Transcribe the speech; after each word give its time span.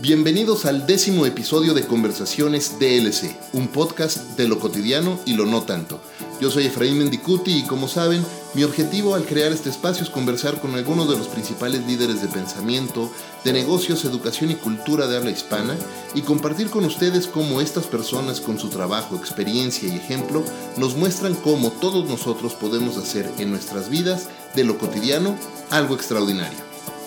Bienvenidos 0.00 0.64
al 0.64 0.86
décimo 0.86 1.26
episodio 1.26 1.74
de 1.74 1.84
Conversaciones 1.84 2.78
DLC, 2.78 3.36
un 3.52 3.66
podcast 3.66 4.36
de 4.36 4.46
lo 4.46 4.60
cotidiano 4.60 5.18
y 5.26 5.34
lo 5.34 5.44
no 5.44 5.62
tanto. 5.62 6.00
Yo 6.40 6.52
soy 6.52 6.66
Efraín 6.66 6.98
Mendicuti 6.98 7.50
y 7.58 7.62
como 7.64 7.88
saben, 7.88 8.24
mi 8.54 8.62
objetivo 8.62 9.16
al 9.16 9.24
crear 9.24 9.50
este 9.50 9.70
espacio 9.70 10.04
es 10.04 10.10
conversar 10.10 10.60
con 10.60 10.76
algunos 10.76 11.10
de 11.10 11.18
los 11.18 11.26
principales 11.26 11.84
líderes 11.84 12.22
de 12.22 12.28
pensamiento, 12.28 13.10
de 13.44 13.52
negocios, 13.52 14.04
educación 14.04 14.52
y 14.52 14.54
cultura 14.54 15.08
de 15.08 15.16
habla 15.16 15.32
hispana 15.32 15.74
y 16.14 16.20
compartir 16.20 16.70
con 16.70 16.84
ustedes 16.84 17.26
cómo 17.26 17.60
estas 17.60 17.86
personas 17.86 18.40
con 18.40 18.56
su 18.60 18.68
trabajo, 18.68 19.16
experiencia 19.16 19.92
y 19.92 19.96
ejemplo 19.96 20.44
nos 20.76 20.94
muestran 20.94 21.34
cómo 21.34 21.72
todos 21.72 22.08
nosotros 22.08 22.54
podemos 22.54 22.96
hacer 22.98 23.28
en 23.38 23.50
nuestras 23.50 23.90
vidas 23.90 24.28
de 24.54 24.62
lo 24.62 24.78
cotidiano 24.78 25.36
algo 25.70 25.96
extraordinario. 25.96 26.58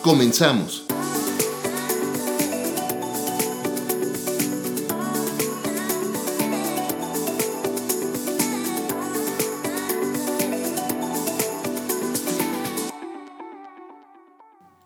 Comenzamos. 0.01 0.90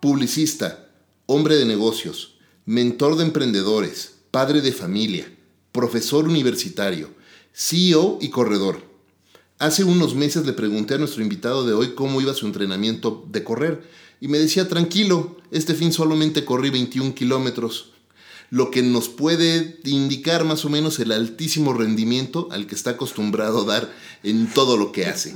Publicista, 0.05 0.87
hombre 1.25 1.55
de 1.55 1.65
negocios, 1.65 2.35
mentor 2.67 3.17
de 3.17 3.23
emprendedores, 3.23 4.17
padre 4.29 4.61
de 4.61 4.71
familia, 4.71 5.27
profesor 5.71 6.25
universitario, 6.25 7.09
CEO 7.53 8.19
y 8.21 8.29
corredor. 8.29 8.83
Hace 9.57 9.83
unos 9.83 10.13
meses 10.13 10.45
le 10.45 10.53
pregunté 10.53 10.93
a 10.93 10.97
nuestro 10.99 11.23
invitado 11.23 11.65
de 11.65 11.73
hoy 11.73 11.95
cómo 11.95 12.21
iba 12.21 12.35
su 12.35 12.45
entrenamiento 12.45 13.25
de 13.31 13.43
correr 13.43 13.81
y 14.21 14.27
me 14.27 14.37
decía, 14.37 14.67
tranquilo, 14.67 15.37
este 15.49 15.73
fin 15.73 15.91
solamente 15.91 16.45
corrí 16.45 16.69
21 16.69 17.15
kilómetros, 17.15 17.89
lo 18.51 18.69
que 18.69 18.83
nos 18.83 19.09
puede 19.09 19.79
indicar 19.85 20.45
más 20.45 20.65
o 20.65 20.69
menos 20.69 20.99
el 20.99 21.13
altísimo 21.13 21.73
rendimiento 21.73 22.47
al 22.51 22.67
que 22.67 22.75
está 22.75 22.91
acostumbrado 22.91 23.63
a 23.63 23.65
dar 23.65 23.95
en 24.21 24.53
todo 24.53 24.77
lo 24.77 24.91
que 24.91 25.07
hace. 25.07 25.35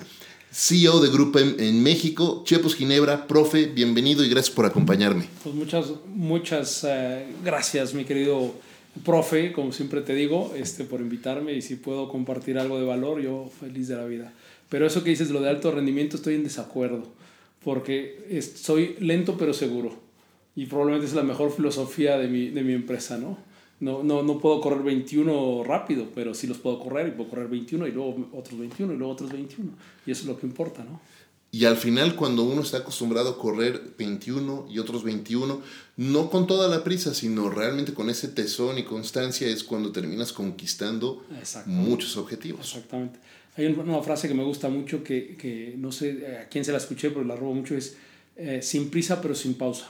CEO 0.51 0.99
de 0.99 1.11
Grupo 1.11 1.37
en, 1.37 1.83
México, 1.83 2.41
Chepos 2.43 2.75
Ginebra, 2.75 3.27
profe, 3.27 3.67
bienvenido 3.67 4.25
y 4.25 4.29
gracias 4.29 4.55
por 4.55 4.65
acompañarme. 4.65 5.25
Pues 5.43 5.53
muchas, 5.53 5.91
muchas 6.07 6.83
eh, 6.89 7.27
gracias, 7.45 7.93
mi 7.93 8.03
querido 8.03 8.55
profe, 9.05 9.53
como 9.53 9.71
siempre 9.71 10.01
te 10.01 10.15
digo, 10.15 10.53
este, 10.57 10.85
por 10.85 11.01
invitarme 11.01 11.53
y 11.53 11.61
si 11.61 11.75
puedo 11.75 12.09
compartir 12.09 12.57
algo 12.57 12.79
de 12.79 12.85
valor, 12.85 13.21
yo 13.21 13.51
feliz 13.59 13.87
de 13.87 13.95
la 13.95 14.05
vida. 14.05 14.33
Pero 14.69 14.87
eso 14.87 15.03
que 15.03 15.11
dices, 15.11 15.29
lo 15.29 15.39
de 15.39 15.49
alto 15.49 15.71
rendimiento, 15.71 16.17
estoy 16.17 16.33
en 16.33 16.43
desacuerdo, 16.43 17.07
porque 17.63 18.41
soy 18.55 18.95
lento 18.99 19.37
pero 19.37 19.53
seguro 19.53 19.99
y 20.55 20.65
probablemente 20.65 21.05
es 21.05 21.13
la 21.13 21.23
mejor 21.23 21.51
filosofía 21.51 22.17
de 22.17 22.27
mi, 22.27 22.49
de 22.49 22.63
mi 22.63 22.73
empresa, 22.73 23.19
¿no? 23.19 23.37
No, 23.79 24.03
no, 24.03 24.23
no 24.23 24.39
puedo 24.39 24.59
correr 24.61 24.83
21 24.83 25.63
rápido, 25.63 26.07
pero 26.13 26.33
sí 26.33 26.47
los 26.47 26.57
puedo 26.57 26.79
correr 26.79 27.07
y 27.07 27.11
puedo 27.11 27.29
correr 27.29 27.47
21 27.47 27.87
y 27.87 27.91
luego 27.91 28.29
otros 28.33 28.59
21 28.59 28.93
y 28.93 28.97
luego 28.97 29.13
otros 29.13 29.31
21. 29.31 29.71
Y 30.05 30.11
eso 30.11 30.21
es 30.21 30.27
lo 30.27 30.37
que 30.37 30.45
importa, 30.45 30.83
¿no? 30.83 30.99
Y 31.51 31.65
al 31.65 31.77
final, 31.77 32.15
cuando 32.15 32.43
uno 32.43 32.61
está 32.61 32.77
acostumbrado 32.77 33.31
a 33.31 33.37
correr 33.37 33.81
21 33.97 34.67
y 34.69 34.77
otros 34.77 35.03
21, 35.03 35.61
no 35.97 36.29
con 36.29 36.45
toda 36.45 36.67
la 36.67 36.83
prisa, 36.83 37.15
sino 37.15 37.49
realmente 37.49 37.93
con 37.93 38.09
ese 38.09 38.27
tesón 38.27 38.77
y 38.77 38.83
constancia, 38.83 39.47
es 39.47 39.63
cuando 39.63 39.91
terminas 39.91 40.31
conquistando 40.31 41.25
muchos 41.65 42.17
objetivos. 42.17 42.67
Exactamente. 42.67 43.19
Hay 43.57 43.65
una 43.65 44.01
frase 44.03 44.27
que 44.27 44.35
me 44.35 44.43
gusta 44.43 44.69
mucho, 44.69 45.03
que, 45.03 45.35
que 45.37 45.73
no 45.75 45.91
sé 45.91 46.37
a 46.37 46.49
quién 46.49 46.63
se 46.63 46.71
la 46.71 46.77
escuché, 46.77 47.09
pero 47.09 47.25
la 47.25 47.35
robo 47.35 47.55
mucho, 47.55 47.75
es 47.75 47.97
eh, 48.35 48.61
sin 48.61 48.89
prisa 48.89 49.19
pero 49.19 49.33
sin 49.33 49.55
pausa. 49.55 49.89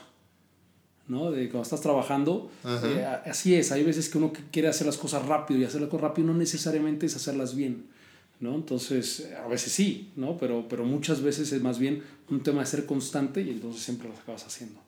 ¿No? 1.10 1.32
De 1.32 1.50
cuando 1.50 1.64
estás 1.64 1.82
trabajando, 1.82 2.50
eh, 2.64 3.06
así 3.26 3.56
es, 3.56 3.72
hay 3.72 3.84
veces 3.84 4.08
que 4.08 4.18
uno 4.18 4.32
quiere 4.52 4.70
hacer 4.70 4.88
las 4.88 4.98
cosas 4.98 5.26
rápido 5.26 5.60
y 5.60 5.66
hacer 5.66 5.82
las 5.82 5.90
cosas 5.90 6.10
rápido 6.10 6.28
no 6.28 6.34
necesariamente 6.36 7.08
es 7.08 7.16
hacerlas 7.16 7.56
bien, 7.56 7.88
¿no? 8.40 8.56
Entonces, 8.56 9.28
a 9.44 9.48
veces 9.48 9.74
sí, 9.74 10.12
¿no? 10.16 10.38
Pero, 10.38 10.68
pero 10.70 10.86
muchas 10.86 11.22
veces 11.22 11.52
es 11.52 11.62
más 11.62 11.80
bien 11.80 12.04
un 12.30 12.42
tema 12.42 12.62
de 12.62 12.68
ser 12.68 12.86
constante 12.86 13.42
y 13.42 13.50
entonces 13.50 13.82
siempre 13.82 14.08
lo 14.08 14.16
acabas 14.16 14.46
haciendo. 14.46 14.80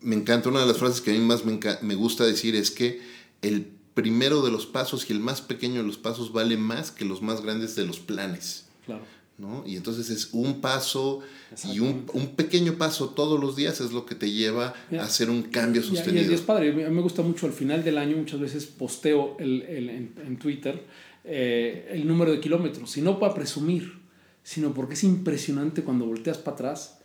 Me 0.00 0.16
encanta, 0.16 0.48
una 0.48 0.60
de 0.60 0.66
las 0.66 0.76
frases 0.76 1.00
que 1.00 1.12
a 1.12 1.14
mí 1.14 1.20
más 1.20 1.44
me, 1.44 1.58
me 1.82 1.94
gusta 1.94 2.24
decir 2.24 2.54
es 2.54 2.70
que 2.70 3.00
el 3.40 3.66
primero 3.94 4.42
de 4.42 4.50
los 4.50 4.66
pasos 4.66 5.08
y 5.08 5.12
el 5.12 5.20
más 5.20 5.40
pequeño 5.40 5.80
de 5.80 5.86
los 5.86 5.98
pasos 5.98 6.32
vale 6.32 6.56
más 6.56 6.90
que 6.90 7.04
los 7.04 7.22
más 7.22 7.42
grandes 7.42 7.74
de 7.76 7.86
los 7.86 8.00
planes. 8.00 8.66
Claro. 8.86 9.02
¿No? 9.38 9.64
Y 9.64 9.76
entonces 9.76 10.10
es 10.10 10.30
un 10.32 10.60
paso 10.60 11.20
y 11.72 11.78
un, 11.78 12.06
un, 12.12 12.34
pequeño 12.34 12.74
paso 12.74 13.10
todos 13.10 13.40
los 13.40 13.54
días 13.56 13.80
es 13.80 13.92
lo 13.92 14.04
que 14.04 14.16
te 14.16 14.30
lleva 14.30 14.74
a 14.92 15.02
hacer 15.02 15.30
un 15.30 15.42
cambio 15.44 15.82
sostenido. 15.82 16.30
Y, 16.30 16.34
es 16.34 16.40
padre, 16.40 16.70
a 16.70 16.88
mí 16.88 16.94
me 16.94 17.00
gusta 17.00 17.22
mucho 17.22 17.46
al 17.46 17.52
final 17.52 17.84
del 17.84 17.98
año, 17.98 18.16
muchas 18.16 18.40
veces 18.40 18.66
posteo 18.66 19.36
el, 19.38 19.62
el, 19.62 19.90
en, 19.90 20.14
en, 20.26 20.38
Twitter 20.38 20.84
eh, 21.24 21.88
el 21.92 22.06
número 22.06 22.32
de 22.32 22.40
kilómetros, 22.40 22.96
y 22.96 23.00
no 23.00 23.18
para 23.18 23.34
presumir, 23.34 24.00
sino 24.42 24.74
porque 24.74 24.94
es 24.94 25.04
impresionante 25.04 25.82
cuando 25.82 26.06
volteas 26.06 26.38
para 26.38 26.54
atrás, 26.54 26.98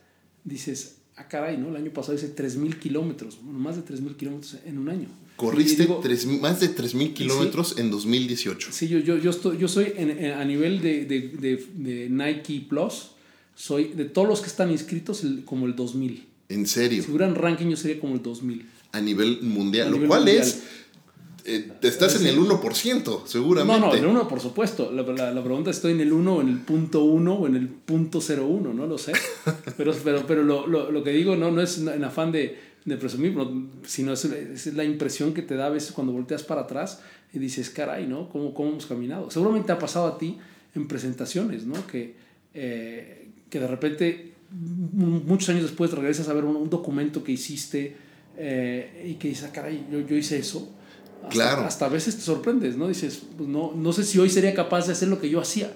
dices, 0.44 0.98
ah 1.16 1.28
caray, 1.28 1.58
¿no? 1.58 1.70
El 1.70 1.76
año 1.76 1.92
pasado 1.92 2.16
hice 2.16 2.36
3.000 2.36 2.80
kilómetros, 2.80 3.40
bueno, 3.44 3.60
más 3.60 3.76
de 3.76 3.84
3.000 3.84 4.16
kilómetros 4.16 4.58
en 4.66 4.78
un 4.80 4.90
año. 4.90 5.10
Corriste 5.36 5.88
más 6.40 6.60
de 6.60 6.76
3.000 6.76 7.14
kilómetros 7.14 7.78
en 7.78 7.90
2018. 7.90 8.70
Sí, 8.72 8.88
yo, 8.88 9.00
yo, 9.00 9.18
yo, 9.18 9.32
estoy, 9.32 9.58
yo 9.58 9.68
soy 9.68 9.94
en, 9.96 10.32
a 10.32 10.46
nivel 10.46 10.82
de, 10.82 11.06
de, 11.06 11.22
de, 11.30 11.68
de, 11.74 12.10
Nike 12.10 12.66
Plus, 12.70 13.12
soy 13.56 13.94
de 13.94 14.06
todos 14.06 14.28
los 14.28 14.42
que 14.42 14.48
están 14.48 14.72
inscritos 14.72 15.24
como 15.46 15.66
el 15.66 15.76
2000. 15.76 16.28
¿En 16.50 16.68
serio? 16.68 17.04
Si 17.04 17.10
hubieran 17.10 17.36
ranking 17.36 17.68
yo 17.68 17.78
sería 17.78 18.00
como 18.00 18.16
el 18.16 18.22
2000. 18.22 18.66
A 18.92 19.02
nivel 19.02 19.42
mundial, 19.42 19.92
lo 19.92 20.08
cual 20.08 20.28
es... 20.28 20.64
Eh, 21.46 21.74
estás 21.82 22.22
en 22.22 22.28
el 22.28 22.40
1%, 22.40 23.26
seguramente. 23.26 23.80
No, 23.82 23.88
no, 23.88 23.94
en 23.94 24.04
el 24.04 24.10
1, 24.10 24.28
por 24.30 24.40
supuesto. 24.40 24.92
La, 24.94 25.04
la, 25.04 25.32
la, 25.32 25.44
pregunta 25.44 25.72
es, 25.72 25.78
¿estoy 25.78 25.92
en 25.92 26.00
el 26.00 26.14
1 26.14 26.36
o 26.36 26.42
en 26.42 26.48
el 26.48 26.60
punto 26.60 27.04
1 27.04 27.34
o 27.34 27.48
en 27.48 27.56
el 27.58 27.68
punto 27.68 28.20
01? 28.22 28.74
No 28.74 28.88
lo 28.88 28.98
sé. 28.98 29.12
pero 29.78 29.94
pero, 30.04 30.26
pero 30.26 30.44
lo, 30.44 30.68
lo, 30.68 30.90
lo 30.90 31.04
que 31.04 31.12
digo 31.12 31.36
no, 31.36 31.52
no 31.52 31.62
es 31.62 31.80
en 31.80 32.02
afán 32.04 32.32
de 32.32 32.72
de 32.86 32.98
presumir, 32.98 33.36
sino 33.86 34.14
es, 34.14 34.26
es, 34.26 34.74
la 34.74 34.84
impresión 34.84 35.34
que 35.34 35.42
te 35.42 35.56
da 35.56 35.68
a 35.68 35.70
veces 35.70 35.92
cuando 35.94 36.12
volteas 36.12 36.44
para 36.44 36.62
atrás 36.62 37.00
y 37.34 37.40
dices, 37.40 37.70
caray, 37.70 38.08
¿no? 38.08 38.30
¿Cómo, 38.30 38.54
cómo 38.54 38.70
hemos 38.70 38.86
caminado? 38.86 39.32
Seguramente 39.32 39.72
ha 39.72 39.80
pasado 39.80 40.08
a 40.08 40.18
ti 40.18 40.38
en 40.76 40.88
presentaciones, 40.88 41.66
¿no? 41.66 41.88
Que, 41.88 42.16
eh, 42.54 43.30
que 43.50 43.60
de 43.60 43.68
repente, 43.68 44.34
muchos 44.52 45.50
años 45.50 45.64
después, 45.64 45.92
regresas 45.92 46.28
a 46.28 46.34
ver 46.34 46.44
un, 46.44 46.70
documento 46.70 47.24
que 47.24 47.32
hiciste 47.32 47.96
eh, 48.38 49.06
y 49.10 49.14
que 49.16 49.30
dices, 49.30 49.46
ah, 49.46 49.52
caray, 49.54 49.86
yo, 49.92 50.02
yo 50.02 50.16
hice 50.16 50.38
eso. 50.38 50.70
Hasta, 51.22 51.30
claro. 51.30 51.62
Hasta 51.62 51.86
a 51.86 51.90
veces 51.90 52.18
te 52.18 52.22
sorprendes, 52.22 52.76
¿no? 52.76 52.90
Dices, 52.90 53.22
pues 53.38 53.48
no, 53.48 53.72
no 53.74 53.94
sé 53.94 54.04
si 54.04 54.20
hoy 54.20 54.30
sería 54.30 54.54
capaz 54.54 54.88
de 54.88 54.94
hacer 54.94 55.08
lo 55.08 55.22
que 55.22 55.30
yo 55.30 55.40
hacía. 55.40 55.72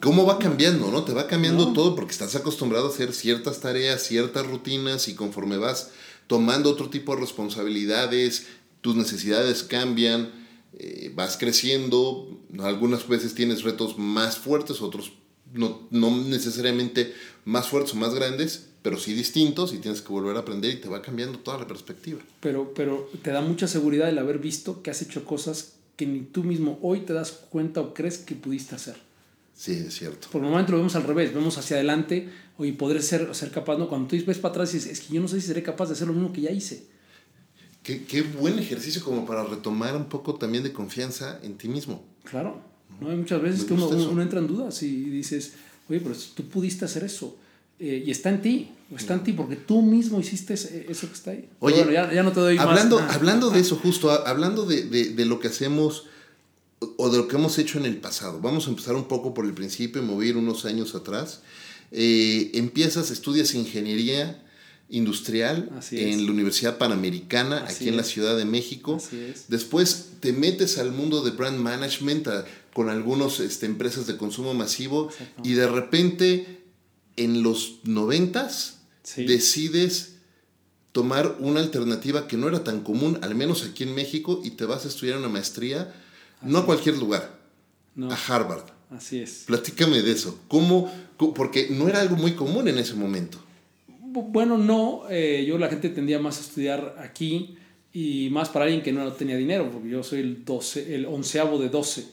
¿Cómo 0.00 0.26
va 0.26 0.38
cambiando, 0.38 0.90
no? 0.90 1.04
Te 1.04 1.14
va 1.14 1.26
cambiando 1.26 1.72
todo 1.72 1.94
porque 1.94 2.12
estás 2.12 2.34
acostumbrado 2.34 2.88
a 2.88 2.90
hacer 2.90 3.14
ciertas 3.14 3.60
tareas, 3.60 4.02
ciertas 4.02 4.46
rutinas 4.46 5.08
y 5.08 5.14
conforme 5.14 5.56
vas 5.56 5.92
tomando 6.26 6.70
otro 6.70 6.90
tipo 6.90 7.14
de 7.14 7.20
responsabilidades, 7.20 8.46
tus 8.80 8.96
necesidades 8.96 9.62
cambian, 9.62 10.30
eh, 10.74 11.12
vas 11.14 11.36
creciendo, 11.36 12.40
algunas 12.58 13.06
veces 13.08 13.34
tienes 13.34 13.62
retos 13.62 13.98
más 13.98 14.38
fuertes, 14.38 14.82
otros 14.82 15.12
no, 15.52 15.86
no 15.90 16.10
necesariamente 16.16 17.14
más 17.44 17.68
fuertes 17.68 17.94
o 17.94 17.96
más 17.96 18.14
grandes, 18.14 18.66
pero 18.82 18.98
sí 18.98 19.14
distintos 19.14 19.72
y 19.72 19.78
tienes 19.78 20.02
que 20.02 20.12
volver 20.12 20.36
a 20.36 20.40
aprender 20.40 20.72
y 20.72 20.76
te 20.76 20.88
va 20.88 21.00
cambiando 21.00 21.38
toda 21.38 21.58
la 21.58 21.66
perspectiva. 21.66 22.20
Pero, 22.40 22.74
pero 22.74 23.08
te 23.22 23.30
da 23.30 23.40
mucha 23.40 23.66
seguridad 23.66 24.08
el 24.08 24.18
haber 24.18 24.38
visto 24.38 24.82
que 24.82 24.90
has 24.90 25.00
hecho 25.00 25.24
cosas 25.24 25.74
que 25.96 26.06
ni 26.06 26.20
tú 26.20 26.42
mismo 26.42 26.78
hoy 26.82 27.00
te 27.00 27.12
das 27.12 27.30
cuenta 27.30 27.80
o 27.80 27.94
crees 27.94 28.18
que 28.18 28.34
pudiste 28.34 28.74
hacer. 28.74 28.96
Sí, 29.54 29.84
es 29.86 29.94
cierto. 29.94 30.28
Por 30.30 30.42
el 30.42 30.50
momento 30.50 30.72
lo 30.72 30.78
vemos 30.78 30.96
al 30.96 31.04
revés, 31.04 31.32
vemos 31.32 31.56
hacia 31.58 31.76
adelante, 31.76 32.28
y 32.58 32.72
podré 32.72 33.00
ser, 33.02 33.34
ser 33.34 33.50
capaz, 33.50 33.78
¿no? 33.78 33.88
Cuando 33.88 34.08
tú 34.08 34.16
ves 34.26 34.38
para 34.38 34.52
atrás 34.52 34.70
y 34.72 34.78
dices, 34.78 34.92
es 34.92 35.00
que 35.00 35.14
yo 35.14 35.20
no 35.20 35.28
sé 35.28 35.40
si 35.40 35.46
seré 35.46 35.62
capaz 35.62 35.86
de 35.86 35.92
hacer 35.92 36.06
lo 36.06 36.12
mismo 36.12 36.32
que 36.32 36.42
ya 36.42 36.50
hice. 36.50 36.86
Qué, 37.82 38.04
qué 38.04 38.22
buen 38.22 38.58
ejercicio 38.58 39.02
como 39.04 39.26
para 39.26 39.44
retomar 39.44 39.96
un 39.96 40.06
poco 40.06 40.34
también 40.34 40.64
de 40.64 40.72
confianza 40.72 41.38
en 41.42 41.56
ti 41.56 41.68
mismo. 41.68 42.02
Claro, 42.24 42.60
¿no? 43.00 43.10
Hay 43.10 43.16
muchas 43.16 43.42
veces 43.42 43.64
que 43.64 43.74
uno, 43.74 43.88
uno, 43.88 44.22
entra 44.22 44.38
en 44.38 44.46
dudas 44.46 44.82
y 44.82 45.04
dices, 45.10 45.54
oye, 45.88 46.00
pero 46.00 46.14
tú 46.34 46.44
pudiste 46.44 46.84
hacer 46.84 47.04
eso. 47.04 47.36
Eh, 47.78 48.04
y 48.06 48.10
está 48.10 48.30
en 48.30 48.40
ti, 48.40 48.70
está 48.96 49.14
en 49.14 49.24
ti, 49.24 49.32
porque 49.32 49.56
tú 49.56 49.82
mismo 49.82 50.20
hiciste 50.20 50.54
eso 50.54 51.08
que 51.08 51.12
está 51.12 51.32
ahí. 51.32 51.48
Oye, 51.58 51.76
bueno, 51.76 51.92
ya, 51.92 52.12
ya, 52.12 52.22
no 52.22 52.32
te 52.32 52.40
doy 52.40 52.56
hablando, 52.56 53.00
más. 53.00 53.14
Hablando 53.14 53.50
de 53.50 53.60
eso, 53.60 53.76
justo, 53.76 54.10
hablando 54.10 54.64
de, 54.64 54.84
de, 54.84 55.10
de 55.10 55.24
lo 55.26 55.40
que 55.40 55.48
hacemos 55.48 56.06
o 56.96 57.10
de 57.10 57.18
lo 57.18 57.28
que 57.28 57.36
hemos 57.36 57.58
hecho 57.58 57.78
en 57.78 57.86
el 57.86 57.96
pasado. 57.96 58.40
Vamos 58.40 58.66
a 58.66 58.70
empezar 58.70 58.94
un 58.94 59.08
poco 59.08 59.34
por 59.34 59.44
el 59.44 59.54
principio 59.54 60.02
mover 60.02 60.36
unos 60.36 60.64
años 60.64 60.94
atrás. 60.94 61.40
Eh, 61.90 62.50
empiezas, 62.54 63.10
estudias 63.10 63.54
ingeniería 63.54 64.40
industrial 64.88 65.70
en 65.90 66.26
la 66.26 66.32
Universidad 66.32 66.78
Panamericana, 66.78 67.64
aquí 67.68 67.88
en 67.88 67.96
la 67.96 68.04
Ciudad 68.04 68.36
de 68.36 68.44
México. 68.44 69.00
Después 69.48 70.10
te 70.20 70.32
metes 70.32 70.78
al 70.78 70.92
mundo 70.92 71.22
de 71.22 71.30
brand 71.30 71.58
management 71.58 72.28
con 72.72 72.88
algunas 72.88 73.40
este, 73.40 73.66
empresas 73.66 74.06
de 74.06 74.16
consumo 74.16 74.54
masivo 74.54 75.10
y 75.42 75.54
de 75.54 75.66
repente 75.66 76.62
en 77.16 77.42
los 77.42 77.80
noventas 77.84 78.78
decides 79.16 80.14
tomar 80.92 81.38
una 81.40 81.60
alternativa 81.60 82.28
que 82.28 82.36
no 82.36 82.46
era 82.46 82.62
tan 82.62 82.82
común, 82.84 83.18
al 83.22 83.34
menos 83.34 83.64
aquí 83.64 83.82
en 83.82 83.94
México, 83.96 84.40
y 84.44 84.52
te 84.52 84.64
vas 84.64 84.84
a 84.84 84.88
estudiar 84.88 85.18
una 85.18 85.28
maestría, 85.28 85.92
no 86.44 86.58
a 86.58 86.66
cualquier 86.66 86.96
lugar, 86.98 87.38
a 88.00 88.14
Harvard. 88.28 88.64
Así 88.90 89.20
es. 89.20 89.44
Platícame 89.46 90.02
de 90.02 90.12
eso. 90.12 90.40
¿Cómo? 90.48 90.92
Porque 91.34 91.68
no 91.70 91.88
era 91.88 92.00
algo 92.00 92.16
muy 92.16 92.32
común 92.32 92.68
en 92.68 92.78
ese 92.78 92.94
momento. 92.94 93.38
Bueno, 93.88 94.56
no. 94.56 95.02
Eh, 95.10 95.44
yo 95.46 95.58
la 95.58 95.68
gente 95.68 95.88
tendía 95.88 96.18
más 96.20 96.38
a 96.38 96.40
estudiar 96.42 96.96
aquí 96.98 97.56
y 97.92 98.28
más 98.30 98.48
para 98.48 98.66
alguien 98.66 98.82
que 98.82 98.92
no 98.92 99.12
tenía 99.12 99.36
dinero, 99.36 99.70
porque 99.72 99.88
yo 99.88 100.02
soy 100.02 100.20
el, 100.20 100.44
12, 100.44 100.94
el 100.94 101.06
onceavo 101.06 101.58
de 101.58 101.68
12. 101.68 102.06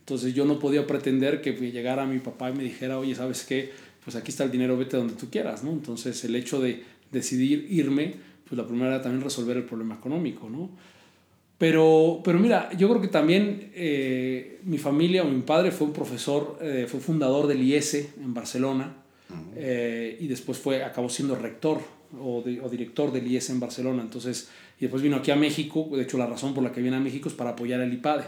Entonces 0.00 0.34
yo 0.34 0.44
no 0.44 0.58
podía 0.58 0.86
pretender 0.86 1.40
que 1.40 1.52
llegara 1.52 2.06
mi 2.06 2.18
papá 2.18 2.50
y 2.50 2.54
me 2.54 2.64
dijera, 2.64 2.98
oye, 2.98 3.14
¿sabes 3.14 3.44
qué? 3.44 3.70
Pues 4.04 4.16
aquí 4.16 4.30
está 4.30 4.44
el 4.44 4.50
dinero, 4.50 4.76
vete 4.76 4.96
donde 4.96 5.14
tú 5.14 5.28
quieras, 5.30 5.62
¿no? 5.64 5.70
Entonces 5.70 6.24
el 6.24 6.34
hecho 6.34 6.60
de 6.60 6.82
decidir 7.12 7.66
irme, 7.70 8.14
pues 8.48 8.56
la 8.56 8.66
primera 8.66 8.94
era 8.94 9.02
también 9.02 9.22
resolver 9.22 9.56
el 9.56 9.64
problema 9.64 9.96
económico, 9.96 10.48
¿no? 10.48 10.70
Pero, 11.58 12.20
pero 12.22 12.38
mira, 12.38 12.70
yo 12.78 12.88
creo 12.88 13.00
que 13.00 13.08
también 13.08 13.72
eh, 13.74 14.60
mi 14.62 14.78
familia 14.78 15.24
o 15.24 15.26
mi 15.26 15.42
padre 15.42 15.72
fue 15.72 15.88
un 15.88 15.92
profesor, 15.92 16.56
eh, 16.62 16.86
fue 16.88 17.00
fundador 17.00 17.48
del 17.48 17.60
IESE 17.62 18.10
en 18.22 18.32
Barcelona 18.32 18.94
eh, 19.56 20.16
y 20.20 20.28
después 20.28 20.56
fue, 20.56 20.84
acabó 20.84 21.08
siendo 21.08 21.34
rector 21.34 21.80
o, 22.16 22.44
o, 22.62 22.68
director 22.68 23.12
del 23.12 23.26
IESE 23.26 23.52
en 23.52 23.60
Barcelona. 23.60 24.02
Entonces, 24.02 24.48
y 24.78 24.82
después 24.82 25.02
vino 25.02 25.16
aquí 25.16 25.32
a 25.32 25.36
México. 25.36 25.88
De 25.92 26.02
hecho, 26.02 26.16
la 26.16 26.26
razón 26.26 26.54
por 26.54 26.62
la 26.62 26.70
que 26.70 26.80
viene 26.80 26.96
a 26.96 27.00
México 27.00 27.28
es 27.28 27.34
para 27.34 27.50
apoyar 27.50 27.80
el 27.80 27.92
IPADE. 27.92 28.24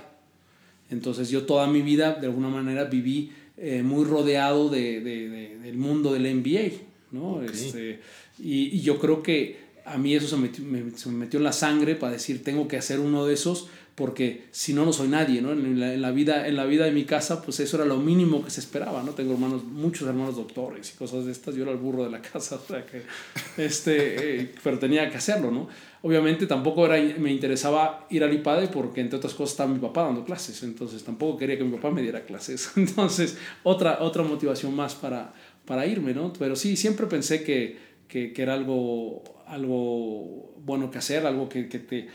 Entonces, 0.91 1.31
yo 1.31 1.45
toda 1.45 1.69
mi 1.69 1.83
vida, 1.83 2.15
de 2.15 2.27
alguna 2.27 2.49
manera, 2.49 2.85
viví 2.85 3.31
muy 3.85 4.05
rodeado 4.05 4.71
de, 4.71 5.01
de, 5.01 5.59
del 5.59 5.77
mundo 5.77 6.13
del 6.13 6.35
MBA. 6.35 6.79
¿no? 7.13 7.43
Este, 7.43 8.01
y, 8.41 8.77
y 8.77 8.81
yo 8.81 8.99
creo 8.99 9.23
que 9.23 9.70
a 9.91 9.99
mí 9.99 10.15
eso 10.15 10.29
se 10.29 10.37
me, 10.37 10.51
se 10.97 11.09
me, 11.09 11.19
metió 11.19 11.39
en 11.39 11.45
la 11.45 11.53
sangre 11.53 11.95
para 11.95 12.13
decir, 12.13 12.43
tengo 12.45 12.69
que 12.69 12.77
hacer 12.77 13.01
uno 13.01 13.27
de 13.27 13.35
esos 13.35 13.69
porque 14.01 14.45
si 14.51 14.73
no, 14.73 14.87
no 14.87 14.95
soy 14.95 15.09
nadie, 15.09 15.43
¿no? 15.43 15.53
En 15.53 15.79
la, 15.79 15.93
en 15.93 16.01
la, 16.01 16.11
vida, 16.11 16.49
en 16.49 16.57
la 16.57 16.65
vida 16.65 16.87
de 16.87 16.91
mi 16.91 17.05
casa, 17.05 17.43
pues 17.43 17.61
eso 17.61 17.77
era 17.77 17.85
lo 17.85 17.99
mínimo 17.99 18.43
que 18.43 18.51
se 18.51 18.61
esperaba, 18.61 19.03
¿no? 19.03 19.13
Tengo 19.13 19.35
hermanos, 19.35 19.65
muchos 19.65 20.09
hermanos 20.09 20.37
doctores 20.37 20.95
y 20.95 20.97
cosas 20.97 21.27
de 21.27 21.33
estas, 21.33 21.55
yo 21.55 21.65
era 21.65 21.73
el 21.73 21.77
burro 21.77 22.05
de 22.05 22.11
la 22.11 22.23
casa, 22.23 22.57
o 22.57 22.67
sea 22.67 22.87
que, 22.87 23.03
este, 23.63 24.41
eh, 24.41 24.53
pero 24.65 24.79
tenía 24.79 25.11
que 25.11 25.19
hacerlo, 25.19 25.51
¿no? 25.51 25.69
Obviamente 26.01 26.47
tampoco 26.47 26.87
era, 26.87 26.97
me 27.19 27.31
interesaba 27.31 28.07
ir 28.09 28.25
al 28.25 28.33
IPADE 28.33 28.69
porque 28.69 29.03
entre 29.03 29.19
otras 29.19 29.35
cosas 29.35 29.53
estaba 29.53 29.71
mi 29.71 29.81
papá 29.81 30.05
dando 30.05 30.25
clases, 30.25 30.63
entonces 30.63 31.05
tampoco 31.05 31.37
quería 31.37 31.59
que 31.59 31.65
mi 31.65 31.77
papá 31.77 31.91
me 31.91 32.01
diera 32.01 32.25
clases, 32.25 32.71
entonces 32.77 33.37
otra, 33.65 33.99
otra 34.01 34.23
motivación 34.23 34.75
más 34.75 34.95
para, 34.95 35.35
para 35.67 35.85
irme, 35.85 36.15
¿no? 36.15 36.33
Pero 36.33 36.57
sí, 36.57 36.75
siempre 36.77 37.07
pensé 37.07 37.45
que, 37.45 37.90
que, 38.11 38.33
que 38.33 38.43
era 38.43 38.55
algo 38.55 39.23
algo 39.47 40.55
bueno 40.65 40.91
que 40.91 40.99
hacer, 40.99 41.27
algo 41.27 41.49
que, 41.49 41.69
que 41.69 41.79
te... 41.81 42.09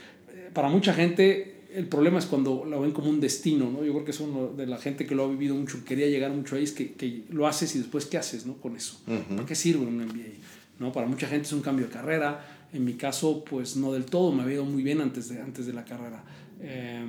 Para 0.52 0.68
mucha 0.68 0.94
gente 0.94 1.56
el 1.74 1.86
problema 1.86 2.18
es 2.18 2.24
cuando 2.24 2.64
lo 2.64 2.80
ven 2.80 2.92
como 2.92 3.10
un 3.10 3.20
destino, 3.20 3.70
¿no? 3.70 3.84
Yo 3.84 3.92
creo 3.92 4.04
que 4.06 4.12
es 4.12 4.20
uno 4.20 4.48
de 4.48 4.66
la 4.66 4.78
gente 4.78 5.04
que 5.06 5.14
lo 5.14 5.24
ha 5.24 5.28
vivido 5.28 5.54
mucho, 5.54 5.84
quería 5.84 6.06
llegar 6.06 6.30
mucho 6.30 6.56
ahí, 6.56 6.64
es 6.64 6.72
que, 6.72 6.94
que 6.94 7.24
lo 7.28 7.46
haces 7.46 7.74
y 7.76 7.78
después 7.78 8.06
¿qué 8.06 8.16
haces, 8.16 8.46
¿no? 8.46 8.54
Con 8.54 8.76
eso. 8.76 8.98
¿Para 9.04 9.44
qué 9.44 9.54
sirve 9.54 9.84
un 9.84 9.98
MBA? 9.98 10.38
¿No? 10.78 10.92
Para 10.92 11.06
mucha 11.06 11.26
gente 11.26 11.46
es 11.46 11.52
un 11.52 11.60
cambio 11.60 11.86
de 11.86 11.92
carrera, 11.92 12.68
en 12.72 12.84
mi 12.84 12.94
caso, 12.94 13.44
pues 13.44 13.76
no 13.76 13.92
del 13.92 14.06
todo, 14.06 14.32
me 14.32 14.42
había 14.42 14.54
ido 14.54 14.64
muy 14.64 14.82
bien 14.82 15.02
antes 15.02 15.28
de, 15.28 15.40
antes 15.40 15.66
de 15.66 15.74
la 15.74 15.84
carrera. 15.84 16.24
Eh, 16.60 17.04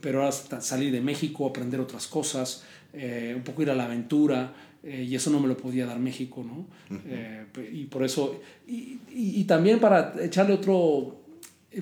pero 0.00 0.26
hasta 0.26 0.60
salir 0.60 0.90
de 0.90 1.00
México, 1.00 1.46
aprender 1.46 1.78
otras 1.78 2.08
cosas, 2.08 2.64
eh, 2.92 3.34
un 3.36 3.42
poco 3.42 3.62
ir 3.62 3.70
a 3.70 3.74
la 3.76 3.84
aventura, 3.84 4.52
eh, 4.88 5.04
y 5.04 5.14
eso 5.14 5.30
no 5.30 5.38
me 5.38 5.48
lo 5.48 5.56
podía 5.56 5.84
dar 5.84 5.98
México, 5.98 6.42
¿no? 6.42 6.64
Eh, 7.06 7.44
y 7.72 7.84
por 7.84 8.04
eso, 8.04 8.40
y, 8.66 8.98
y, 9.10 9.44
también 9.44 9.80
para 9.80 10.14
echarle 10.18 10.54
otro, 10.54 11.16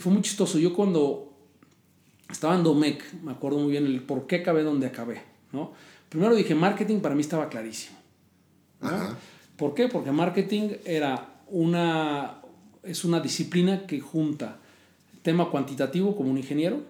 fue 0.01 0.13
muy 0.13 0.23
chistoso, 0.23 0.59
yo 0.59 0.75
cuando 0.75 1.33
estaba 2.29 2.57
en 2.57 2.65
Domec, 2.65 3.15
me 3.23 3.31
acuerdo 3.31 3.61
muy 3.61 3.71
bien 3.71 3.87
el 3.87 4.03
por 4.03 4.27
qué 4.27 4.37
acabé 4.37 4.65
donde 4.65 4.87
acabé, 4.87 5.23
¿no? 5.53 5.73
Primero 6.09 6.35
dije, 6.35 6.57
marketing 6.57 6.99
para 6.99 7.15
mí 7.15 7.21
estaba 7.21 7.49
clarísimo. 7.49 7.97
¿Por 9.57 9.75
qué? 9.75 9.87
Porque 9.87 10.11
marketing 10.11 10.71
era 10.85 11.41
una, 11.49 12.39
es 12.83 13.05
una 13.05 13.21
disciplina 13.21 13.87
que 13.87 14.01
junta 14.01 14.59
tema 15.23 15.51
cuantitativo 15.51 16.17
como 16.17 16.31
un 16.31 16.39
ingeniero, 16.39 16.83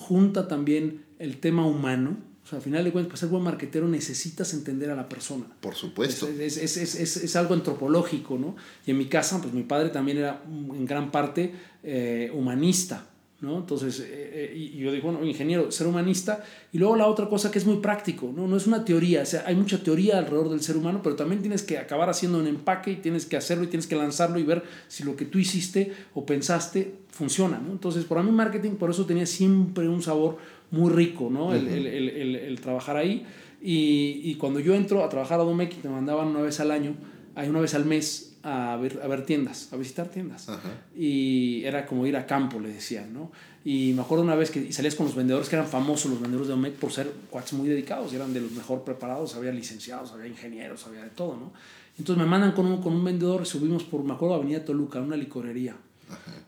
junta 0.00 0.48
también 0.48 1.04
el 1.18 1.38
tema 1.38 1.66
humano, 1.66 2.16
o 2.44 2.48
sea, 2.48 2.58
al 2.58 2.62
final 2.62 2.82
de 2.82 2.90
cuentas, 2.90 3.10
para 3.10 3.20
ser 3.20 3.28
buen 3.28 3.42
marquetero 3.44 3.86
necesitas 3.86 4.52
entender 4.52 4.90
a 4.90 4.96
la 4.96 5.08
persona. 5.08 5.44
Por 5.60 5.76
supuesto. 5.76 6.28
Es, 6.28 6.56
es, 6.56 6.76
es, 6.76 7.16
es, 7.16 7.36
algo 7.36 7.54
antropológico, 7.54 8.36
¿no? 8.36 8.56
Y 8.84 8.90
en 8.90 8.98
mi 8.98 9.06
casa, 9.06 9.40
pues 9.40 9.54
mi 9.54 9.62
padre 9.62 9.90
también 9.90 10.18
era 10.18 10.42
en 10.48 10.84
gran 10.84 11.12
parte 11.12 11.54
eh, 11.84 12.32
humanista, 12.34 13.06
¿no? 13.42 13.58
Entonces, 13.58 13.98
eh, 14.00 14.06
eh, 14.08 14.54
y 14.56 14.78
yo 14.78 14.92
digo, 14.92 15.10
bueno, 15.10 15.26
ingeniero, 15.26 15.70
ser 15.72 15.88
humanista. 15.88 16.44
Y 16.72 16.78
luego 16.78 16.96
la 16.96 17.08
otra 17.08 17.28
cosa 17.28 17.50
que 17.50 17.58
es 17.58 17.66
muy 17.66 17.78
práctico, 17.78 18.32
¿no? 18.34 18.46
No 18.46 18.56
es 18.56 18.68
una 18.68 18.84
teoría, 18.84 19.22
o 19.22 19.26
sea, 19.26 19.42
hay 19.46 19.56
mucha 19.56 19.82
teoría 19.82 20.18
alrededor 20.18 20.48
del 20.48 20.62
ser 20.62 20.76
humano, 20.76 21.00
pero 21.02 21.16
también 21.16 21.42
tienes 21.42 21.64
que 21.64 21.76
acabar 21.76 22.08
haciendo 22.08 22.38
un 22.38 22.46
empaque 22.46 22.92
y 22.92 22.96
tienes 22.96 23.26
que 23.26 23.36
hacerlo 23.36 23.64
y 23.64 23.66
tienes 23.66 23.88
que 23.88 23.96
lanzarlo 23.96 24.38
y 24.38 24.44
ver 24.44 24.62
si 24.86 25.02
lo 25.02 25.16
que 25.16 25.24
tú 25.24 25.40
hiciste 25.40 25.92
o 26.14 26.24
pensaste 26.24 26.94
funciona, 27.10 27.58
¿no? 27.58 27.72
Entonces, 27.72 28.04
para 28.04 28.22
mí 28.22 28.30
marketing, 28.30 28.76
por 28.76 28.90
eso 28.90 29.04
tenía 29.04 29.26
siempre 29.26 29.88
un 29.88 30.02
sabor 30.02 30.38
muy 30.70 30.90
rico, 30.92 31.28
¿no? 31.30 31.52
el, 31.52 31.66
el, 31.68 31.86
el, 31.86 32.36
el, 32.36 32.60
trabajar 32.60 32.96
ahí. 32.96 33.26
Y, 33.60 34.20
y, 34.24 34.36
cuando 34.36 34.58
yo 34.58 34.74
entro 34.74 35.04
a 35.04 35.08
trabajar 35.08 35.38
a 35.38 35.42
Domec, 35.42 35.84
me 35.84 35.90
mandaban 35.90 36.28
una 36.28 36.40
vez 36.40 36.58
al 36.60 36.70
año, 36.70 36.94
hay 37.34 37.48
una 37.48 37.60
vez 37.60 37.74
al 37.74 37.84
mes 37.84 38.31
a 38.42 38.76
ver, 38.76 39.00
a 39.02 39.06
ver 39.06 39.24
tiendas, 39.24 39.72
a 39.72 39.76
visitar 39.76 40.08
tiendas. 40.08 40.48
Y 40.96 41.62
era 41.64 41.86
como 41.86 42.06
ir 42.06 42.16
a 42.16 42.26
campo, 42.26 42.58
le 42.60 42.70
decían, 42.70 43.12
¿no? 43.12 43.30
Y 43.64 43.92
me 43.94 44.02
acuerdo 44.02 44.24
una 44.24 44.34
vez 44.34 44.50
que 44.50 44.72
salías 44.72 44.96
con 44.96 45.06
los 45.06 45.14
vendedores 45.14 45.48
que 45.48 45.54
eran 45.54 45.68
famosos, 45.68 46.10
los 46.10 46.20
vendedores 46.20 46.48
de 46.48 46.54
Domec, 46.54 46.74
por 46.74 46.90
ser 46.90 47.10
cuates 47.30 47.52
muy 47.52 47.68
dedicados, 47.68 48.12
y 48.12 48.16
eran 48.16 48.32
de 48.32 48.40
los 48.40 48.50
mejor 48.52 48.82
preparados, 48.82 49.36
había 49.36 49.52
licenciados, 49.52 50.12
había 50.12 50.26
ingenieros, 50.26 50.86
había 50.86 51.04
de 51.04 51.10
todo, 51.10 51.36
¿no? 51.36 51.52
Entonces 51.98 52.24
me 52.24 52.28
mandan 52.28 52.52
con 52.52 52.66
un, 52.66 52.82
con 52.82 52.94
un 52.94 53.04
vendedor, 53.04 53.46
subimos 53.46 53.84
por, 53.84 54.02
me 54.02 54.14
acuerdo, 54.14 54.34
Avenida 54.34 54.64
Toluca, 54.64 55.00
una 55.00 55.16
licorería. 55.16 55.76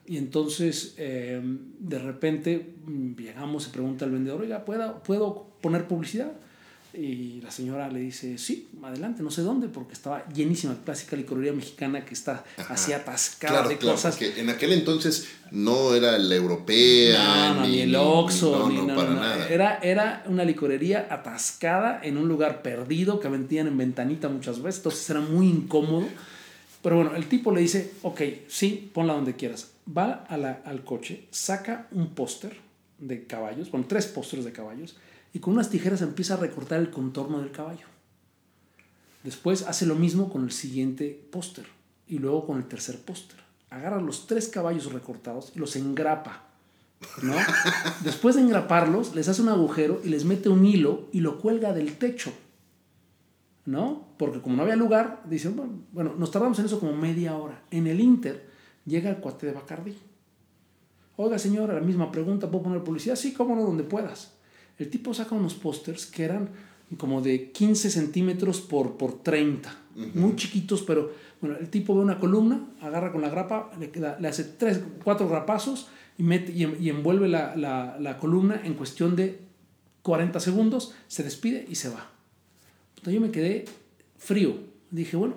Y 0.07 0.19
entonces, 0.19 0.95
eh, 0.99 1.41
de 1.79 1.99
repente, 1.99 2.75
mm, 2.85 3.15
llegamos 3.15 3.67
y 3.67 3.71
pregunta 3.71 4.05
al 4.05 4.11
vendedor, 4.11 4.43
oiga, 4.43 4.65
¿puedo, 4.65 5.03
¿puedo 5.03 5.47
poner 5.61 5.87
publicidad? 5.87 6.33
Y 6.97 7.41
la 7.41 7.51
señora 7.51 7.89
le 7.89 8.01
dice, 8.01 8.39
sí, 8.39 8.69
adelante, 8.83 9.23
no 9.23 9.31
sé 9.31 9.43
dónde, 9.43 9.69
porque 9.69 9.95
estaba 9.95 10.27
llenísima, 10.29 10.77
clásica 10.85 11.17
licorería 11.17 11.53
mexicana 11.53 12.05
que 12.05 12.15
está 12.15 12.45
así 12.69 12.93
atascada 12.93 13.67
de 13.69 13.79
cosas. 13.79 14.17
Porque 14.17 14.41
en 14.41 14.49
aquel 14.49 14.73
entonces 14.73 15.29
no 15.51 15.95
era 15.95 16.19
la 16.19 16.35
europea, 16.35 17.63
ni, 17.67 17.81
el 17.81 17.97
Oxxo, 17.97 18.69
ni, 18.69 18.83
no, 18.83 18.95
para 18.95 19.11
nada. 19.11 19.49
Era, 19.49 19.79
era 19.83 20.25
una 20.27 20.45
licorería 20.45 21.09
atascada 21.11 22.01
en 22.03 22.17
un 22.17 22.29
lugar 22.29 22.63
perdido 22.63 23.19
que 23.19 23.29
vendían 23.29 23.67
en 23.67 23.77
ventanita 23.77 24.29
muchas 24.29 24.63
veces, 24.63 24.79
entonces 24.79 25.11
era 25.11 25.21
muy 25.21 25.49
incómodo. 25.49 26.07
Pero 26.83 26.97
bueno, 26.97 27.17
el 27.17 27.27
tipo 27.27 27.51
le 27.51 27.63
dice, 27.63 27.93
ok, 28.03 28.21
sí, 28.47 28.91
ponla 28.93 29.15
donde 29.15 29.35
quieras. 29.35 29.73
Va 29.87 30.25
a 30.29 30.37
la, 30.37 30.61
al 30.65 30.85
coche, 30.85 31.25
saca 31.31 31.89
un 31.93 32.15
póster 32.15 32.57
de 32.99 33.25
caballos, 33.25 33.71
bueno, 33.71 33.87
tres 33.89 34.07
pósteres 34.07 34.45
de 34.45 34.53
caballos, 34.53 34.97
y 35.35 35.41
con 35.41 35.55
unas 35.55 35.69
tijeras 35.69 36.01
empieza 36.01 36.35
a 36.35 36.39
recortar 36.39 36.81
el 36.81 36.91
contorno 36.91 37.41
del 37.41 37.51
caballo. 37.51 37.87
Después 39.25 39.63
hace 39.63 39.85
lo 39.85 39.97
mismo 39.97 40.31
con 40.33 40.45
el 40.45 40.53
siguiente 40.53 41.27
póster 41.31 41.67
y 42.07 42.19
luego 42.19 42.47
con 42.47 42.57
el 42.57 42.67
tercer 42.67 43.01
póster. 43.01 43.41
Agarra 43.69 44.01
los 44.01 44.29
tres 44.29 44.49
caballos 44.49 44.93
recortados 44.93 45.53
y 45.57 45.59
los 45.59 45.75
engrapa. 45.75 46.45
¿no? 47.23 47.35
Después 48.05 48.37
de 48.37 48.43
engraparlos, 48.43 49.17
les 49.17 49.29
hace 49.29 49.43
un 49.43 49.49
agujero 49.49 50.01
y 50.05 50.09
les 50.09 50.25
mete 50.25 50.49
un 50.49 50.65
hilo 50.65 51.09
y 51.11 51.19
lo 51.19 51.41
cuelga 51.41 51.73
del 51.73 51.99
techo. 51.99 52.33
¿no? 53.67 54.07
Porque 54.19 54.41
como 54.41 54.55
no 54.55 54.63
había 54.63 54.77
lugar, 54.77 55.25
dicen, 55.29 55.85
bueno, 55.91 56.15
nos 56.17 56.31
tardamos 56.31 56.61
en 56.61 56.67
eso 56.67 56.79
como 56.79 56.97
media 56.97 57.37
hora. 57.37 57.65
En 57.73 57.89
el 57.89 57.99
Inter 57.99 58.49
llega 58.87 59.11
el 59.11 59.17
cuate 59.17 59.47
de 59.47 59.53
Bacardi. 59.53 59.97
Oiga, 61.17 61.41
señora, 61.41 61.75
la 61.75 61.81
misma 61.81 62.13
pregunta, 62.13 62.49
¿puedo 62.49 62.65
poner 62.65 62.85
publicidad? 62.85 63.17
Sí, 63.17 63.33
cómo 63.33 63.57
no, 63.57 63.63
donde 63.63 63.83
puedas. 63.83 64.35
El 64.79 64.91
tipo 64.91 65.15
saca 65.15 65.35
unos 65.35 65.55
pósters 65.55 66.07
que 66.07 66.25
eran 66.25 66.51
como 66.99 67.23
de 67.23 67.51
15 67.51 67.91
centímetros 67.91 68.61
por, 68.61 68.97
por 68.97 69.23
30, 69.23 69.75
muy 70.15 70.37
chiquitos, 70.37 70.83
pero 70.83 71.13
bueno, 71.41 71.57
el 71.59 71.69
tipo 71.69 71.95
ve 71.95 72.03
una 72.03 72.19
columna, 72.19 72.69
agarra 72.81 73.11
con 73.11 73.23
la 73.23 73.29
grapa, 73.29 73.71
le, 73.79 73.91
le 74.21 74.29
hace 74.29 74.45
tres, 74.45 74.81
cuatro 75.03 75.29
grapazos 75.29 75.89
y, 76.19 76.23
mete, 76.23 76.53
y, 76.53 76.89
envuelve 76.89 77.29
la, 77.29 77.57
la, 77.57 77.97
la 77.99 78.19
columna 78.19 78.61
en 78.65 78.75
cuestión 78.75 79.17
de 79.17 79.41
40 80.03 80.39
segundos, 80.41 80.95
se 81.09 81.23
despide 81.23 81.65
y 81.69 81.75
se 81.77 81.89
va. 81.89 82.11
Entonces 82.97 83.15
yo 83.15 83.21
me 83.21 83.31
quedé 83.31 83.65
frío. 84.19 84.57
Dije, 84.91 85.17
bueno, 85.17 85.37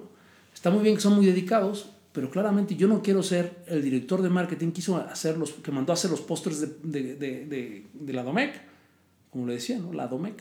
está 0.53 0.69
muy 0.69 0.83
bien 0.83 0.95
que 0.95 1.01
son 1.01 1.15
muy 1.15 1.25
dedicados, 1.25 1.89
pero 2.11 2.31
claramente 2.31 2.75
yo 2.75 2.87
no 2.87 3.01
quiero 3.01 3.21
ser 3.21 3.63
el 3.67 3.83
director 3.83 4.21
de 4.21 4.29
marketing 4.29 4.71
que, 4.71 4.79
hizo 4.79 4.97
hacer 4.97 5.37
los, 5.37 5.51
que 5.53 5.71
mandó 5.71 5.93
a 5.93 5.95
hacer 5.95 6.09
los 6.09 6.21
pósters 6.21 6.61
de, 6.61 6.67
de, 6.83 7.15
de, 7.15 7.85
de, 7.93 8.13
la 8.13 8.23
DOMEC, 8.23 8.59
como 9.37 9.49
le 9.49 9.53
decía, 9.53 9.77
¿no? 9.77 9.93
la 9.93 10.07
DOMEC, 10.07 10.33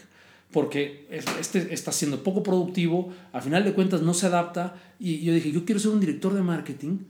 porque 0.51 1.07
este 1.11 1.75
está 1.75 1.93
siendo 1.93 2.23
poco 2.23 2.43
productivo, 2.43 3.13
a 3.35 3.43
final 3.43 3.63
de 3.63 3.75
cuentas 3.75 4.01
no 4.01 4.15
se 4.15 4.25
adapta, 4.25 4.75
y 4.99 5.23
yo 5.23 5.35
dije, 5.35 5.53
yo 5.53 5.67
quiero 5.67 5.79
ser 5.79 5.91
un 5.91 6.01
director 6.01 6.33
de 6.33 6.41
marketing, 6.41 7.01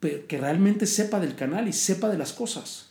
que 0.00 0.38
realmente 0.38 0.84
sepa 0.86 1.20
del 1.20 1.36
canal 1.36 1.68
y 1.68 1.72
sepa 1.72 2.08
de 2.08 2.18
las 2.18 2.32
cosas. 2.32 2.90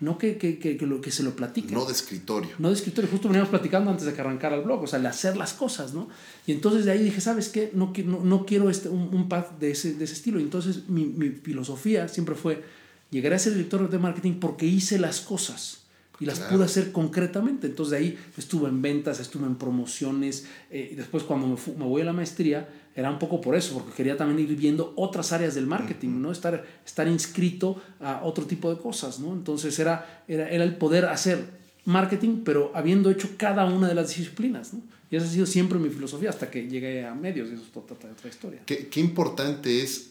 No 0.00 0.18
que, 0.18 0.36
que, 0.36 0.58
que, 0.58 0.76
lo, 0.86 1.00
que 1.00 1.10
se 1.10 1.22
lo 1.22 1.34
platique. 1.34 1.72
No 1.72 1.86
de 1.86 1.92
escritorio. 1.92 2.50
No 2.58 2.68
de 2.68 2.74
escritorio. 2.74 3.10
Justo 3.10 3.28
veníamos 3.28 3.48
platicando 3.48 3.90
antes 3.90 4.04
de 4.04 4.12
que 4.12 4.20
arrancara 4.20 4.54
el 4.54 4.62
blog, 4.62 4.82
o 4.82 4.86
sea, 4.86 4.98
el 4.98 5.06
hacer 5.06 5.38
las 5.38 5.54
cosas, 5.54 5.94
¿no? 5.94 6.10
Y 6.46 6.52
entonces 6.52 6.84
de 6.84 6.92
ahí 6.92 7.02
dije, 7.02 7.22
¿sabes 7.22 7.48
qué? 7.48 7.70
No, 7.72 7.94
no, 8.04 8.20
no 8.20 8.44
quiero 8.44 8.68
este, 8.68 8.90
un, 8.90 9.08
un 9.14 9.30
path 9.30 9.58
de 9.58 9.70
ese, 9.70 9.94
de 9.94 10.04
ese 10.04 10.12
estilo. 10.12 10.38
Y 10.38 10.42
entonces 10.42 10.90
mi, 10.90 11.06
mi 11.06 11.30
filosofía 11.30 12.06
siempre 12.08 12.34
fue, 12.34 12.62
llegaré 13.10 13.36
a 13.36 13.38
ser 13.38 13.54
director 13.54 13.88
de 13.88 13.98
marketing 13.98 14.34
porque 14.34 14.66
hice 14.66 14.98
las 14.98 15.22
cosas 15.22 15.85
y 16.20 16.26
las 16.26 16.40
pude 16.40 16.64
hacer 16.64 16.92
concretamente. 16.92 17.66
Entonces 17.66 17.90
de 17.92 17.96
ahí 17.98 18.18
estuve 18.36 18.68
en 18.68 18.80
ventas, 18.82 19.20
estuve 19.20 19.46
en 19.46 19.56
promociones. 19.56 20.46
Eh, 20.70 20.90
y 20.92 20.94
después 20.94 21.22
cuando 21.22 21.46
me, 21.46 21.56
me, 21.76 21.84
voy 21.84 22.02
a 22.02 22.04
la 22.04 22.12
maestría, 22.12 22.68
era 22.94 23.10
un 23.10 23.18
poco 23.18 23.40
por 23.40 23.54
eso, 23.54 23.74
porque 23.74 23.92
quería 23.92 24.16
también 24.16 24.48
ir 24.48 24.56
viendo 24.56 24.94
otras 24.96 25.32
áreas 25.32 25.54
del 25.54 25.66
marketing, 25.66 26.20
¿no? 26.20 26.32
Estar, 26.32 26.64
estar 26.84 27.06
inscrito 27.06 27.80
a 28.00 28.22
otro 28.24 28.46
tipo 28.46 28.74
de 28.74 28.80
cosas, 28.80 29.20
¿no? 29.20 29.32
Entonces 29.34 29.78
era, 29.78 30.24
era, 30.26 30.48
era 30.48 30.64
el 30.64 30.76
poder 30.76 31.04
hacer 31.04 31.44
marketing, 31.84 32.42
pero 32.44 32.72
habiendo 32.74 33.10
hecho 33.10 33.30
cada 33.36 33.66
una 33.66 33.88
de 33.88 33.94
las 33.94 34.08
disciplinas, 34.08 34.72
¿no? 34.72 34.80
Y 35.10 35.16
esa 35.16 35.26
ha 35.26 35.28
sido 35.28 35.46
siempre 35.46 35.78
mi 35.78 35.88
filosofía 35.88 36.30
hasta 36.30 36.50
que 36.50 36.66
llegué 36.66 37.04
a 37.04 37.14
medios, 37.14 37.50
y 37.50 37.54
eso 37.54 37.62
es 37.62 37.76
otra, 37.76 38.10
otra 38.10 38.28
historia. 38.28 38.62
¿Qué, 38.66 38.88
qué 38.88 39.00
importante 39.00 39.82
es 39.82 40.10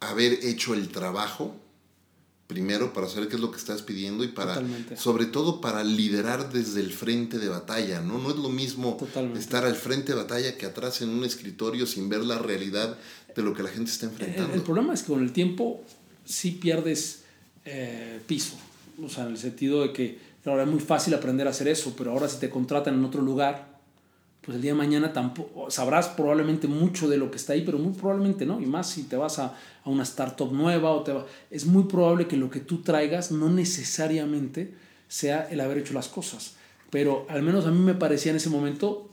haber 0.00 0.32
hecho 0.44 0.74
el 0.74 0.88
trabajo 0.88 1.56
primero 2.52 2.92
para 2.92 3.08
saber 3.08 3.28
qué 3.28 3.36
es 3.36 3.40
lo 3.40 3.50
que 3.50 3.56
estás 3.58 3.82
pidiendo 3.82 4.24
y 4.24 4.28
para 4.28 4.54
Totalmente. 4.54 4.96
sobre 4.96 5.26
todo 5.26 5.60
para 5.60 5.82
liderar 5.82 6.52
desde 6.52 6.80
el 6.80 6.92
frente 6.92 7.38
de 7.38 7.48
batalla, 7.48 8.00
¿no? 8.00 8.18
No 8.18 8.30
es 8.30 8.36
lo 8.36 8.48
mismo 8.50 8.96
Totalmente. 8.98 9.40
estar 9.40 9.64
al 9.64 9.74
frente 9.74 10.12
de 10.12 10.18
batalla 10.18 10.56
que 10.58 10.66
atrás 10.66 11.00
en 11.02 11.08
un 11.08 11.24
escritorio 11.24 11.86
sin 11.86 12.08
ver 12.08 12.20
la 12.20 12.38
realidad 12.38 12.98
de 13.34 13.42
lo 13.42 13.54
que 13.54 13.62
la 13.62 13.70
gente 13.70 13.90
está 13.90 14.06
enfrentando. 14.06 14.54
el 14.54 14.62
problema 14.62 14.92
es 14.92 15.02
que 15.02 15.12
con 15.12 15.22
el 15.22 15.32
tiempo 15.32 15.82
sí 16.24 16.52
pierdes 16.52 17.22
eh, 17.64 18.20
piso, 18.26 18.56
o 19.02 19.08
sea, 19.08 19.24
en 19.24 19.30
el 19.32 19.38
sentido 19.38 19.82
de 19.82 19.92
que 19.92 20.18
claro, 20.42 20.60
es 20.62 20.68
muy 20.68 20.80
fácil 20.80 21.14
aprender 21.14 21.46
a 21.46 21.50
hacer 21.50 21.68
eso, 21.68 21.94
pero 21.96 22.10
ahora 22.12 22.28
si 22.28 22.38
te 22.38 22.50
contratan 22.50 22.94
en 22.94 23.04
otro 23.04 23.22
lugar, 23.22 23.71
pues 24.44 24.56
el 24.56 24.62
día 24.62 24.72
de 24.72 24.78
mañana 24.78 25.12
tampoco 25.12 25.70
sabrás 25.70 26.08
probablemente 26.08 26.66
mucho 26.66 27.08
de 27.08 27.16
lo 27.16 27.30
que 27.30 27.36
está 27.36 27.52
ahí, 27.52 27.62
pero 27.64 27.78
muy 27.78 27.92
probablemente 27.92 28.44
no, 28.44 28.60
y 28.60 28.66
más 28.66 28.90
si 28.90 29.04
te 29.04 29.16
vas 29.16 29.38
a, 29.38 29.56
a 29.84 29.90
una 29.90 30.02
startup 30.02 30.52
nueva 30.52 30.90
o 30.90 31.02
te 31.02 31.12
va, 31.12 31.24
es 31.50 31.64
muy 31.64 31.84
probable 31.84 32.26
que 32.26 32.36
lo 32.36 32.50
que 32.50 32.60
tú 32.60 32.82
traigas 32.82 33.30
no 33.30 33.48
necesariamente 33.48 34.74
sea 35.08 35.48
el 35.50 35.60
haber 35.60 35.78
hecho 35.78 35.94
las 35.94 36.08
cosas, 36.08 36.56
pero 36.90 37.24
al 37.28 37.42
menos 37.42 37.66
a 37.66 37.70
mí 37.70 37.78
me 37.78 37.94
parecía 37.94 38.30
en 38.30 38.36
ese 38.36 38.50
momento, 38.50 39.08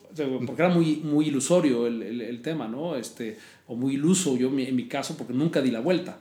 porque 0.46 0.62
era 0.62 0.74
muy, 0.74 0.98
muy 0.98 1.28
ilusorio 1.28 1.86
el, 1.86 2.02
el, 2.02 2.22
el 2.22 2.42
tema, 2.42 2.68
¿no? 2.68 2.96
Este, 2.96 3.38
o 3.68 3.76
muy 3.76 3.94
iluso 3.94 4.36
yo 4.36 4.48
en 4.48 4.76
mi 4.76 4.88
caso, 4.88 5.16
porque 5.16 5.34
nunca 5.34 5.62
di 5.62 5.70
la 5.70 5.80
vuelta. 5.80 6.20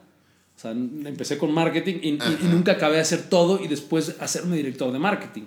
O 0.56 0.60
sea, 0.60 0.72
empecé 0.72 1.38
con 1.38 1.52
marketing 1.52 1.94
y, 2.02 2.08
y, 2.08 2.38
y 2.42 2.48
nunca 2.50 2.72
acabé 2.72 2.96
de 2.96 3.00
hacer 3.00 3.28
todo 3.30 3.62
y 3.62 3.68
después 3.68 4.16
hacerme 4.20 4.56
director 4.56 4.92
de 4.92 4.98
marketing. 4.98 5.44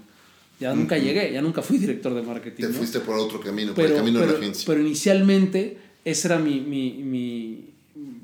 Ya 0.62 0.76
nunca 0.76 0.96
uh 0.96 1.00
-huh. 1.00 1.04
llegué, 1.04 1.34
ya 1.34 1.42
nunca 1.42 1.64
fui 1.64 1.80
director 1.80 2.14
de 2.14 2.22
marketing. 2.22 2.62
Te 2.62 2.70
¿no? 2.70 2.76
fuiste 2.76 3.00
por 3.00 3.18
otro 3.18 3.40
camino, 3.42 3.74
pero, 3.76 3.88
por 3.88 3.92
el 3.92 3.98
camino 3.98 4.20
pero, 4.20 4.32
de 4.32 4.38
la 4.38 4.44
agencia. 4.44 4.66
Pero 4.68 4.80
inicialmente 4.80 5.78
esa 6.06 6.28
era 6.28 6.40
mi, 6.40 6.62
mi, 6.62 6.94
mi, 7.04 7.66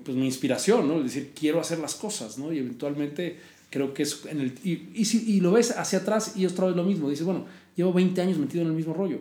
pues 0.04 0.16
mi 0.16 0.26
inspiración, 0.26 0.88
¿no? 0.88 1.00
Es 1.00 1.06
decir, 1.06 1.32
quiero 1.38 1.60
hacer 1.60 1.80
las 1.80 1.96
cosas, 1.96 2.38
¿no? 2.38 2.54
Y 2.54 2.60
eventualmente 2.60 3.38
creo 3.72 3.92
que 3.92 4.04
es 4.04 4.22
en 4.30 4.40
el... 4.42 4.54
Y, 4.64 4.90
y, 4.94 5.06
si, 5.06 5.18
y 5.32 5.40
lo 5.42 5.52
ves 5.52 5.72
hacia 5.72 6.00
atrás 6.00 6.34
y 6.36 6.46
otra 6.46 6.68
vez 6.68 6.76
lo 6.76 6.84
mismo. 6.84 7.10
Dices, 7.10 7.26
bueno, 7.26 7.46
llevo 7.76 7.92
20 7.92 8.22
años 8.22 8.38
metido 8.38 8.62
en 8.62 8.68
el 8.68 8.76
mismo 8.76 8.94
rollo. 8.94 9.18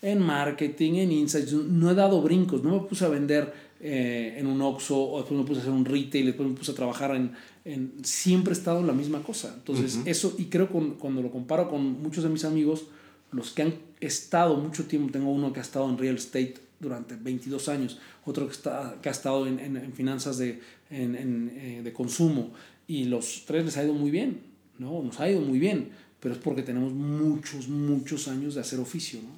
En 0.00 0.20
marketing, 0.20 0.94
en 0.94 1.12
insights, 1.12 1.52
no 1.52 1.90
he 1.90 1.94
dado 1.94 2.22
brincos, 2.22 2.62
no 2.62 2.70
me 2.80 2.88
puse 2.88 3.04
a 3.04 3.08
vender 3.08 3.52
eh, 3.80 4.36
en 4.38 4.46
un 4.46 4.60
Oxxo, 4.62 4.96
o 4.96 5.18
después 5.18 5.38
me 5.38 5.46
puse 5.46 5.60
a 5.60 5.62
hacer 5.62 5.72
un 5.72 5.84
retail, 5.84 6.26
después 6.26 6.48
me 6.48 6.54
puse 6.54 6.72
a 6.72 6.74
trabajar 6.74 7.14
en, 7.14 7.32
en 7.64 7.92
siempre 8.02 8.52
he 8.52 8.56
estado 8.56 8.80
en 8.80 8.86
la 8.86 8.92
misma 8.92 9.22
cosa. 9.22 9.52
Entonces, 9.54 9.96
uh 9.96 9.98
-huh. 10.00 10.08
eso, 10.08 10.34
y 10.38 10.44
creo 10.46 10.68
que 10.68 10.94
cuando 10.98 11.22
lo 11.22 11.30
comparo 11.30 11.68
con 11.68 12.02
muchos 12.02 12.24
de 12.24 12.30
mis 12.30 12.44
amigos, 12.44 12.86
los 13.32 13.50
que 13.50 13.62
han 13.62 13.74
estado 14.00 14.56
mucho 14.56 14.84
tiempo, 14.84 15.12
tengo 15.12 15.30
uno 15.32 15.52
que 15.52 15.60
ha 15.60 15.62
estado 15.62 15.88
en 15.90 15.98
real 15.98 16.16
estate 16.16 16.54
durante 16.80 17.16
22 17.16 17.68
años, 17.68 17.98
otro 18.24 18.46
que, 18.46 18.52
está, 18.52 18.96
que 19.02 19.08
ha 19.08 19.12
estado 19.12 19.46
en, 19.46 19.58
en, 19.58 19.76
en 19.76 19.92
finanzas 19.92 20.38
de, 20.38 20.60
en, 20.90 21.14
en, 21.14 21.52
eh, 21.56 21.80
de 21.82 21.92
consumo, 21.92 22.52
y 22.86 23.04
los 23.04 23.44
tres 23.46 23.64
les 23.64 23.76
ha 23.76 23.84
ido 23.84 23.94
muy 23.94 24.10
bien, 24.10 24.40
¿no? 24.78 25.02
Nos 25.02 25.18
ha 25.20 25.28
ido 25.30 25.40
muy 25.40 25.58
bien, 25.58 25.90
pero 26.20 26.34
es 26.34 26.40
porque 26.40 26.62
tenemos 26.62 26.92
muchos, 26.92 27.68
muchos 27.68 28.28
años 28.28 28.54
de 28.54 28.60
hacer 28.60 28.78
oficio, 28.78 29.20
¿no? 29.22 29.30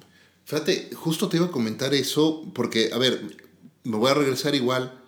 Fíjate, 0.45 0.89
justo 0.93 1.27
te 1.27 1.37
iba 1.37 1.47
a 1.47 1.51
comentar 1.51 1.93
eso, 1.93 2.45
porque, 2.53 2.89
a 2.93 2.97
ver, 2.97 3.21
me 3.87 3.97
voy 3.97 4.11
a 4.11 4.13
regresar 4.13 4.55
igual. 4.55 4.99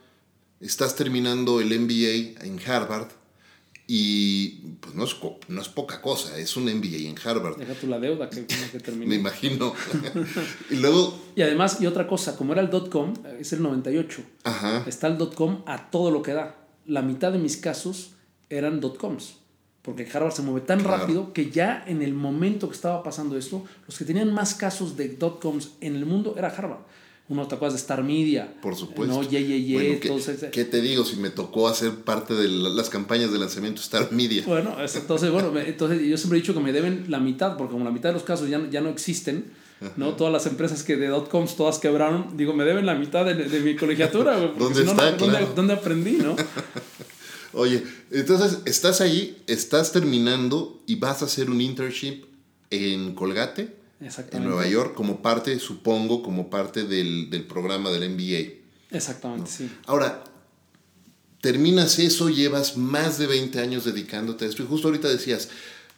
Estás 0.60 0.96
terminando 0.96 1.62
el 1.62 1.68
MBA 1.80 2.44
en 2.46 2.60
Harvard 2.66 3.08
y 3.88 4.50
pues 4.82 4.94
no 4.94 5.04
es, 5.06 5.16
no 5.48 5.62
es 5.62 5.68
poca 5.70 6.02
cosa, 6.02 6.38
es 6.38 6.56
un 6.58 6.66
MBA 6.66 7.10
en 7.10 7.16
Harvard. 7.24 7.58
Deja 7.58 7.74
tú 7.74 7.88
la 7.88 8.00
deuda 8.00 8.30
que, 8.30 8.46
que 8.46 8.80
terminé. 8.80 9.08
me 9.08 9.16
imagino. 9.16 9.74
y 10.70 10.76
luego... 10.76 11.18
Y 11.36 11.42
además, 11.42 11.82
y 11.82 11.88
otra 11.88 12.08
cosa, 12.08 12.36
como 12.38 12.54
era 12.54 12.62
el 12.62 12.70
dot-com, 12.70 13.14
es 13.40 13.52
el 13.54 13.64
98, 13.64 14.22
Ajá. 14.44 14.84
está 14.86 15.08
el 15.08 15.18
dot-com 15.18 15.64
a 15.66 15.90
todo 15.90 16.12
lo 16.12 16.22
que 16.22 16.34
da. 16.34 16.58
La 16.86 17.02
mitad 17.02 17.32
de 17.32 17.40
mis 17.40 17.58
casos 17.58 18.12
eran 18.50 18.80
dot-coms. 18.80 19.38
Porque 19.82 20.08
Harvard 20.12 20.34
se 20.34 20.42
mueve 20.44 20.62
tan 20.68 20.82
Claro. 20.82 20.98
rápido 20.98 21.34
que 21.34 21.50
ya 21.50 21.84
en 21.88 22.02
el 22.04 22.14
momento 22.14 22.68
que 22.70 22.76
estaba 22.76 23.02
pasando 23.02 23.38
esto, 23.38 23.64
los 23.88 23.98
que 23.98 24.06
tenían 24.06 24.32
más 24.34 24.54
casos 24.54 24.98
de 24.98 25.08
dot-coms 25.10 25.72
en 25.82 25.96
el 25.96 26.06
mundo 26.06 26.36
era 26.38 26.50
Harvard. 26.50 26.82
Uno 27.30 27.48
te 27.48 27.54
acuerdas 27.56 27.74
de 27.76 27.82
Star 27.82 28.04
Media. 28.04 28.52
Por 28.62 28.76
supuesto. 28.76 29.16
No, 29.16 29.22
ye, 29.22 29.46
ye, 29.46 29.64
ye, 29.64 29.74
Bueno, 29.76 30.00
¿qué, 30.02 30.08
entonces, 30.08 30.46
¿qué 30.52 30.66
te 30.66 30.82
digo? 30.82 31.06
Si 31.06 31.16
me 31.16 31.30
tocó 31.30 31.68
hacer 31.68 31.92
parte 31.92 32.34
de 32.34 32.48
la- 32.48 32.70
las 32.70 32.90
campañas 32.90 33.32
de 33.32 33.38
lanzamiento 33.38 33.82
Star 33.82 34.12
Media. 34.12 34.44
Bueno, 34.48 34.76
es- 34.84 34.96
entonces, 34.96 35.30
bueno, 35.32 35.52
entonces 35.60 36.02
yo 36.02 36.18
siempre 36.18 36.40
he 36.40 36.42
dicho 36.42 36.56
que 36.56 36.60
me 36.60 36.72
deben 36.74 37.06
la 37.08 37.20
mitad, 37.20 37.56
porque 37.56 37.74
como 37.74 37.86
la 37.86 37.92
mitad 37.92 38.10
de 38.10 38.14
los 38.14 38.24
casos 38.24 38.50
ya, 38.50 38.68
ya 38.72 38.82
no 38.82 38.90
existen, 38.90 39.46
¿no? 39.96 40.16
Todas 40.16 40.34
las 40.34 40.46
empresas 40.48 40.82
que 40.84 40.98
de 40.98 41.08
dot-coms 41.08 41.56
todas 41.56 41.78
quebraron, 41.78 42.36
digo, 42.36 42.54
me 42.54 42.64
deben 42.66 42.86
la 42.88 42.96
mitad 42.96 43.24
de, 43.26 43.36
de 43.36 43.60
mi 43.60 43.76
colegiatura, 43.76 44.36
güey, 44.38 44.48
porque 44.50 44.64
¿Dónde 44.64 44.84
si 44.84 44.90
está? 44.90 45.12
no, 45.12 45.18
¿dónde, 45.18 45.38
Claro. 45.38 45.54
dónde 45.56 45.74
aprendí, 45.74 46.14
no? 46.14 46.36
Oye, 47.54 47.84
entonces 48.12 48.60
estás 48.66 49.02
ahí, 49.02 49.38
estás 49.48 49.92
terminando 49.92 50.82
y 50.86 50.96
vas 50.96 51.22
a 51.22 51.26
hacer 51.26 51.50
un 51.50 51.62
internship 51.62 52.24
en 52.72 53.16
Colgate, 53.16 53.76
en. 54.00 54.44
Nueva 54.44 54.68
York, 54.68 54.94
como 54.94 55.22
parte, 55.22 55.60
supongo, 55.60 56.24
como 56.24 56.50
parte 56.50 56.84
del, 56.84 57.30
del 57.30 57.46
programa 57.46 57.90
del 57.90 58.10
MBA. 58.10 58.96
Exactamente, 58.96 59.52
sí. 59.52 59.70
Ahora, 59.86 60.24
terminas 61.42 62.00
eso, 62.00 62.30
llevas 62.30 62.78
más 62.78 63.18
de 63.18 63.28
20 63.28 63.60
años 63.60 63.86
dedicándote 63.86 64.46
a 64.46 64.48
esto 64.48 64.64
y 64.64 64.68
justo 64.68 64.88
ahorita 64.88 65.08
decías, 65.08 65.50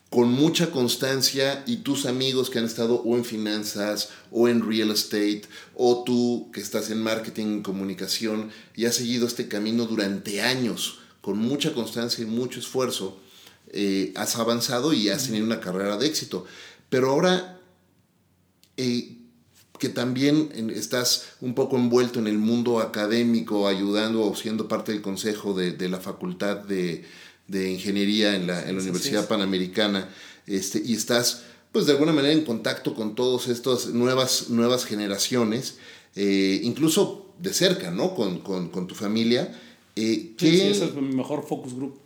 con 0.10 0.30
mucha 0.30 0.72
constancia 0.72 1.64
y 1.66 1.78
tus 1.78 2.06
amigos 2.06 2.50
que 2.50 2.60
han 2.60 2.66
estado 2.66 2.96
o 2.96 3.16
en 3.16 3.24
finanzas 3.24 4.10
o 4.30 4.50
en 4.50 4.68
real 4.68 4.92
estate 4.92 5.44
o 5.74 6.04
tú 6.04 6.52
que 6.52 6.60
estás 6.60 6.90
en 6.90 7.02
marketing 7.02 7.60
y 7.60 7.62
comunicación 7.62 8.52
y 8.76 8.86
has 8.86 8.96
seguido 8.96 9.26
este 9.26 9.48
camino 9.48 9.86
durante 9.86 10.42
años 10.42 11.00
con 11.22 11.38
mucha 11.38 11.74
constancia 11.74 12.24
y 12.24 12.28
mucho 12.28 12.60
esfuerzo, 12.60 13.22
eh, 13.70 14.12
has 14.18 14.36
avanzado 14.36 14.92
y 14.92 15.08
has 15.08 15.28
tenido 15.28 15.46
una 15.46 15.62
carrera 15.62 15.96
de 15.96 16.08
éxito. 16.08 16.46
Pero 16.90 17.12
ahora 17.12 17.61
eh, 18.78 19.18
que 19.80 19.90
también 19.90 20.52
estás 20.76 21.30
un 21.42 21.56
poco 21.56 21.76
envuelto 21.76 22.20
en 22.20 22.28
el 22.28 22.38
mundo 22.38 22.80
académico, 22.80 23.68
ayudando 23.68 24.24
o 24.24 24.36
siendo 24.36 24.68
parte 24.68 24.92
del 24.92 25.02
consejo 25.02 25.54
de, 25.56 25.72
de 25.72 25.90
la 25.90 26.00
Facultad 26.00 26.58
de, 26.58 27.04
de 27.48 27.72
Ingeniería 27.72 28.36
en 28.36 28.46
la, 28.46 28.62
en 28.68 28.76
la 28.76 28.82
Universidad. 28.84 29.28
Panamericana, 29.28 30.10
este, 30.46 30.82
y 30.86 30.94
estás, 30.94 31.44
pues 31.72 31.88
de 31.88 31.94
alguna 31.94 32.14
manera, 32.14 32.34
en 32.34 32.46
contacto 32.46 32.94
con 32.94 33.16
todas 33.16 33.48
estas 33.48 33.88
nuevas, 33.88 34.50
nuevas 34.50 34.86
generaciones, 34.86 35.78
eh, 36.16 36.60
incluso 36.64 37.34
de 37.40 37.54
cerca, 37.54 37.90
¿no? 37.90 38.14
Con, 38.14 38.40
con, 38.42 38.70
con 38.70 38.86
tu 38.86 38.94
familia. 38.94 39.60
Eh, 39.96 40.36
Sí, 40.38 40.52
¿qué, 40.52 40.52
sí, 40.52 40.62
ese 40.62 40.86
es 40.86 40.94
mi 40.94 41.16
mejor 41.16 41.44
focus 41.48 41.74
group. 41.74 41.98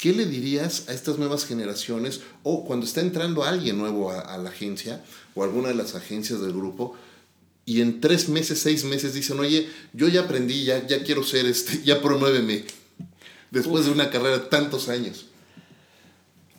¿Qué 0.00 0.14
le 0.14 0.24
dirías 0.24 0.88
a 0.88 0.94
estas 0.94 1.18
nuevas 1.18 1.44
generaciones 1.44 2.22
o 2.42 2.64
cuando 2.64 2.86
está 2.86 3.02
entrando 3.02 3.44
alguien 3.44 3.76
nuevo 3.76 4.10
a, 4.10 4.20
a 4.20 4.38
la 4.38 4.48
agencia 4.48 5.04
o 5.34 5.44
alguna 5.44 5.68
de 5.68 5.74
las 5.74 5.94
agencias 5.94 6.40
del 6.40 6.54
grupo 6.54 6.96
y 7.66 7.82
en 7.82 8.00
tres 8.00 8.30
meses, 8.30 8.60
seis 8.60 8.84
meses 8.84 9.12
dicen, 9.12 9.38
oye, 9.38 9.68
yo 9.92 10.08
ya 10.08 10.22
aprendí, 10.22 10.64
ya, 10.64 10.86
ya 10.86 11.04
quiero 11.04 11.22
ser 11.22 11.44
este, 11.44 11.82
ya 11.84 12.00
promuéveme 12.00 12.64
después 13.50 13.84
de 13.84 13.90
una 13.90 14.08
carrera 14.08 14.38
de 14.38 14.46
tantos 14.46 14.88
años? 14.88 15.26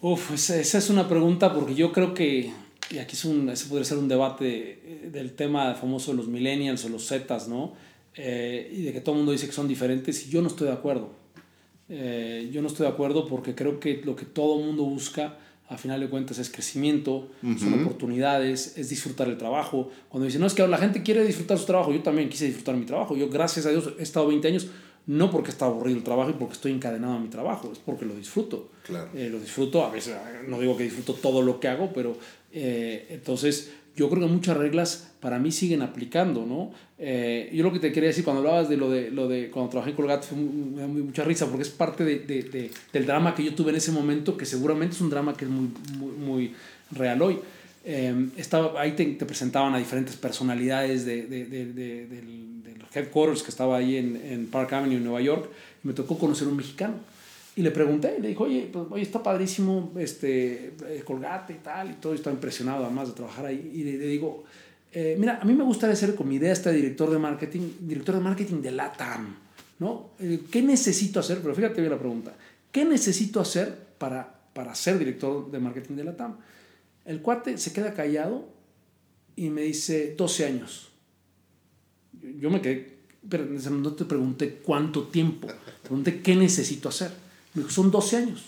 Uf, 0.02 0.32
esa, 0.34 0.60
esa 0.60 0.78
es 0.78 0.92
una 0.92 1.10
pregunta 1.10 1.52
porque 1.52 1.74
yo 1.74 1.92
creo 1.92 2.14
que, 2.14 2.54
y 2.92 2.98
aquí 3.00 3.16
es 3.16 3.26
un, 3.26 3.50
ese 3.50 3.66
podría 3.66 3.86
ser 3.86 3.98
un 3.98 4.08
debate 4.08 4.82
eh, 4.84 5.10
del 5.12 5.34
tema 5.34 5.74
famoso 5.74 6.12
de 6.12 6.18
los 6.18 6.28
millennials 6.28 6.86
o 6.86 6.90
los 6.90 7.08
zetas, 7.08 7.48
¿no? 7.48 7.74
Eh, 8.14 8.72
y 8.72 8.84
de 8.84 8.94
que 8.94 9.02
todo 9.02 9.16
el 9.16 9.18
mundo 9.18 9.32
dice 9.32 9.48
que 9.48 9.54
son 9.54 9.68
diferentes 9.68 10.28
y 10.28 10.30
yo 10.30 10.44
no 10.44 10.48
estoy 10.48 10.68
de 10.68 10.74
acuerdo. 10.74 11.21
Eh, 11.94 12.50
yo 12.54 12.62
no 12.62 12.70
estoy 12.70 12.86
de 12.86 12.94
acuerdo 12.94 13.28
porque 13.28 13.54
creo 13.54 13.80
que 13.82 14.02
lo 14.06 14.16
que 14.16 14.26
todo 14.26 14.58
mundo 14.58 14.84
busca 14.84 15.38
a 15.68 15.78
final 15.78 16.00
de 16.00 16.10
cuentas 16.10 16.38
es 16.38 16.50
crecimiento, 16.50 17.30
son 17.42 17.82
oportunidades, 17.82 18.78
es 18.78 18.90
disfrutar 18.90 19.30
el 19.30 19.38
trabajo. 19.38 19.90
Cuando 20.10 20.26
dicen, 20.26 20.42
no, 20.42 20.48
es 20.48 20.54
que 20.54 20.68
la 20.68 20.78
gente 20.78 21.02
quiere 21.02 21.24
disfrutar 21.26 21.58
su 21.58 21.66
trabajo, 21.66 21.94
yo 21.94 22.02
también 22.02 22.28
quise 22.28 22.46
disfrutar 22.46 22.76
mi 22.76 22.86
trabajo. 22.86 23.16
Yo, 23.16 23.30
gracias 23.30 23.66
a 23.66 23.70
Dios, 23.70 23.94
he 23.98 24.04
estado 24.04 24.28
20 24.28 24.48
años 24.50 24.68
no 25.08 25.32
porque 25.32 25.50
está 25.50 25.66
aburrido 25.66 25.98
el 25.98 26.04
trabajo 26.04 26.30
y 26.30 26.34
porque 26.34 26.54
estoy 26.54 26.72
encadenado 26.72 27.14
a 27.14 27.20
mi 27.20 27.30
trabajo, 27.30 27.72
es 27.72 27.80
porque 27.80 28.06
lo 28.06 28.16
disfruto. 28.16 28.70
Claro. 28.86 29.10
Eh, 29.16 29.30
lo 29.30 29.40
disfruto, 29.40 29.84
a 29.86 29.90
veces 29.90 30.16
no 30.48 30.60
digo 30.60 30.78
que 30.78 30.84
disfruto 30.84 31.14
todo 31.14 31.42
lo 31.42 31.60
que 31.60 31.68
hago, 31.68 31.92
pero 31.94 32.18
eh, 32.52 33.08
entonces 33.10 33.72
yo 33.96 34.10
creo 34.10 34.22
que 34.22 34.34
muchas 34.34 34.58
reglas 34.58 35.12
para 35.20 35.38
mí 35.38 35.52
siguen 35.52 35.82
aplicando, 35.82 36.46
¿no? 36.46 36.72
Eh, 36.98 37.50
yo 37.54 37.64
lo 37.64 37.74
que 37.74 37.80
te 37.80 37.92
quería 37.92 38.10
decir 38.10 38.24
cuando 38.24 38.42
hablabas 38.42 38.70
de 38.70 38.78
lo 38.78 38.90
de, 38.90 39.12
lo 39.12 39.28
de 39.28 39.50
cuando 39.50 39.70
trabajé 39.70 39.92
en 39.92 39.96
Colgate 39.96 40.28
fue 40.28 40.38
me 40.38 40.82
da 40.82 40.88
mucha 40.88 41.24
risa 41.24 41.48
porque 41.48 41.64
es 41.64 41.70
parte 41.70 42.04
de, 42.04 42.20
de, 42.20 42.72
del 42.94 43.06
drama 43.06 43.36
que 43.36 43.44
yo 43.44 43.54
tuve 43.54 43.72
en 43.72 43.78
ese 43.78 43.92
momento, 43.92 44.38
que 44.38 44.46
seguramente 44.46 44.96
es 44.96 45.02
un 45.02 45.10
drama 45.10 45.36
que 45.36 45.46
es 45.46 45.52
muy, 45.52 45.70
muy, 45.98 46.12
muy 46.12 46.54
real 46.92 47.22
hoy. 47.22 47.40
estaba, 48.38 48.80
ahí 48.80 48.94
te, 48.94 49.06
te, 49.06 49.26
presentaban 49.26 49.74
a 49.74 49.78
diferentes 49.78 50.16
personalidades 50.16 51.06
de, 51.06 51.26
de, 51.26 51.46
de, 51.46 51.66
de, 51.66 52.76
los 52.80 52.96
headquarters 52.96 53.44
que 53.44 53.50
estaba 53.50 53.78
ahí 53.78 53.98
en, 53.98 54.16
en 54.24 54.48
Park 54.48 54.74
Avenue, 54.74 54.98
en 54.98 55.04
Nueva 55.04 55.22
York, 55.22 55.50
y 55.84 55.88
me 55.88 55.94
tocó 55.94 56.18
conocer 56.18 56.48
a 56.48 56.52
un 56.52 56.58
mexicano 56.58 56.96
y 57.56 57.62
le 57.62 57.72
pregunté, 57.72 58.18
le 58.20 58.30
dijo, 58.30 58.46
oye, 58.46 58.70
pues, 58.72 58.86
oye, 58.90 59.04
está 59.04 59.22
padrísimo, 59.22 59.92
este, 59.98 60.74
eh, 60.88 61.04
colgate 61.04 61.54
y 61.54 61.58
tal, 61.58 61.92
y 61.92 61.94
todo, 61.96 62.14
está 62.14 62.32
impresionado 62.32 62.86
además 62.86 63.10
de 63.10 63.14
trabajar 63.14 63.46
ahí. 63.46 63.72
Y 63.74 63.84
le, 63.84 63.98
digo, 63.98 64.46
eh, 64.94 65.18
mira, 65.20 65.40
a 65.42 65.46
mí 65.46 65.54
me 65.54 65.64
gustaría 65.64 65.96
ser 65.96 66.16
con 66.16 66.30
mi 66.30 66.36
idea 66.36 66.54
este 66.54 66.72
director 66.72 67.10
de 67.10 67.20
marketing, 67.20 67.74
director 67.82 68.16
de 68.16 68.22
marketing 68.22 68.62
de 68.62 68.72
LATAM, 68.72 69.36
¿no? 69.80 70.12
Eh, 70.20 70.44
¿Qué 70.50 70.62
necesito 70.62 71.20
hacer? 71.20 71.40
Pero 71.42 71.54
fíjate 71.54 71.82
bien 71.82 71.92
la 71.92 72.00
pregunta, 72.00 72.34
¿qué 72.72 72.86
necesito 72.86 73.42
hacer 73.42 73.76
para, 73.98 74.34
para 74.54 74.74
ser 74.74 74.98
director 74.98 75.52
de 75.52 75.60
marketing 75.60 75.96
de 75.96 76.04
LATAM? 76.06 76.38
El 77.04 77.22
cuate 77.22 77.58
se 77.58 77.74
queda 77.74 77.94
callado 77.94 78.48
y 79.36 79.50
me 79.50 79.64
dice, 79.64 80.16
12 80.18 80.46
años. 80.46 80.92
Yo 82.40 82.50
me 82.50 82.62
quedé, 82.62 82.98
pero 83.28 83.44
no 83.46 83.94
te 83.94 84.06
pregunté 84.06 84.62
cuánto 84.64 85.08
tiempo, 85.08 85.48
te 85.48 85.54
pregunté 85.82 86.22
qué 86.22 86.36
necesito 86.36 86.88
hacer. 86.88 87.12
Me 87.54 87.62
dijo, 87.62 87.72
son 87.72 87.92
12 87.92 88.18
años. 88.18 88.46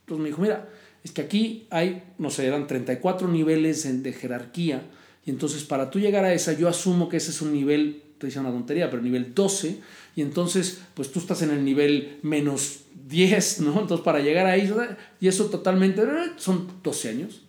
Entonces 0.00 0.22
me 0.22 0.28
dijo, 0.28 0.42
mira, 0.42 0.68
es 1.02 1.12
que 1.12 1.22
aquí 1.22 1.66
hay, 1.70 2.02
no 2.18 2.30
sé, 2.30 2.46
eran 2.46 2.66
34 2.66 3.28
niveles 3.28 4.02
de 4.02 4.12
jerarquía. 4.12 4.82
Y 5.26 5.30
entonces 5.30 5.64
para 5.64 5.90
tú 5.90 5.98
llegar 5.98 6.24
a 6.24 6.34
esa, 6.34 6.52
yo 6.52 6.68
asumo 6.68 7.08
que 7.08 7.16
ese 7.16 7.30
es 7.30 7.40
un 7.42 7.52
nivel, 7.52 8.02
te 8.18 8.26
dice 8.26 8.40
una 8.40 8.50
tontería, 8.50 8.90
pero 8.90 9.02
nivel 9.02 9.34
12. 9.34 9.80
Y 10.16 10.22
entonces, 10.22 10.80
pues 10.94 11.10
tú 11.10 11.18
estás 11.18 11.42
en 11.42 11.50
el 11.50 11.64
nivel 11.64 12.18
menos 12.22 12.80
10, 13.08 13.60
¿no? 13.60 13.80
Entonces 13.80 14.04
para 14.04 14.20
llegar 14.20 14.46
ahí, 14.46 14.72
y 15.20 15.28
eso 15.28 15.46
totalmente, 15.46 16.02
son 16.36 16.68
12 16.82 17.08
años. 17.08 17.42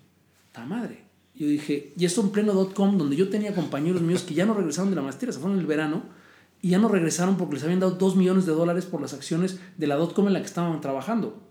¡Ta 0.52 0.66
madre! 0.66 1.04
Yo 1.36 1.48
dije, 1.48 1.92
y 1.98 2.06
eso 2.06 2.22
en 2.22 2.30
pleno 2.30 2.54
dot 2.54 2.74
com, 2.74 2.98
donde 2.98 3.18
yo 3.18 3.28
tenía 3.28 3.54
compañeros 3.54 4.02
míos 4.02 4.24
que 4.24 4.34
ya 4.34 4.46
no 4.46 4.54
regresaron 4.54 4.90
de 4.90 4.96
la 4.96 5.02
maestría, 5.02 5.34
se 5.34 5.40
fueron 5.40 5.58
en 5.58 5.62
el 5.62 5.68
verano 5.68 6.04
y 6.62 6.70
ya 6.70 6.80
no 6.80 6.88
regresaron 6.88 7.38
porque 7.38 7.56
les 7.56 7.64
habían 7.64 7.80
dado 7.80 7.94
2 7.94 8.16
millones 8.16 8.46
de 8.46 8.54
dólares 8.54 8.86
por 8.86 9.02
las 9.02 9.14
acciones 9.14 9.60
de 9.78 9.88
la 9.88 9.96
dotcom 9.96 10.28
en 10.28 10.34
la 10.34 10.40
que 10.40 10.48
estaban 10.48 10.82
trabajando. 10.82 11.42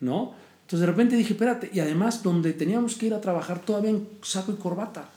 ¿No? 0.00 0.34
Entonces 0.62 0.80
de 0.80 0.86
repente 0.86 1.16
dije, 1.16 1.34
espérate, 1.34 1.70
y 1.72 1.80
además 1.80 2.22
donde 2.22 2.52
teníamos 2.52 2.96
que 2.96 3.06
ir 3.06 3.14
a 3.14 3.20
trabajar 3.20 3.60
todavía 3.60 3.90
en 3.90 4.08
saco 4.22 4.52
y 4.52 4.56
corbata, 4.56 5.10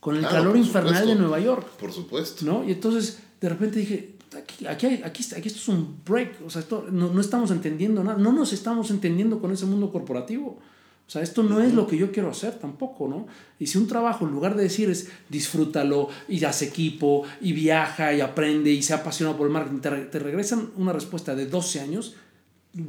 con 0.00 0.16
el 0.16 0.26
calor 0.26 0.56
infernal 0.56 1.06
de 1.06 1.14
Nueva 1.14 1.38
York. 1.38 1.66
Por 1.78 1.92
supuesto. 1.92 2.44
¿No? 2.44 2.64
Y 2.64 2.72
entonces 2.72 3.20
de 3.40 3.48
repente 3.48 3.78
dije, 3.78 4.16
aquí, 4.36 4.66
aquí, 4.66 4.86
aquí, 4.86 5.24
aquí 5.36 5.48
esto 5.48 5.60
es 5.60 5.68
un 5.68 6.00
break, 6.04 6.46
o 6.46 6.50
sea, 6.50 6.62
esto, 6.62 6.86
no, 6.90 7.12
no 7.12 7.20
estamos 7.20 7.50
entendiendo 7.50 8.02
nada, 8.02 8.18
no 8.18 8.32
nos 8.32 8.52
estamos 8.52 8.90
entendiendo 8.90 9.40
con 9.40 9.52
ese 9.52 9.66
mundo 9.66 9.92
corporativo. 9.92 10.58
O 11.06 11.10
sea, 11.12 11.22
esto 11.22 11.42
no 11.42 11.60
es 11.60 11.74
lo 11.74 11.86
que 11.86 11.98
yo 11.98 12.10
quiero 12.10 12.30
hacer 12.30 12.54
tampoco, 12.54 13.06
¿no? 13.06 13.26
Y 13.58 13.66
si 13.66 13.76
un 13.76 13.86
trabajo, 13.86 14.26
en 14.26 14.32
lugar 14.32 14.56
de 14.56 14.62
decir 14.62 14.88
es 14.88 15.10
disfrútalo 15.28 16.08
y 16.26 16.42
haz 16.44 16.62
equipo 16.62 17.24
y 17.40 17.52
viaja 17.52 18.14
y 18.14 18.20
aprende 18.20 18.70
y 18.70 18.82
se 18.82 18.94
apasiona 18.94 19.36
por 19.36 19.46
el 19.46 19.52
marketing, 19.52 20.08
te, 20.10 20.18
regresan 20.18 20.70
una 20.76 20.92
respuesta 20.92 21.34
de 21.34 21.46
12 21.46 21.80
años, 21.80 22.14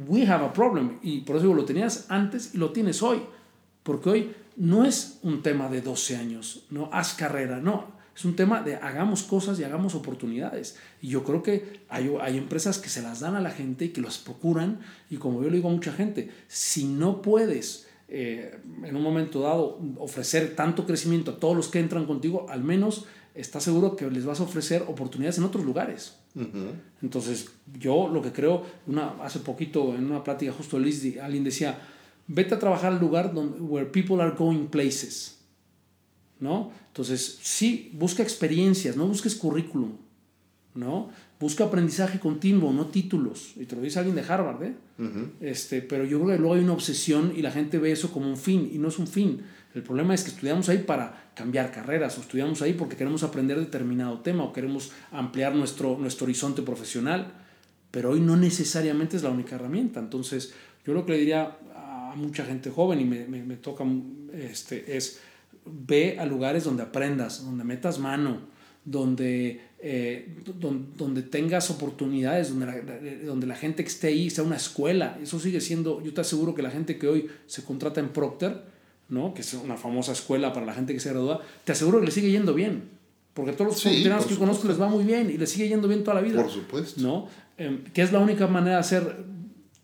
we 0.08 0.26
have 0.26 0.44
a 0.44 0.52
problem. 0.52 0.98
Y 1.02 1.20
por 1.20 1.36
eso 1.36 1.44
digo, 1.44 1.54
lo 1.54 1.64
tenías 1.64 2.06
antes 2.08 2.54
y 2.54 2.58
lo 2.58 2.70
tienes 2.72 3.02
hoy. 3.02 3.20
Porque 3.82 4.08
hoy 4.08 4.34
no 4.56 4.86
es 4.86 5.18
un 5.22 5.42
tema 5.42 5.68
de 5.68 5.82
12 5.82 6.16
años, 6.16 6.64
no 6.70 6.88
haz 6.92 7.14
carrera, 7.14 7.60
no. 7.60 7.92
Es 8.16 8.24
un 8.24 8.36
tema 8.36 8.62
de 8.62 8.76
hagamos 8.76 9.24
cosas 9.24 9.58
y 9.58 9.64
hagamos 9.64 9.94
oportunidades. 9.94 10.78
Y 11.02 11.08
yo 11.08 11.24
creo 11.24 11.42
que 11.42 11.80
hay, 11.88 12.14
hay 12.20 12.38
empresas 12.38 12.78
que 12.78 12.88
se 12.88 13.02
las 13.02 13.20
dan 13.20 13.34
a 13.34 13.40
la 13.40 13.50
gente 13.50 13.86
y 13.86 13.88
que 13.88 14.00
las 14.00 14.18
procuran. 14.18 14.80
Y 15.10 15.16
como 15.16 15.42
yo 15.42 15.50
le 15.50 15.56
digo 15.56 15.68
a 15.68 15.72
mucha 15.72 15.92
gente, 15.92 16.30
si 16.46 16.84
no 16.84 17.20
puedes 17.22 17.88
eh, 18.08 18.58
en 18.82 18.96
un 18.96 19.02
momento 19.02 19.40
dado 19.40 19.80
ofrecer 19.98 20.54
tanto 20.54 20.86
crecimiento 20.86 21.32
a 21.32 21.36
todos 21.36 21.56
los 21.56 21.68
que 21.68 21.80
entran 21.80 22.06
contigo, 22.06 22.46
al 22.48 22.62
menos 22.62 23.06
estás 23.34 23.64
seguro 23.64 23.96
que 23.96 24.10
les 24.10 24.24
vas 24.24 24.40
a 24.40 24.44
ofrecer 24.44 24.84
oportunidades 24.86 25.38
en 25.38 25.44
otros 25.44 25.64
lugares. 25.64 26.16
Entonces, 27.00 27.50
yo 27.78 28.08
lo 28.08 28.20
que 28.20 28.32
creo, 28.32 28.64
una, 28.86 29.10
hace 29.22 29.38
poquito 29.38 29.94
en 29.94 30.06
una 30.06 30.24
plática 30.24 30.52
justo 30.52 30.78
Liz, 30.78 31.16
alguien 31.18 31.44
decía, 31.44 31.78
vete 32.26 32.54
a 32.54 32.58
trabajar 32.58 32.92
al 32.92 33.00
lugar 33.00 33.32
donde 33.32 33.60
where 33.60 33.86
people 33.86 34.20
are 34.22 34.34
going 34.36 34.66
places. 34.66 35.38
¿No? 36.40 36.72
Entonces, 36.88 37.38
sí, 37.42 37.90
busca 37.94 38.22
experiencias, 38.22 38.96
no 38.96 39.06
busques 39.06 39.34
currículum. 39.34 39.92
¿No? 40.74 41.10
Busca 41.44 41.64
aprendizaje 41.64 42.18
continuo, 42.18 42.72
no 42.72 42.86
títulos. 42.86 43.52
Y 43.56 43.66
te 43.66 43.76
lo 43.76 43.82
dice 43.82 43.98
alguien 43.98 44.16
de 44.16 44.22
Harvard, 44.22 44.62
¿eh? 44.62 44.74
este, 45.42 45.82
pero 45.82 46.06
yo 46.06 46.18
creo 46.18 46.30
que 46.30 46.38
luego 46.38 46.54
hay 46.54 46.62
una 46.62 46.72
obsesión 46.72 47.34
y 47.36 47.42
la 47.42 47.50
gente 47.50 47.78
ve 47.78 47.92
eso 47.92 48.10
como 48.10 48.30
un 48.30 48.38
fin 48.38 48.70
y 48.72 48.78
no 48.78 48.88
es 48.88 48.98
un 48.98 49.06
fin. 49.06 49.42
El 49.74 49.82
problema 49.82 50.14
es 50.14 50.24
que 50.24 50.30
estudiamos 50.30 50.70
ahí 50.70 50.78
para 50.78 51.32
cambiar 51.34 51.70
carreras 51.70 52.16
o 52.16 52.22
estudiamos 52.22 52.62
ahí 52.62 52.72
porque 52.72 52.96
queremos 52.96 53.24
aprender 53.24 53.58
determinado 53.58 54.20
tema 54.20 54.42
o 54.42 54.54
queremos 54.54 54.92
ampliar 55.12 55.54
nuestro, 55.54 55.98
nuestro 55.98 56.24
horizonte 56.24 56.62
profesional, 56.62 57.34
pero 57.90 58.12
hoy 58.12 58.20
no 58.20 58.38
necesariamente 58.38 59.18
es 59.18 59.22
la 59.22 59.28
única 59.28 59.56
herramienta. 59.56 60.00
Entonces, 60.00 60.54
yo 60.86 60.94
lo 60.94 61.04
que 61.04 61.12
le 61.12 61.18
diría 61.18 61.58
a 61.74 62.14
mucha 62.16 62.46
gente 62.46 62.70
joven 62.70 63.02
y 63.02 63.04
me, 63.04 63.26
me, 63.26 63.42
me 63.42 63.56
toca 63.56 63.84
este, 64.32 64.96
es 64.96 65.20
ve 65.66 66.16
a 66.18 66.24
lugares 66.24 66.64
donde 66.64 66.84
aprendas, 66.84 67.44
donde 67.44 67.64
metas 67.64 67.98
mano, 67.98 68.54
donde, 68.84 69.60
eh, 69.86 70.26
donde, 70.96 71.20
tengas 71.20 71.70
oportunidades, 71.70 72.48
donde 72.48 72.64
la, 72.64 72.80
donde 73.26 73.46
la 73.46 73.54
gente 73.54 73.84
que 73.84 73.90
esté 73.90 74.06
ahí 74.06 74.30
sea 74.30 74.42
una 74.42 74.56
escuela. 74.56 75.18
Eso 75.22 75.38
sigue 75.38 75.60
siendo, 75.60 76.02
yo 76.02 76.14
te 76.14 76.22
aseguro 76.22 76.54
que 76.54 76.62
la 76.62 76.70
gente 76.70 76.96
que 76.96 77.06
hoy 77.06 77.28
se 77.46 77.62
contrata 77.64 78.00
en 78.00 78.08
Procter, 78.08 78.62
¿no? 79.10 79.34
que 79.34 79.42
es 79.42 79.52
una 79.52 79.76
famosa 79.76 80.12
escuela 80.12 80.54
para 80.54 80.64
la 80.64 80.72
gente 80.72 80.94
que 80.94 81.00
se 81.00 81.10
gradúa, 81.10 81.42
te 81.64 81.72
aseguro 81.72 82.00
que 82.00 82.06
le 82.06 82.12
sigue 82.12 82.30
yendo 82.30 82.54
bien. 82.54 82.84
Porque 83.34 83.50
a 83.50 83.56
todos 83.56 83.72
los 83.72 83.80
sí, 83.80 84.02
que 84.26 84.36
conozco 84.36 84.68
les 84.68 84.80
va 84.80 84.88
muy 84.88 85.04
bien 85.04 85.30
y 85.30 85.36
les 85.36 85.50
sigue 85.50 85.68
yendo 85.68 85.86
bien 85.86 86.02
toda 86.02 86.14
la 86.14 86.22
vida. 86.22 86.40
Por 86.40 86.50
supuesto. 86.50 87.02
¿no? 87.02 87.28
Eh, 87.58 87.80
que 87.92 88.00
es 88.00 88.10
la 88.10 88.20
única 88.20 88.46
manera 88.46 88.76
de 88.76 88.80
hacer 88.80 89.24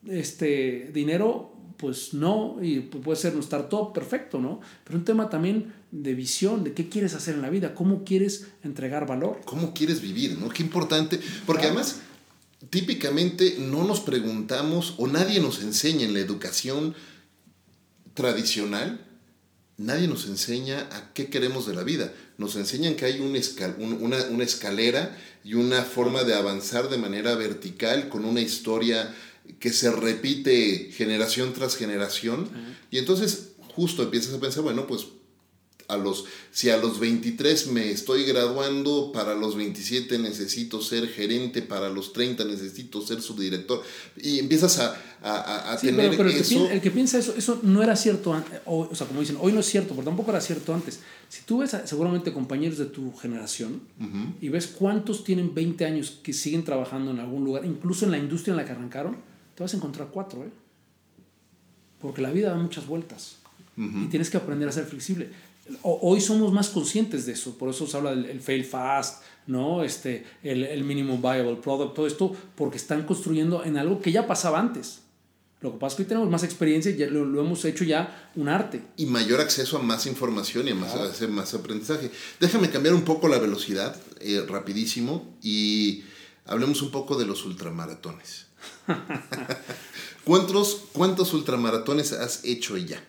este 0.09 0.91
dinero 0.95 1.50
pues 1.81 2.13
no, 2.13 2.59
y 2.61 2.81
puede 2.81 3.19
ser 3.19 3.35
un 3.35 3.41
startup, 3.41 3.95
perfecto, 3.95 4.39
¿no? 4.39 4.61
Pero 4.85 4.99
un 4.99 5.05
tema 5.07 5.31
también 5.31 5.73
de 5.91 6.15
visión, 6.15 6.63
de 6.63 6.75
qué 6.75 6.91
quieres 6.91 7.15
hacer 7.15 7.35
en 7.35 7.41
la 7.41 7.49
vida, 7.49 7.75
cómo 7.75 8.05
quieres 8.05 8.49
entregar 8.63 9.07
valor. 9.07 9.41
¿Cómo 9.47 9.73
quieres 9.73 10.03
vivir, 10.03 10.39
no? 10.39 10.51
Qué 10.51 10.63
importante, 10.63 11.19
porque 11.47 11.67
además 11.67 12.01
típicamente 12.69 13.57
no 13.59 13.85
nos 13.85 14.01
preguntamos 14.01 14.95
o 14.99 15.07
nadie 15.07 15.41
nos 15.41 15.63
enseña 15.63 16.05
en 16.05 16.13
la 16.13 16.21
educación 16.21 16.95
tradicional, 18.13 19.07
nadie 19.79 20.07
nos 20.07 20.27
enseña 20.27 20.81
a 20.93 21.15
qué 21.15 21.31
queremos 21.31 21.67
de 21.67 21.75
la 21.75 21.83
vida. 21.83 22.13
Nos 22.37 22.57
enseñan 22.57 22.95
que 22.95 23.07
hay 23.07 23.21
un 23.21 23.35
una, 24.01 24.23
una 24.25 24.45
escalera 24.45 25.17
y 25.45 25.55
una 25.55 25.83
forma 25.83 26.25
de 26.25 26.35
avanzar 26.35 26.91
de 26.91 26.99
manera 26.99 27.35
vertical 27.37 28.11
con 28.11 28.27
una 28.27 28.43
historia 28.43 29.15
que 29.59 29.73
se 29.73 29.91
repite 29.91 30.91
generación 30.93 31.53
tras 31.53 31.77
generación. 31.77 32.49
Y 32.91 32.99
entonces 32.99 33.53
justo 33.75 34.03
empiezas 34.03 34.35
a 34.35 34.41
pensar, 34.41 34.63
bueno, 34.63 34.87
pues 34.87 35.07
a 35.91 35.97
los, 35.97 36.25
si 36.53 36.71
a 36.71 36.77
los 36.77 37.01
23 37.01 37.69
me 37.69 37.91
estoy 37.91 38.25
graduando, 38.25 39.11
para 39.13 39.35
los 39.35 39.57
27 39.57 40.19
necesito 40.19 40.81
ser 40.81 41.09
gerente, 41.09 41.63
para 41.63 41.89
los 41.89 42.13
30 42.13 42.45
necesito 42.45 43.03
ser 43.03 43.21
subdirector. 43.21 43.83
Y 44.17 44.39
empiezas 44.39 44.79
a, 44.79 44.97
a, 45.21 45.73
a 45.73 45.77
tener 45.79 46.17
pero, 46.17 46.29
eso. 46.29 46.71
El 46.71 46.81
que, 46.81 46.91
piensa 46.91 47.19
eso, 47.19 47.35
eso 47.37 47.59
no 47.63 47.83
era 47.83 47.97
cierto. 47.97 48.41
O, 48.67 48.89
o, 48.91 48.95
sea, 48.95 49.07
como 49.07 49.21
dicen, 49.21 49.37
hoy 49.41 49.53
no 49.53 49.61
es 49.61 49.67
cierto, 49.67 49.95
pero 49.95 50.05
tampoco 50.05 50.31
era 50.31 50.41
cierto 50.41 50.73
antes. 50.73 51.01
Si 51.29 51.43
tú 51.43 51.59
ves 51.59 51.77
seguramente 51.85 52.33
compañeros 52.33 52.79
de 52.79 52.87
tu 52.87 53.13
generación 53.17 53.81
y 54.41 54.49
ves 54.49 54.69
cuántos 54.69 55.25
tienen 55.25 55.55
20 55.55 55.85
años 55.85 56.19
que 56.23 56.33
siguen 56.33 56.65
trabajando 56.65 57.11
en 57.11 57.19
algún 57.19 57.45
lugar, 57.45 57.65
incluso 57.65 58.05
en 58.05 58.13
la 58.13 58.19
industria 58.19 58.53
en 58.53 58.57
la 58.59 58.65
que 58.65 58.73
arrancaron, 58.73 59.30
te 59.61 59.65
vas 59.65 59.75
a 59.75 59.77
encontrar 59.77 60.09
cuatro, 60.11 60.43
¿eh? 60.43 60.51
Porque 62.01 62.23
la 62.23 62.31
vida 62.31 62.49
da 62.49 62.57
muchas 62.57 62.87
vueltas 62.87 63.37
y 63.77 64.07
tienes 64.07 64.31
que 64.31 64.39
aprender 64.39 64.67
a 64.67 64.73
ser 64.73 64.87
flexible. 64.87 65.29
hoy 65.83 66.23
somos 66.23 66.51
más 66.51 66.71
conscientes 66.71 67.27
de 67.27 67.33
eso, 67.33 67.59
por 67.59 67.69
eso 67.69 67.87
se 67.87 67.95
habla 67.95 68.15
del 68.15 68.41
fail 68.41 68.65
fast, 68.65 69.23
¿no? 69.47 69.85
Este, 69.85 70.25
el, 70.43 70.65
el 70.65 70.83
minimum 70.83 71.21
viable 71.21 71.57
product, 71.57 71.95
todo 71.95 72.07
esto, 72.07 72.35
porque 72.55 72.79
están 72.79 73.05
construyendo 73.05 73.63
en 73.63 73.77
algo 73.77 74.01
que 74.01 74.13
ya 74.13 74.27
pasaba 74.27 74.59
antes. 74.59 75.03
Lo 75.61 75.73
que 75.73 75.79
pasa 75.79 75.93
es 75.93 75.97
que 75.97 76.03
hoy 76.05 76.09
tenemos 76.09 76.31
más 76.31 76.43
experiencia 76.43 76.91
y 76.91 76.97
ya 76.97 77.09
lo, 77.09 77.39
hemos 77.39 77.63
hecho 77.67 77.85
ya 77.85 78.31
un 78.37 78.49
arte. 78.49 78.81
Y 78.97 79.05
mayor 79.05 79.43
acceso 79.43 79.77
a 79.77 79.83
más 79.83 80.07
información 80.07 80.69
y 80.69 80.71
a 80.71 80.75
más, 80.75 81.21
más 81.29 81.53
aprendizaje. 81.53 82.11
Déjame 82.41 82.71
cambiar 82.71 82.95
un 82.95 83.03
poco 83.03 83.29
la 83.29 83.39
velocidad, 83.39 83.95
eh, 84.21 84.43
rapidísimo, 84.49 85.37
y 85.43 86.05
hablemos 86.47 86.81
un 86.81 86.91
poco 86.91 87.19
de 87.19 87.27
los 87.27 87.45
ultramaratones. 87.45 88.49
¿Cuántos, 90.25 90.83
¿Cuántos 90.93 91.33
ultramaratones 91.33 92.13
has 92.13 92.45
hecho 92.45 92.77
ya? 92.77 93.03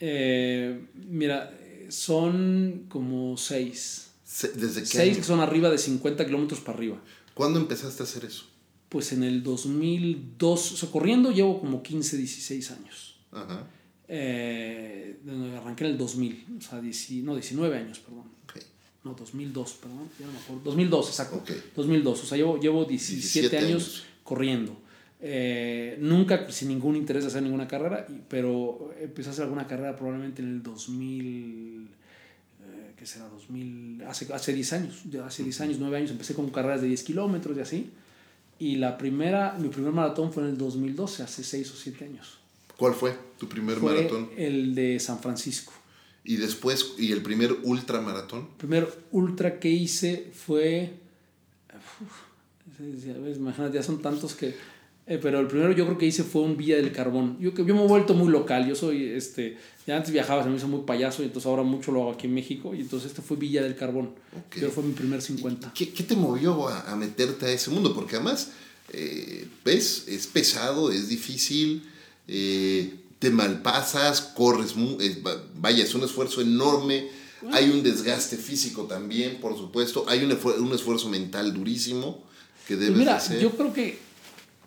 Eh, 0.00 0.86
mira, 1.08 1.56
son 1.88 2.86
como 2.88 3.36
seis. 3.36 4.10
¿Desde 4.54 4.80
qué 4.80 4.86
Seis 4.86 5.16
que 5.18 5.22
son 5.22 5.40
arriba 5.40 5.70
de 5.70 5.78
50 5.78 6.26
kilómetros 6.26 6.60
para 6.60 6.78
arriba. 6.78 7.00
¿Cuándo 7.34 7.58
empezaste 7.58 8.02
a 8.02 8.06
hacer 8.06 8.24
eso? 8.24 8.44
Pues 8.88 9.12
en 9.12 9.22
el 9.22 9.42
2002, 9.42 10.72
o 10.72 10.76
sea, 10.76 10.90
corriendo 10.90 11.30
llevo 11.32 11.60
como 11.60 11.82
15, 11.82 12.16
16 12.16 12.70
años. 12.70 13.16
Ajá. 13.32 13.66
Eh, 14.08 15.16
arranqué 15.56 15.84
en 15.84 15.92
el 15.92 15.98
2000, 15.98 16.46
o 16.58 16.60
sea, 16.60 16.80
no, 16.80 17.34
19 17.34 17.76
años, 17.76 17.98
perdón. 17.98 18.24
No, 19.02 19.14
2002, 19.14 19.72
perdón, 19.74 20.08
ya 20.18 20.26
no 20.26 20.32
me 20.32 20.38
acuerdo. 20.38 20.62
2002, 20.64 21.08
exacto. 21.08 21.42
2002, 21.76 22.22
o 22.22 22.26
sea, 22.26 22.38
llevo, 22.38 22.58
llevo 22.58 22.84
17, 22.84 23.56
años, 23.58 24.04
corriendo. 24.26 24.76
Eh, 25.18 25.96
nunca 25.98 26.50
sin 26.50 26.68
ningún 26.68 26.94
interés 26.94 27.24
de 27.24 27.28
hacer 27.28 27.42
ninguna 27.42 27.66
carrera, 27.66 28.06
pero 28.28 28.92
empecé 29.00 29.30
a 29.30 29.32
hacer 29.32 29.44
alguna 29.44 29.66
carrera 29.66 29.96
probablemente 29.96 30.42
en 30.42 30.48
el 30.48 30.62
2000, 30.62 31.88
eh, 31.88 32.92
¿qué 32.98 33.06
será? 33.06 33.26
2000, 33.28 34.02
hace, 34.06 34.30
hace 34.34 34.52
10 34.52 34.72
años, 34.74 35.02
ya 35.10 35.24
hace 35.24 35.42
10 35.42 35.60
años, 35.62 35.76
9 35.78 35.96
años, 35.96 36.10
empecé 36.10 36.34
con 36.34 36.50
carreras 36.50 36.82
de 36.82 36.88
10 36.88 37.02
kilómetros 37.02 37.56
y 37.56 37.60
así. 37.60 37.90
Y 38.58 38.76
la 38.76 38.98
primera, 38.98 39.56
mi 39.58 39.68
primer 39.68 39.92
maratón 39.92 40.32
fue 40.32 40.42
en 40.42 40.50
el 40.50 40.58
2012, 40.58 41.22
hace 41.22 41.42
6 41.42 41.70
o 41.72 41.76
7 41.76 42.04
años. 42.04 42.38
¿Cuál 42.76 42.92
fue 42.92 43.16
tu 43.38 43.48
primer 43.48 43.78
fue 43.78 43.94
maratón? 43.94 44.30
El 44.36 44.74
de 44.74 45.00
San 45.00 45.18
Francisco. 45.20 45.72
¿Y 46.24 46.36
después, 46.36 46.94
y 46.98 47.12
el 47.12 47.22
primer 47.22 47.52
ultramaratón? 47.62 48.40
El 48.40 48.56
primer 48.56 48.88
ultra 49.12 49.58
que 49.58 49.70
hice 49.70 50.30
fue... 50.34 50.94
imagínate, 53.36 53.74
ya 53.74 53.82
son 53.82 54.02
tantos 54.02 54.34
que 54.34 54.54
eh, 55.08 55.20
pero 55.22 55.38
el 55.38 55.46
primero 55.46 55.70
yo 55.72 55.84
creo 55.86 55.98
que 55.98 56.06
hice 56.06 56.24
fue 56.24 56.42
un 56.42 56.56
Villa 56.56 56.76
del 56.76 56.90
Carbón. 56.90 57.38
Yo, 57.38 57.54
yo 57.54 57.74
me 57.74 57.84
he 57.84 57.86
vuelto 57.86 58.12
muy 58.12 58.28
local. 58.28 58.66
Yo 58.66 58.74
soy, 58.74 59.04
este, 59.04 59.56
ya 59.86 59.96
antes 59.96 60.12
viajaba, 60.12 60.42
se 60.42 60.48
me 60.48 60.56
hizo 60.56 60.66
muy 60.66 60.80
payaso 60.80 61.22
y 61.22 61.26
entonces 61.26 61.46
ahora 61.46 61.62
mucho 61.62 61.92
lo 61.92 62.02
hago 62.02 62.12
aquí 62.12 62.26
en 62.26 62.34
México. 62.34 62.74
Y 62.74 62.80
entonces 62.80 63.10
este 63.10 63.22
fue 63.22 63.36
Villa 63.36 63.62
del 63.62 63.76
Carbón. 63.76 64.14
Okay. 64.48 64.64
fue 64.68 64.82
mi 64.82 64.92
primer 64.94 65.22
50. 65.22 65.72
¿Qué, 65.74 65.92
qué 65.92 66.02
te 66.02 66.16
movió 66.16 66.66
a, 66.68 66.90
a, 66.90 66.96
meterte 66.96 67.46
a 67.46 67.52
ese 67.52 67.70
mundo? 67.70 67.94
Porque 67.94 68.16
además, 68.16 68.50
eh, 68.92 69.46
ves, 69.64 70.06
es 70.08 70.26
pesado, 70.26 70.90
es 70.90 71.08
difícil, 71.08 71.84
eh, 72.26 72.92
te 73.20 73.30
malpasas, 73.30 74.20
corres, 74.20 74.74
vaya, 75.54 75.84
es 75.84 75.94
un 75.94 76.02
esfuerzo 76.02 76.40
enorme. 76.40 77.08
Hay 77.52 77.70
un 77.70 77.84
desgaste 77.84 78.36
físico 78.36 78.86
también, 78.86 79.38
por 79.40 79.56
supuesto. 79.56 80.04
Hay 80.08 80.24
un, 80.24 80.32
un 80.32 80.74
esfuerzo 80.74 81.08
mental 81.08 81.54
durísimo 81.54 82.26
que 82.66 82.76
debes 82.76 82.98
mira, 82.98 83.16
hacer. 83.16 83.40
Yo 83.40 83.50
creo 83.50 83.72
que 83.72 83.98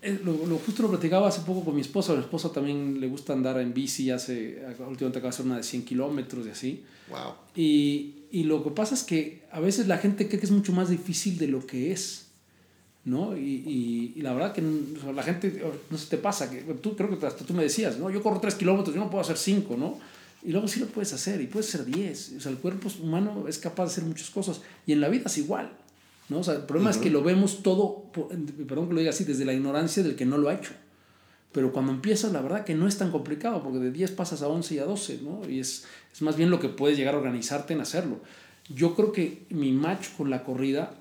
eh, 0.01 0.19
lo, 0.23 0.45
lo, 0.45 0.57
justo 0.57 0.83
lo 0.83 0.89
platicaba 0.89 1.27
hace 1.27 1.41
poco 1.41 1.63
con 1.65 1.75
mi 1.75 1.81
esposa. 1.81 2.13
A 2.13 2.15
mi 2.15 2.21
esposa 2.21 2.51
también 2.51 2.99
le 2.99 3.07
gusta 3.07 3.33
andar 3.33 3.59
en 3.59 3.73
bici. 3.73 4.09
Hace, 4.11 4.61
últimamente 4.79 5.19
acaba 5.19 5.23
de 5.23 5.29
hacer 5.29 5.45
una 5.45 5.57
de 5.57 5.63
100 5.63 5.85
kilómetros 5.85 6.47
y 6.47 6.49
así. 6.49 6.83
Wow. 7.09 7.33
Y, 7.55 8.13
y, 8.31 8.43
lo 8.43 8.63
que 8.63 8.71
pasa 8.71 8.95
es 8.95 9.03
que 9.03 9.43
a 9.51 9.59
veces 9.59 9.87
la 9.87 9.97
gente 9.97 10.27
cree 10.27 10.39
que 10.39 10.45
es 10.45 10.51
mucho 10.51 10.71
más 10.71 10.89
difícil 10.89 11.37
de 11.37 11.47
lo 11.47 11.65
que 11.65 11.91
es. 11.91 12.25
¿no? 13.05 13.35
Y, 13.35 14.13
y, 14.15 14.21
la 14.21 14.33
verdad 14.33 14.53
que 14.53 14.61
la 14.61 15.23
gente, 15.23 15.63
no 15.89 15.97
se 15.97 16.07
te 16.07 16.17
pasa, 16.17 16.49
que 16.49 16.61
tú 16.75 16.95
creo 16.95 17.17
que 17.17 17.25
hasta 17.25 17.45
tú 17.45 17.53
me 17.53 17.63
decías, 17.63 17.97
¿no? 17.97 18.09
Yo 18.09 18.21
corro 18.21 18.39
3 18.39 18.53
kilómetros, 18.55 18.93
yo 18.93 19.01
no 19.01 19.09
puedo 19.09 19.21
hacer 19.21 19.37
5, 19.37 19.77
¿no? 19.77 19.97
Y 20.43 20.51
luego 20.51 20.67
sí 20.67 20.79
lo 20.79 20.87
puedes 20.87 21.11
hacer, 21.13 21.41
y 21.41 21.47
puedes 21.47 21.73
hacer 21.73 21.85
10. 21.85 22.33
O 22.37 22.39
sea, 22.39 22.51
el 22.51 22.57
cuerpo 22.59 22.89
humano 23.01 23.45
es 23.47 23.57
capaz 23.57 23.85
de 23.85 23.91
hacer 23.91 24.03
muchas 24.05 24.29
cosas. 24.29 24.61
Y 24.85 24.93
en 24.93 25.01
la 25.01 25.09
vida 25.09 25.23
es 25.25 25.37
igual. 25.37 25.71
¿No? 26.29 26.39
O 26.39 26.43
sea, 26.43 26.55
el 26.55 26.63
problema 26.63 26.91
es 26.91 26.97
que 26.97 27.09
lo 27.09 27.23
vemos 27.23 27.63
todo, 27.63 28.11
perdón 28.13 28.87
que 28.87 28.93
lo 28.93 28.99
diga 28.99 29.09
así, 29.09 29.23
desde 29.23 29.45
la 29.45 29.53
ignorancia 29.53 30.03
del 30.03 30.15
que 30.15 30.25
no 30.25 30.37
lo 30.37 30.49
ha 30.49 30.53
hecho. 30.53 30.71
Pero 31.51 31.71
cuando 31.71 31.91
empiezas, 31.91 32.31
la 32.31 32.41
verdad 32.41 32.63
que 32.63 32.75
no 32.75 32.87
es 32.87 32.97
tan 32.97 33.11
complicado, 33.11 33.63
porque 33.63 33.79
de 33.79 33.91
10 33.91 34.11
pasas 34.11 34.43
a 34.43 34.47
11 34.47 34.75
y 34.75 34.79
a 34.79 34.85
12, 34.85 35.21
¿no? 35.23 35.49
Y 35.49 35.59
es, 35.59 35.85
es 36.13 36.21
más 36.21 36.37
bien 36.37 36.51
lo 36.51 36.59
que 36.59 36.69
puedes 36.69 36.97
llegar 36.97 37.15
a 37.15 37.17
organizarte 37.17 37.73
en 37.73 37.81
hacerlo. 37.81 38.19
Yo 38.67 38.95
creo 38.95 39.11
que 39.11 39.47
mi 39.49 39.71
match 39.71 40.09
con 40.15 40.29
la 40.29 40.43
corrida, 40.43 40.93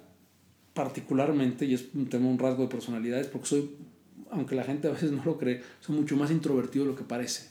particularmente, 0.73 1.67
y 1.67 1.75
es 1.75 1.87
un 1.95 2.09
tema, 2.09 2.29
un 2.29 2.39
rasgo 2.39 2.63
de 2.63 2.69
personalidad, 2.69 3.21
es 3.21 3.27
porque 3.27 3.47
soy, 3.47 3.71
aunque 4.31 4.55
la 4.55 4.65
gente 4.65 4.89
a 4.89 4.93
veces 4.93 5.13
no 5.13 5.23
lo 5.23 5.37
cree, 5.37 5.63
soy 5.81 5.97
mucho 5.97 6.17
más 6.17 6.31
introvertido 6.31 6.87
de 6.87 6.93
lo 6.93 6.97
que 6.97 7.05
parece. 7.05 7.51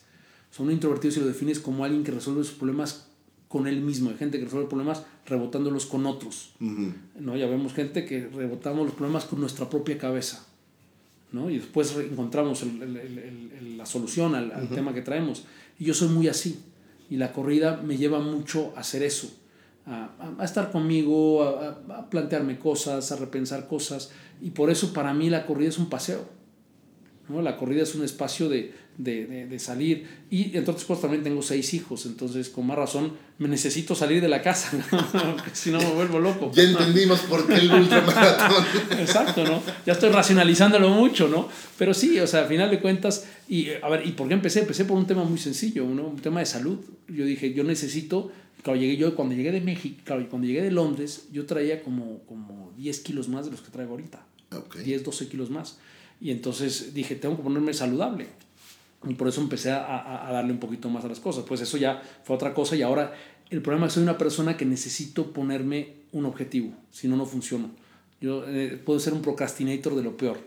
Son 0.49 0.65
un 0.65 0.71
introvertido 0.71 1.11
si 1.11 1.19
lo 1.19 1.27
defines 1.27 1.59
como 1.59 1.85
alguien 1.85 2.03
que 2.03 2.11
resuelve 2.11 2.43
sus 2.43 2.55
problemas 2.55 3.06
con 3.47 3.67
él 3.67 3.81
mismo. 3.81 4.09
Hay 4.09 4.17
gente 4.17 4.39
que 4.39 4.45
resuelve 4.45 4.67
problemas 4.67 5.03
rebotándolos 5.25 5.85
con 5.85 6.05
otros. 6.05 6.53
¿no? 6.59 7.37
Ya 7.37 7.47
vemos 7.47 7.73
gente 7.73 8.05
que 8.05 8.27
rebotamos 8.27 8.85
los 8.85 8.95
problemas 8.95 9.25
con 9.25 9.39
nuestra 9.39 9.69
propia 9.69 9.97
cabeza. 9.97 10.45
¿no? 11.31 11.49
Y 11.49 11.57
después 11.57 11.95
encontramos 11.97 12.61
el, 12.63 12.81
el, 12.81 12.97
el, 12.97 13.77
la 13.77 13.85
solución 13.85 14.35
al, 14.35 14.51
al 14.51 14.69
tema 14.69 14.93
que 14.93 15.01
traemos. 15.01 15.45
Y 15.79 15.85
yo 15.85 15.93
soy 15.93 16.09
muy 16.09 16.27
así. 16.27 16.59
Y 17.09 17.17
la 17.17 17.31
corrida 17.31 17.81
me 17.83 17.97
lleva 17.97 18.19
mucho 18.19 18.73
a 18.75 18.81
hacer 18.81 19.03
eso. 19.03 19.33
A, 19.85 20.09
a, 20.19 20.41
a 20.41 20.45
estar 20.45 20.71
conmigo, 20.71 21.43
a, 21.43 21.69
a, 21.97 22.09
plantearme 22.09 22.59
cosas, 22.59 23.11
a 23.11 23.15
repensar 23.15 23.67
cosas. 23.67 24.11
Y 24.41 24.49
por 24.51 24.69
eso 24.69 24.91
para 24.91 25.13
mí 25.13 25.29
la 25.29 25.45
corrida 25.45 25.69
es 25.69 25.77
un 25.77 25.89
paseo. 25.89 26.36
¿No? 27.29 27.41
La 27.41 27.57
corrida 27.57 27.83
es 27.83 27.95
un 27.95 28.03
espacio 28.03 28.49
de, 28.49 28.73
de, 28.97 29.25
de, 29.25 29.45
de, 29.47 29.59
salir. 29.59 30.07
Y 30.29 30.57
entonces 30.57 30.85
pues 30.85 31.01
también 31.01 31.23
tengo 31.23 31.41
seis 31.41 31.73
hijos, 31.73 32.05
entonces 32.05 32.49
con 32.49 32.65
más 32.65 32.77
razón 32.77 33.13
me 33.37 33.47
necesito 33.47 33.93
salir 33.95 34.21
de 34.21 34.27
la 34.27 34.41
casa, 34.41 34.71
si 35.53 35.71
no 35.71 35.79
me 35.79 35.93
vuelvo 35.93 36.19
loco. 36.19 36.51
Ya 36.53 36.63
entendimos 36.63 37.19
por 37.21 37.45
qué 37.45 37.55
el 37.55 37.71
ultramaratón. 37.71 38.63
Exacto, 38.99 39.43
¿no? 39.43 39.61
Ya 39.85 39.93
estoy 39.93 40.09
racionalizándolo 40.09 40.89
mucho, 40.89 41.27
¿no? 41.27 41.47
Pero 41.77 41.93
sí, 41.93 42.19
o 42.19 42.27
sea, 42.27 42.41
al 42.41 42.47
final 42.47 42.71
de 42.71 42.79
cuentas, 42.79 43.27
y 43.47 43.69
a 43.81 43.89
ver, 43.89 44.07
¿y 44.07 44.11
por 44.11 44.27
qué 44.27 44.33
empecé? 44.33 44.61
Empecé 44.61 44.85
por 44.85 44.97
un 44.97 45.05
tema 45.05 45.23
muy 45.23 45.37
sencillo, 45.37 45.85
¿no? 45.85 46.07
Un 46.07 46.19
tema 46.19 46.39
de 46.39 46.45
salud. 46.45 46.79
Yo 47.07 47.25
dije, 47.25 47.53
yo 47.53 47.63
necesito, 47.63 48.31
claro, 48.63 48.79
llegué 48.79 48.97
yo, 48.97 49.15
cuando 49.15 49.35
llegué 49.35 49.51
de 49.51 49.61
México, 49.61 50.01
claro, 50.03 50.27
cuando 50.29 50.47
llegué 50.47 50.63
de 50.63 50.71
Londres, 50.71 51.27
yo 51.31 51.45
traía 51.45 51.83
como, 51.83 52.23
como 52.25 52.73
10 52.77 52.99
kilos 53.01 53.29
más 53.29 53.45
de 53.45 53.51
los 53.51 53.61
que 53.61 53.69
traigo 53.69 53.91
ahorita. 53.91 54.25
Okay. 54.49 54.83
10, 54.83 55.03
12 55.03 55.27
kilos 55.27 55.49
más. 55.49 55.77
Y 56.19 56.31
entonces 56.31 56.93
dije, 56.93 57.15
tengo 57.15 57.37
que 57.37 57.43
ponerme 57.43 57.73
saludable. 57.73 58.27
Y 59.07 59.13
por 59.13 59.27
eso 59.27 59.41
empecé 59.41 59.71
a, 59.71 60.27
a, 60.27 60.31
darle 60.31 60.51
un 60.51 60.59
poquito 60.59 60.89
más 60.89 61.05
a 61.05 61.07
las 61.07 61.19
cosas. 61.19 61.45
Pues 61.47 61.61
eso 61.61 61.77
ya 61.77 62.01
fue 62.23 62.35
otra 62.35 62.53
cosa 62.53 62.75
y 62.75 62.81
ahora 62.81 63.13
el 63.49 63.61
problema 63.61 63.87
es 63.87 63.93
que 63.93 63.95
soy 63.95 64.03
una 64.03 64.17
persona 64.17 64.57
que 64.57 64.65
necesito 64.65 65.31
ponerme 65.31 65.93
un 66.11 66.25
objetivo, 66.25 66.73
si 66.91 67.07
no, 67.07 67.15
no 67.15 67.25
funciono. 67.25 67.69
Yo 68.19 68.43
eh, 68.47 68.81
puedo 68.83 68.99
ser 68.99 69.13
un 69.13 69.21
procrastinator 69.21 69.95
de 69.95 70.03
lo 70.03 70.17
peor. 70.17 70.39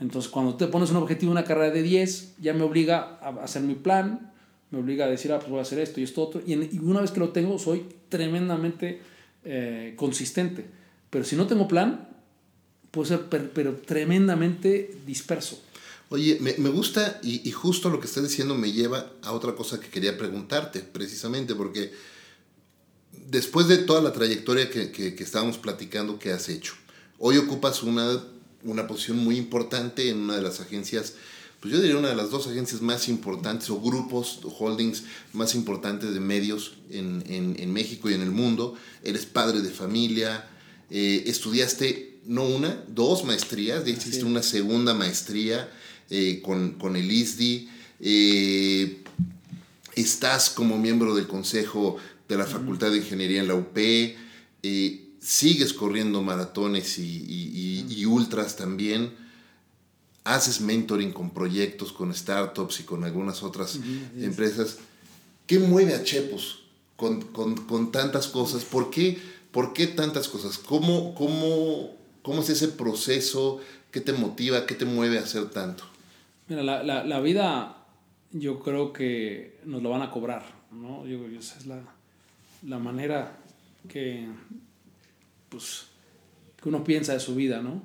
Entonces, 0.00 0.30
cuando 0.30 0.54
te 0.54 0.66
pones 0.66 0.90
un 0.90 0.96
objetivo, 0.96 1.32
una 1.32 1.44
carrera 1.44 1.70
de 1.70 1.82
10, 1.82 2.36
ya 2.40 2.54
me 2.54 2.62
obliga 2.62 3.18
a 3.20 3.28
hacer 3.42 3.62
mi 3.62 3.74
plan, 3.74 4.32
me 4.70 4.78
obliga 4.78 5.04
a 5.04 5.08
decir, 5.08 5.32
ah, 5.32 5.38
pues 5.38 5.50
voy 5.50 5.58
a 5.58 5.62
hacer 5.62 5.78
esto 5.80 6.00
y 6.00 6.04
esto 6.04 6.22
otro. 6.22 6.40
Y, 6.46 6.54
en, 6.54 6.68
y 6.72 6.78
una 6.78 7.00
vez 7.00 7.10
que 7.10 7.20
lo 7.20 7.30
tengo, 7.30 7.58
soy 7.58 7.84
tremendamente 8.08 9.00
eh, 9.44 9.94
consistente. 9.96 10.64
Pero 11.10 11.24
si 11.24 11.36
no 11.36 11.46
tengo 11.46 11.68
plan, 11.68 12.08
puedo 12.90 13.06
ser 13.06 13.28
per, 13.28 13.50
pero 13.50 13.74
tremendamente 13.76 14.96
disperso. 15.06 15.60
Oye, 16.08 16.38
me, 16.40 16.54
me 16.58 16.70
gusta 16.70 17.20
y, 17.22 17.48
y, 17.48 17.52
justo 17.52 17.88
lo 17.88 18.00
que 18.00 18.06
estás 18.06 18.24
diciendo 18.24 18.56
me 18.56 18.72
lleva 18.72 19.12
a 19.22 19.32
otra 19.32 19.54
cosa 19.54 19.78
que 19.78 19.88
quería 19.88 20.18
preguntarte, 20.18 20.80
precisamente, 20.80 21.54
porque 21.54 21.92
después 23.12 23.68
de 23.68 23.78
toda 23.78 24.02
la 24.02 24.12
trayectoria 24.12 24.70
que, 24.70 24.90
que, 24.90 25.14
que 25.14 25.22
estábamos 25.22 25.56
platicando 25.56 26.18
que 26.18 26.32
has 26.32 26.48
hecho, 26.48 26.74
hoy 27.18 27.36
ocupas 27.36 27.84
una, 27.84 28.24
una 28.64 28.88
posición 28.88 29.18
muy 29.18 29.36
importante 29.36 30.10
en 30.10 30.18
una 30.18 30.34
de 30.34 30.42
las 30.42 30.58
agencias, 30.58 31.14
pues 31.60 31.74
yo 31.74 31.80
diría 31.80 31.96
una 31.96 32.08
de 32.08 32.16
las 32.16 32.30
dos 32.30 32.48
agencias 32.48 32.80
más 32.80 33.08
importantes 33.08 33.70
o 33.70 33.80
grupos, 33.80 34.40
holdings 34.58 35.04
más 35.32 35.54
importantes 35.54 36.12
de 36.12 36.18
medios 36.18 36.72
en, 36.90 37.22
en, 37.28 37.54
en 37.56 37.72
México 37.72 38.10
y 38.10 38.14
en 38.14 38.22
el 38.22 38.30
mundo. 38.30 38.74
Eres 39.04 39.26
padre 39.26 39.60
de 39.60 39.70
familia, 39.70 40.48
eh, 40.90 41.24
estudiaste 41.26 42.18
no 42.26 42.44
una, 42.44 42.84
dos 42.88 43.24
maestrías, 43.24 43.84
ya 43.84 43.92
hiciste 43.92 44.24
una 44.24 44.42
segunda 44.42 44.92
maestría 44.92 45.70
eh, 46.10 46.40
con, 46.42 46.72
con, 46.72 46.96
el 46.96 47.10
ISDI, 47.10 47.68
eh, 48.00 49.02
estás 49.94 50.50
como 50.50 50.78
miembro 50.78 51.14
del 51.14 51.26
consejo 51.26 51.96
de 52.28 52.36
la 52.36 52.46
Facultad 52.46 52.90
de 52.90 52.98
Ingeniería 52.98 53.40
en 53.40 53.48
la 53.48 53.54
UP, 53.54 53.78
sigues 55.20 55.72
corriendo 55.72 56.22
maratones 56.22 56.98
y, 56.98 57.02
y, 57.02 57.86
y, 57.88 58.00
y, 58.00 58.06
ultras 58.06 58.56
también, 58.56 59.12
haces 60.24 60.60
mentoring 60.60 61.12
con 61.12 61.30
proyectos, 61.30 61.92
con 61.92 62.14
startups 62.14 62.80
y 62.80 62.82
con 62.84 63.04
algunas 63.04 63.42
otras 63.42 63.76
uh 63.76 63.80
-huh, 63.80 64.24
empresas. 64.24 64.78
¿Qué 65.46 65.58
mueve 65.58 65.94
a 65.94 66.04
Chepos 66.04 66.60
con, 66.96 67.22
con, 67.22 67.56
con 67.66 67.90
tantas 67.90 68.28
cosas? 68.28 68.64
¿Por 68.64 68.90
qué, 68.90 69.18
¿Por 69.50 69.72
qué 69.72 69.86
tantas 69.86 70.28
cosas? 70.28 70.58
¿Cómo, 70.58 71.14
cómo, 71.14 71.96
¿Cómo 72.22 72.42
es 72.42 72.50
ese 72.50 72.68
proceso? 72.68 73.60
¿Qué 73.90 74.00
te 74.00 74.12
motiva? 74.12 74.66
¿Qué 74.66 74.74
te 74.74 74.84
mueve 74.84 75.18
a 75.18 75.22
hacer 75.22 75.50
tanto? 75.50 75.84
Mira, 76.48 76.62
la, 76.62 76.82
la, 76.82 77.04
la, 77.04 77.20
vida 77.20 77.76
yo 78.32 78.60
creo 78.60 78.92
que 78.92 79.58
nos 79.64 79.82
lo 79.82 79.90
van 79.90 80.02
a 80.02 80.10
cobrar, 80.10 80.44
¿no? 80.70 81.06
Yo, 81.06 81.26
esa 81.38 81.58
es 81.58 81.66
la, 81.66 81.80
la 82.66 82.78
manera 82.78 83.38
que, 83.88 84.26
pues, 85.48 85.86
que 86.60 86.68
uno 86.68 86.84
piensa 86.84 87.12
de 87.12 87.20
su 87.20 87.34
vida, 87.34 87.60
¿no? 87.60 87.82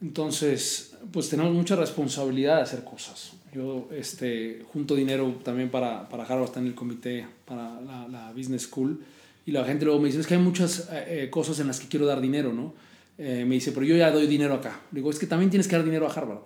Entonces, 0.00 0.96
pues 1.12 1.28
tenemos 1.28 1.52
mucha 1.52 1.74
responsabilidad 1.74 2.56
de 2.56 2.62
hacer 2.62 2.84
cosas. 2.84 3.32
Yo 3.52 3.88
este, 3.92 4.64
junto 4.72 4.94
dinero 4.94 5.40
también 5.42 5.70
para, 5.70 6.08
para 6.08 6.24
Harvard, 6.24 6.44
está 6.44 6.60
en 6.60 6.66
el 6.66 6.74
comité 6.74 7.26
para 7.44 7.80
la, 7.80 8.06
la, 8.06 8.32
Business 8.32 8.62
School, 8.62 9.00
y 9.48 9.50
la 9.50 9.64
gente 9.64 9.86
luego 9.86 9.98
me 9.98 10.08
dice, 10.08 10.20
es 10.20 10.26
que 10.26 10.34
hay 10.34 10.42
muchas 10.42 10.90
eh, 10.92 11.22
eh, 11.22 11.30
cosas 11.30 11.58
en 11.58 11.68
las 11.68 11.80
que 11.80 11.88
quiero 11.88 12.04
dar 12.04 12.20
dinero, 12.20 12.52
¿no? 12.52 12.74
Eh, 13.16 13.46
me 13.48 13.54
dice, 13.54 13.72
pero 13.72 13.86
yo 13.86 13.96
ya 13.96 14.10
doy 14.10 14.26
dinero 14.26 14.52
acá. 14.52 14.82
Digo, 14.90 15.08
es 15.08 15.18
que 15.18 15.26
también 15.26 15.48
tienes 15.48 15.66
que 15.66 15.74
dar 15.74 15.86
dinero 15.86 16.06
a 16.06 16.12
Harvard. 16.12 16.40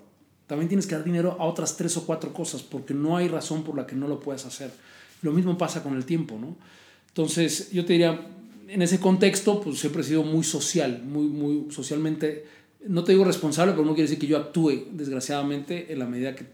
También 0.46 0.68
tienes 0.68 0.86
que 0.86 0.94
dar 0.94 1.02
dinero 1.02 1.36
a 1.40 1.46
otras 1.46 1.76
tres 1.76 1.96
o 1.96 2.06
cuatro 2.06 2.32
cosas, 2.32 2.62
porque 2.62 2.94
no 2.94 3.16
hay 3.16 3.26
razón 3.26 3.64
por 3.64 3.76
la 3.76 3.88
que 3.88 3.96
no 3.96 4.06
lo 4.06 4.20
puedas 4.20 4.46
hacer. 4.46 4.70
Lo 5.22 5.32
mismo 5.32 5.58
pasa 5.58 5.82
con 5.82 5.96
el 5.96 6.04
tiempo, 6.04 6.38
¿no? 6.40 6.56
Entonces, 7.08 7.72
yo 7.72 7.84
te 7.84 7.94
diría, 7.94 8.24
en 8.68 8.82
ese 8.82 9.00
contexto, 9.00 9.60
pues 9.60 9.80
siempre 9.80 10.02
he 10.02 10.04
sido 10.04 10.22
muy 10.22 10.44
social, 10.44 11.02
muy, 11.02 11.26
muy 11.26 11.72
socialmente 11.72 12.44
no 12.86 13.04
te 13.04 13.12
digo 13.12 13.24
responsable, 13.24 13.72
pero 13.72 13.84
no 13.84 13.94
quiere 13.94 14.08
decir 14.08 14.18
que 14.18 14.26
yo 14.26 14.36
actúe, 14.36 14.88
desgraciadamente, 14.92 15.92
en 15.92 15.98
la 15.98 16.06
medida 16.06 16.34
que, 16.34 16.44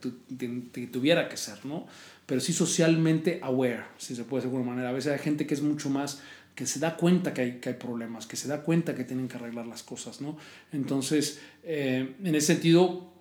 tuviera 0.87 1.29
que 1.29 1.37
ser, 1.37 1.65
¿no? 1.65 1.87
Pero 2.27 2.41
sí 2.41 2.53
socialmente 2.53 3.41
aware, 3.43 3.85
si 3.97 4.15
se 4.15 4.25
puede 4.25 4.43
de 4.43 4.49
alguna 4.49 4.65
manera. 4.65 4.91
A 4.91 4.93
veces 4.93 5.13
hay 5.13 5.19
gente 5.19 5.47
que 5.47 5.55
es 5.55 5.63
mucho 5.63 5.89
más, 5.89 6.21
que 6.59 6.67
se 6.67 6.81
da 6.81 6.97
cuenta 6.97 7.33
que 7.33 7.41
hay, 7.41 7.53
que 7.61 7.69
hay 7.69 7.77
problemas, 7.77 8.27
que 8.27 8.35
se 8.35 8.49
da 8.49 8.63
cuenta 8.65 8.93
que 8.93 9.05
tienen 9.05 9.29
que 9.29 9.37
arreglar 9.37 9.69
las 9.69 9.85
cosas, 9.85 10.21
¿no? 10.21 10.37
Entonces, 10.73 11.39
eh, 11.63 12.17
en 12.21 12.35
ese 12.35 12.49
sentido, 12.49 13.13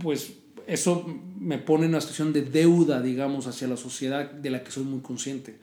pues 0.00 0.34
eso 0.68 1.04
me 1.40 1.58
pone 1.58 1.86
en 1.86 1.90
una 1.90 2.00
situación 2.00 2.32
de 2.32 2.42
deuda, 2.42 3.02
digamos, 3.02 3.48
hacia 3.48 3.66
la 3.66 3.76
sociedad 3.76 4.30
de 4.30 4.50
la 4.50 4.62
que 4.62 4.70
soy 4.70 4.84
muy 4.84 5.00
consciente. 5.00 5.56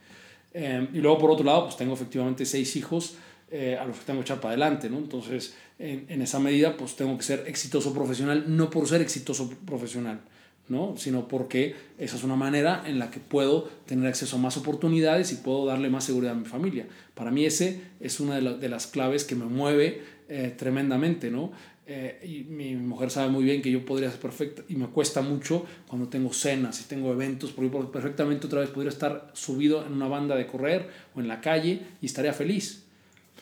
Eh, 0.54 0.86
y 0.92 0.98
luego, 0.98 1.18
por 1.18 1.32
otro 1.32 1.46
lado, 1.46 1.64
pues 1.64 1.78
tengo 1.78 1.94
efectivamente 1.94 2.46
seis 2.46 2.76
hijos 2.76 3.16
eh, 3.52 3.78
a 3.80 3.86
los 3.86 4.00
que 4.00 4.04
tengo 4.04 4.20
que 4.20 4.26
echar 4.26 4.42
para 4.42 4.50
adelante, 4.50 4.90
¿no? 4.90 4.98
Entonces, 4.98 5.56
en, 5.80 6.08
en, 6.10 6.22
esa 6.22 6.40
medida, 6.40 6.76
pues 6.76 6.98
tengo 6.98 7.18
que 7.18 7.24
ser 7.24 7.46
exitoso 7.48 7.94
profesional, 7.94 8.44
no 8.48 8.70
por 8.70 8.86
ser 8.86 9.00
exitoso 9.00 9.50
profesional, 9.66 10.20
¿no? 10.70 10.96
Sino 10.98 11.28
porque 11.28 11.76
esa 11.98 12.16
es 12.16 12.24
una 12.24 12.36
manera 12.36 12.84
en 12.86 13.00
la 13.00 13.10
que 13.12 13.20
puedo 13.20 13.70
tener 13.86 14.08
acceso 14.08 14.36
a 14.36 14.40
más 14.40 14.58
oportunidades 14.58 15.32
y 15.32 15.36
puedo 15.36 15.66
darle 15.66 15.90
más 15.90 16.06
seguridad 16.06 16.34
a 16.34 16.40
mi 16.40 16.46
familia. 16.46 16.86
Para 17.14 17.32
mí 17.32 17.46
ese 17.46 17.82
es 18.00 18.20
una 18.20 18.40
de, 18.40 18.70
las 18.70 18.88
claves 18.88 19.24
que 19.24 19.36
me 19.36 19.46
mueve 19.46 20.02
eh, 20.30 20.54
tremendamente, 20.58 21.32
¿no? 21.32 21.52
Eh, 21.90 22.20
y 22.28 22.52
mi 22.52 22.76
mujer 22.76 23.10
sabe 23.10 23.30
muy 23.30 23.46
bien 23.46 23.62
que 23.62 23.72
yo 23.72 23.86
podría 23.86 24.12
ser 24.12 24.20
perfecta 24.20 24.62
y 24.68 24.76
me 24.76 24.88
cuesta 24.88 25.22
mucho 25.22 25.66
cuando 25.88 26.10
tengo 26.10 26.34
cenas 26.34 26.82
y 26.82 26.84
tengo 26.84 27.14
eventos, 27.14 27.52
porque 27.52 27.70
perfectamente 27.92 28.48
otra 28.48 28.60
vez 28.60 28.70
podría 28.70 28.90
estar 28.90 29.32
subido 29.34 29.86
en 29.86 29.94
una 29.94 30.10
banda 30.10 30.36
de 30.36 30.48
correr 30.48 30.90
o 31.16 31.22
en 31.22 31.30
la 31.30 31.40
calle 31.40 31.82
y 32.02 32.08
estaría 32.08 32.34
feliz 32.34 32.84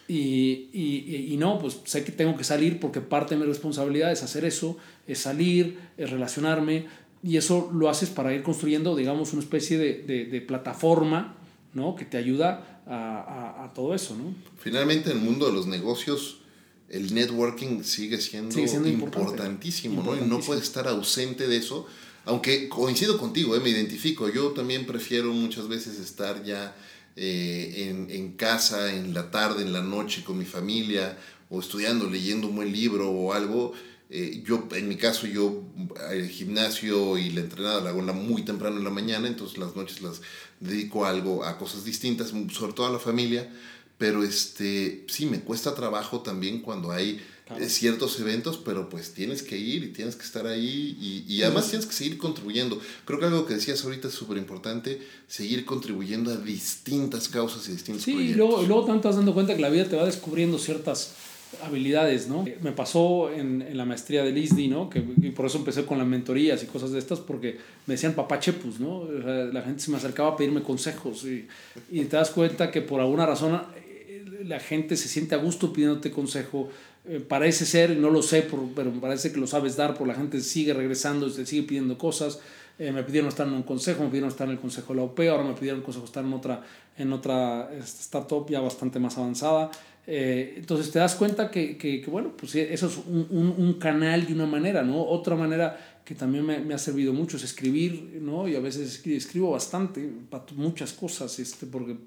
y, 0.07 0.69
y, 0.71 1.33
y, 1.33 1.37
no, 1.37 1.57
pues 1.57 1.79
sé 1.85 2.03
que 2.03 2.11
tengo 2.11 2.37
que 2.37 2.43
salir 2.43 2.79
porque 2.79 3.01
parte 3.01 3.33
de 3.33 3.41
mi 3.41 3.47
responsabilidad 3.47 4.11
es 4.11 4.21
hacer 4.21 4.45
eso, 4.45 4.77
es 5.07 5.17
salir, 5.17 5.79
es 5.97 6.11
relacionarme, 6.11 6.85
y 7.25 7.37
eso 7.37 7.71
lo 7.73 7.89
haces 7.89 8.09
para 8.09 8.35
ir 8.35 8.43
construyendo, 8.43 8.95
digamos, 8.95 9.33
una 9.33 9.41
especie 9.41 9.79
de, 9.79 10.03
de, 10.03 10.25
de 10.25 10.41
plataforma 10.41 11.35
¿no? 11.73 11.95
que 11.95 12.05
te 12.05 12.17
ayuda 12.17 12.83
a, 12.85 12.93
a, 12.93 13.65
a, 13.65 13.73
todo 13.73 13.95
eso. 13.95 14.15
¿no? 14.15 14.35
Finalmente, 14.59 15.09
en 15.09 15.17
el 15.17 15.23
mundo 15.23 15.47
de 15.47 15.53
los 15.53 15.65
negocios, 15.65 16.41
el 16.87 17.15
networking 17.15 17.83
sigue 17.83 18.21
siendo, 18.21 18.51
sigue 18.51 18.67
siendo 18.67 18.89
importantísimo, 18.89 20.03
¿no? 20.03 20.15
Y 20.15 20.21
no 20.21 20.39
puedes 20.39 20.63
estar 20.63 20.87
ausente 20.87 21.47
de 21.47 21.57
eso. 21.57 21.87
Aunque 22.25 22.69
coincido 22.69 23.17
contigo, 23.17 23.55
¿eh? 23.55 23.59
me 23.59 23.69
identifico. 23.69 24.29
Yo 24.29 24.51
también 24.51 24.85
prefiero 24.85 25.33
muchas 25.33 25.67
veces 25.67 25.99
estar 25.99 26.43
ya 26.43 26.75
eh, 27.15 27.87
en, 27.89 28.11
en, 28.11 28.33
casa, 28.33 28.93
en 28.93 29.15
la 29.15 29.31
tarde, 29.31 29.63
en 29.63 29.73
la 29.73 29.81
noche 29.81 30.23
con 30.23 30.37
mi 30.37 30.45
familia, 30.45 31.17
o 31.49 31.59
estudiando, 31.59 32.07
leyendo 32.07 32.47
un 32.49 32.57
buen 32.57 32.71
libro 32.71 33.09
o 33.09 33.33
algo. 33.33 33.73
Eh, 34.09 34.43
yo, 34.45 34.67
en 34.73 34.87
mi 34.87 34.97
caso, 34.97 35.25
yo 35.25 35.63
el 36.11 36.29
gimnasio 36.29 37.17
y 37.17 37.31
la 37.31 37.41
entrenada 37.41 37.81
la 37.81 37.89
hago 37.89 38.01
muy 38.13 38.43
temprano 38.43 38.77
en 38.77 38.83
la 38.83 38.91
mañana, 38.91 39.27
entonces 39.27 39.57
las 39.57 39.75
noches 39.75 40.01
las 40.01 40.21
dedico 40.59 41.05
a 41.05 41.09
algo, 41.09 41.43
a 41.43 41.57
cosas 41.57 41.85
distintas, 41.85 42.31
sobre 42.53 42.73
todo 42.73 42.85
a 42.85 42.91
la 42.91 42.99
familia, 42.99 43.51
pero 43.97 44.23
este, 44.23 45.05
sí, 45.07 45.25
me 45.25 45.39
cuesta 45.39 45.73
trabajo 45.73 46.21
también 46.21 46.61
cuando 46.61 46.91
hay 46.91 47.19
eh, 47.57 47.69
ciertos 47.69 48.19
eventos, 48.19 48.57
pero 48.57 48.89
pues 48.89 49.13
tienes 49.13 49.41
que 49.41 49.57
ir 49.57 49.83
y 49.83 49.87
tienes 49.87 50.15
que 50.15 50.23
estar 50.23 50.45
ahí 50.45 50.97
y, 50.99 51.33
y 51.33 51.41
además 51.41 51.69
tienes 51.69 51.87
que 51.87 51.93
seguir 51.93 52.17
contribuyendo. 52.17 52.79
Creo 53.05 53.19
que 53.19 53.25
algo 53.25 53.45
que 53.47 53.55
decías 53.55 53.83
ahorita 53.83 54.09
es 54.09 54.13
súper 54.13 54.37
importante, 54.37 55.01
seguir 55.27 55.65
contribuyendo 55.65 56.31
a 56.31 56.37
distintas 56.37 57.27
causas 57.27 57.67
y 57.69 57.71
distintos 57.71 58.03
sí, 58.03 58.11
proyectos. 58.11 58.35
Sí, 58.35 58.43
y 58.43 58.47
luego, 58.47 58.63
luego 58.63 58.85
te 58.85 58.95
estás 58.97 59.15
dando 59.15 59.33
cuenta 59.33 59.55
que 59.55 59.61
la 59.61 59.69
vida 59.69 59.87
te 59.89 59.95
va 59.95 60.05
descubriendo 60.05 60.59
ciertas 60.59 61.15
habilidades, 61.63 62.27
¿no? 62.27 62.45
Me 62.61 62.71
pasó 62.71 63.31
en, 63.31 63.61
en 63.61 63.77
la 63.77 63.85
maestría 63.85 64.23
del 64.23 64.37
ISDI, 64.37 64.67
¿no? 64.67 64.89
Que, 64.89 64.99
y 64.99 65.31
por 65.31 65.45
eso 65.45 65.57
empecé 65.57 65.85
con 65.85 65.97
las 65.97 66.07
mentorías 66.07 66.61
y 66.63 66.65
cosas 66.65 66.91
de 66.91 66.99
estas, 66.99 67.19
porque 67.19 67.57
me 67.85 67.93
decían 67.93 68.13
papá 68.13 68.39
chepus, 68.39 68.79
¿no? 68.79 68.99
O 68.99 69.21
sea, 69.21 69.45
la 69.45 69.61
gente 69.61 69.81
se 69.81 69.91
me 69.91 69.97
acercaba 69.97 70.29
a 70.29 70.37
pedirme 70.37 70.61
consejos 70.61 71.23
y, 71.25 71.47
y 71.91 72.05
te 72.05 72.17
das 72.17 72.29
cuenta 72.31 72.71
que 72.71 72.81
por 72.81 73.01
alguna 73.01 73.25
razón 73.25 73.61
eh, 73.75 74.43
la 74.43 74.59
gente 74.59 74.97
se 74.97 75.07
siente 75.07 75.35
a 75.35 75.37
gusto 75.37 75.73
pidiéndote 75.73 76.11
consejo, 76.11 76.69
eh, 77.07 77.19
parece 77.19 77.65
ser, 77.65 77.95
no 77.97 78.09
lo 78.09 78.21
sé, 78.21 78.41
por, 78.41 78.59
pero 78.75 78.91
parece 78.93 79.31
que 79.31 79.39
lo 79.39 79.47
sabes 79.47 79.75
dar, 79.75 79.95
por 79.95 80.07
la 80.07 80.15
gente 80.15 80.41
sigue 80.41 80.73
regresando, 80.73 81.29
se 81.29 81.45
sigue 81.45 81.63
pidiendo 81.67 81.97
cosas. 81.97 82.39
Eh, 82.77 82.91
me 82.91 83.03
pidieron 83.03 83.29
estar 83.29 83.47
en 83.47 83.53
un 83.53 83.63
consejo, 83.63 84.03
me 84.03 84.09
pidieron 84.09 84.29
estar 84.29 84.47
en 84.47 84.53
el 84.53 84.59
consejo 84.59 84.93
de 84.93 84.99
la 84.99 85.05
UP, 85.05 85.17
ahora 85.19 85.43
me 85.43 85.53
pidieron 85.53 85.81
consejo 85.81 86.05
estar 86.05 86.25
en 86.25 86.33
otra, 86.33 86.61
en 86.97 87.13
otra 87.13 87.69
este, 87.71 88.01
startup 88.01 88.49
ya 88.49 88.59
bastante 88.59 88.99
más 88.99 89.17
avanzada. 89.17 89.71
Eh, 90.07 90.53
entonces 90.57 90.91
te 90.91 90.99
das 90.99 91.15
cuenta 91.15 91.49
que, 91.49 91.77
que, 91.77 92.01
que, 92.01 92.11
bueno, 92.11 92.33
pues 92.37 92.55
eso 92.55 92.87
es 92.87 92.97
un, 93.07 93.27
un, 93.31 93.55
un, 93.57 93.73
canal 93.73 94.27
de 94.27 94.33
una 94.33 94.45
manera, 94.45 94.83
¿no? 94.83 95.03
Otra 95.03 95.35
manera 95.35 96.01
que 96.05 96.13
también 96.13 96.45
me, 96.45 96.59
me, 96.59 96.75
ha 96.75 96.77
servido 96.77 97.11
mucho 97.11 97.37
es 97.37 97.43
escribir, 97.43 98.19
¿no? 98.21 98.47
Y 98.47 98.55
a 98.55 98.59
veces 98.59 99.03
escribo 99.05 99.51
bastante, 99.51 100.07
muchas 100.55 100.93
cosas, 100.93 101.39
este, 101.39 101.65
porque 101.65 101.97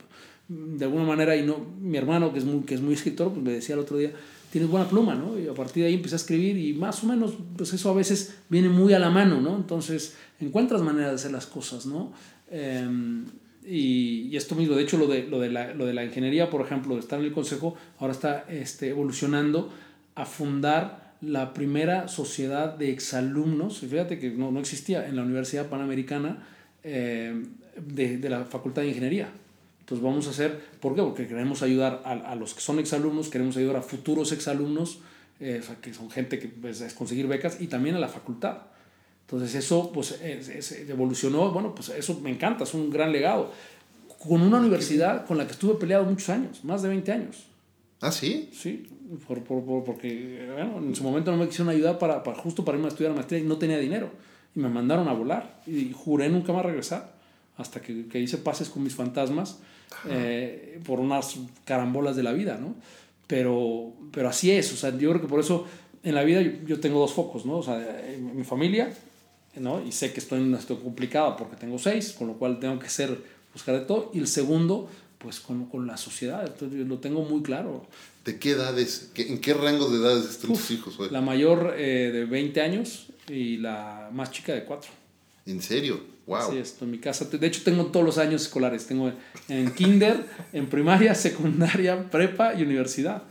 de 0.48 0.84
alguna 0.84 1.04
manera, 1.04 1.36
y 1.36 1.44
no, 1.44 1.58
mi 1.80 1.98
hermano 1.98 2.32
que 2.32 2.38
es 2.38 2.44
muy, 2.44 2.60
que 2.60 2.74
es 2.74 2.80
muy 2.80 2.94
escritor, 2.94 3.32
pues 3.32 3.42
me 3.42 3.52
decía 3.52 3.74
el 3.74 3.80
otro 3.80 3.96
día, 3.96 4.12
tienes 4.52 4.70
buena 4.70 4.88
pluma, 4.88 5.16
¿no? 5.16 5.36
Y 5.36 5.48
a 5.48 5.54
partir 5.54 5.82
de 5.82 5.88
ahí 5.88 5.94
empecé 5.94 6.14
a 6.14 6.16
escribir 6.16 6.56
y 6.56 6.72
más 6.74 7.02
o 7.02 7.06
menos, 7.08 7.34
pues 7.56 7.72
eso 7.72 7.90
a 7.90 7.94
veces 7.94 8.36
viene 8.48 8.68
muy 8.68 8.94
a 8.94 9.00
la 9.00 9.10
mano, 9.10 9.40
¿no? 9.40 9.56
Entonces 9.56 10.14
encuentras 10.38 10.80
maneras 10.82 11.10
de 11.10 11.14
hacer 11.16 11.32
las 11.32 11.46
cosas, 11.46 11.84
¿no? 11.84 12.12
Eh, 12.50 12.88
y, 13.68 14.28
y, 14.30 14.36
esto 14.36 14.54
mismo, 14.54 14.74
de 14.74 14.82
hecho, 14.82 14.96
lo 14.96 15.06
de, 15.06 15.26
lo, 15.26 15.40
de 15.40 15.50
la, 15.50 15.74
lo 15.74 15.86
de 15.86 15.94
la 15.94 16.04
ingeniería, 16.04 16.50
por 16.50 16.60
ejemplo, 16.60 16.98
estar 16.98 17.18
en 17.18 17.26
el 17.26 17.32
consejo, 17.32 17.76
ahora 17.98 18.12
está 18.12 18.46
este, 18.48 18.88
evolucionando 18.88 19.72
a 20.14 20.24
fundar 20.24 21.14
la 21.20 21.52
primera 21.52 22.08
sociedad 22.08 22.74
de 22.74 22.90
exalumnos, 22.90 23.80
fíjate 23.80 24.18
que 24.18 24.30
no, 24.30 24.50
no 24.52 24.60
existía 24.60 25.06
en 25.06 25.16
la 25.16 25.22
Universidad 25.22 25.66
Panamericana 25.66 26.46
eh, 26.84 27.44
de, 27.76 28.18
de 28.18 28.28
la 28.28 28.44
Facultad 28.44 28.82
de 28.82 28.88
Ingeniería. 28.88 29.28
Entonces 29.80 30.04
vamos 30.04 30.26
a 30.26 30.30
hacer, 30.30 30.60
¿por 30.80 30.94
qué? 30.94 31.02
Porque 31.02 31.26
queremos 31.26 31.62
ayudar 31.62 32.02
a, 32.04 32.12
a 32.12 32.34
los 32.34 32.54
que 32.54 32.60
son 32.60 32.78
exalumnos, 32.78 33.30
queremos 33.30 33.56
ayudar 33.56 33.76
a 33.76 33.82
futuros 33.82 34.32
exalumnos, 34.32 35.00
eh, 35.40 35.60
o 35.62 35.66
sea, 35.66 35.76
que 35.76 35.94
son 35.94 36.10
gente 36.10 36.38
que 36.38 36.48
pues, 36.48 36.80
es 36.80 36.94
conseguir 36.94 37.26
becas, 37.26 37.60
y 37.60 37.68
también 37.68 37.94
a 37.96 37.98
la 37.98 38.08
facultad. 38.08 38.58
Entonces 39.28 39.54
eso 39.56 39.92
pues 39.92 40.12
es, 40.22 40.48
es, 40.48 40.72
evolucionó, 40.88 41.50
bueno, 41.50 41.74
pues 41.74 41.90
eso 41.90 42.18
me 42.22 42.30
encanta, 42.30 42.64
es 42.64 42.72
un 42.72 42.88
gran 42.88 43.12
legado. 43.12 43.52
Con 44.26 44.40
una 44.40 44.56
universidad 44.56 45.26
con 45.26 45.36
la 45.36 45.46
que 45.46 45.52
estuve 45.52 45.74
peleado 45.74 46.04
muchos 46.06 46.30
años, 46.30 46.64
más 46.64 46.80
de 46.80 46.88
20 46.88 47.12
años. 47.12 47.44
¿Ah, 48.00 48.10
sí? 48.10 48.48
Sí, 48.54 48.88
por, 49.26 49.42
por, 49.42 49.62
por, 49.64 49.84
porque 49.84 50.48
bueno, 50.54 50.78
en 50.78 50.94
su 50.96 51.02
momento 51.02 51.30
no 51.30 51.36
me 51.36 51.46
quisieron 51.46 51.68
ayudar 51.68 51.98
para, 51.98 52.22
para, 52.22 52.38
justo 52.38 52.64
para 52.64 52.78
irme 52.78 52.86
a 52.86 52.90
estudiar 52.90 53.12
maestría 53.12 53.40
y 53.40 53.42
no 53.42 53.58
tenía 53.58 53.78
dinero. 53.78 54.10
Y 54.56 54.60
me 54.60 54.70
mandaron 54.70 55.06
a 55.08 55.12
volar 55.12 55.60
y 55.66 55.92
juré 55.92 56.30
nunca 56.30 56.54
más 56.54 56.64
regresar 56.64 57.12
hasta 57.58 57.82
que, 57.82 58.06
que 58.06 58.18
hice 58.18 58.38
pases 58.38 58.70
con 58.70 58.82
mis 58.82 58.94
fantasmas 58.94 59.58
eh, 60.08 60.80
por 60.86 61.00
unas 61.00 61.36
carambolas 61.66 62.16
de 62.16 62.22
la 62.22 62.32
vida, 62.32 62.56
¿no? 62.58 62.74
Pero, 63.26 63.92
pero 64.10 64.30
así 64.30 64.50
es, 64.50 64.72
o 64.72 64.76
sea, 64.76 64.96
yo 64.96 65.10
creo 65.10 65.20
que 65.20 65.28
por 65.28 65.40
eso 65.40 65.66
en 66.02 66.14
la 66.14 66.22
vida 66.22 66.40
yo, 66.40 66.52
yo 66.66 66.80
tengo 66.80 66.98
dos 66.98 67.12
focos, 67.12 67.44
¿no? 67.44 67.58
O 67.58 67.62
sea, 67.62 68.02
mi 68.18 68.44
familia, 68.44 68.90
¿no? 69.56 69.84
Y 69.84 69.92
sé 69.92 70.12
que 70.12 70.20
estoy 70.20 70.40
en 70.40 70.46
una 70.46 70.60
situación 70.60 70.84
complicada 70.84 71.36
porque 71.36 71.56
tengo 71.56 71.78
seis, 71.78 72.14
con 72.16 72.28
lo 72.28 72.34
cual 72.34 72.58
tengo 72.60 72.78
que 72.78 72.88
ser, 72.88 73.18
buscar 73.52 73.78
de 73.78 73.86
todo. 73.86 74.10
Y 74.14 74.18
el 74.18 74.28
segundo, 74.28 74.88
pues 75.18 75.40
con, 75.40 75.66
con 75.66 75.86
la 75.86 75.96
sociedad, 75.96 76.46
entonces 76.46 76.78
yo 76.78 76.84
lo 76.84 76.98
tengo 76.98 77.22
muy 77.22 77.42
claro. 77.42 77.86
¿De 78.24 78.38
qué 78.38 78.50
edades, 78.50 79.10
en 79.16 79.40
qué 79.40 79.54
rango 79.54 79.88
de 79.88 79.98
edades 79.98 80.28
están 80.28 80.50
Uf, 80.50 80.60
tus 80.60 80.70
hijos? 80.72 80.96
Güey? 80.96 81.10
La 81.10 81.20
mayor 81.20 81.74
eh, 81.76 82.10
de 82.12 82.24
20 82.24 82.60
años 82.60 83.06
y 83.28 83.56
la 83.56 84.10
más 84.12 84.30
chica 84.30 84.52
de 84.52 84.64
4. 84.64 84.90
¿En 85.46 85.62
serio? 85.62 86.00
Wow. 86.26 86.50
Sí, 86.52 86.58
esto 86.58 86.84
en 86.84 86.90
mi 86.90 86.98
casa. 86.98 87.24
De 87.24 87.46
hecho, 87.46 87.62
tengo 87.64 87.86
todos 87.86 88.04
los 88.04 88.18
años 88.18 88.42
escolares. 88.42 88.86
Tengo 88.86 89.10
en 89.48 89.72
kinder, 89.72 90.26
en 90.52 90.68
primaria, 90.68 91.14
secundaria, 91.14 92.10
prepa 92.10 92.52
y 92.54 92.62
universidad. 92.62 93.22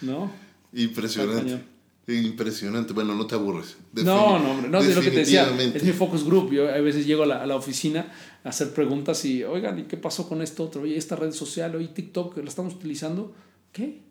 ¿no? 0.00 0.30
Impresionante. 0.72 1.60
Impresionante. 2.06 2.92
Bueno, 2.92 3.14
no 3.14 3.26
te 3.26 3.34
aburres. 3.34 3.76
Defin 3.92 4.06
no, 4.06 4.38
no. 4.38 4.68
No, 4.68 4.80
es 4.80 4.94
lo 4.94 5.00
que 5.00 5.10
te 5.10 5.20
decía. 5.20 5.48
Es 5.74 5.82
mi 5.82 5.92
focus 5.92 6.24
group. 6.24 6.52
Yo 6.52 6.68
a 6.68 6.78
veces 6.80 7.06
llego 7.06 7.22
a 7.22 7.26
la, 7.26 7.42
a 7.42 7.46
la, 7.46 7.56
oficina 7.56 8.12
a 8.44 8.50
hacer 8.50 8.74
preguntas 8.74 9.24
y, 9.24 9.42
oigan, 9.42 9.78
¿y 9.78 9.82
qué 9.84 9.96
pasó 9.96 10.28
con 10.28 10.42
esto 10.42 10.64
otro? 10.64 10.82
Oye, 10.82 10.96
esta 10.96 11.16
red 11.16 11.32
social, 11.32 11.74
oye, 11.74 11.88
TikTok, 11.88 12.36
¿la 12.38 12.48
estamos 12.48 12.74
utilizando? 12.74 13.34
¿Qué? 13.72 14.02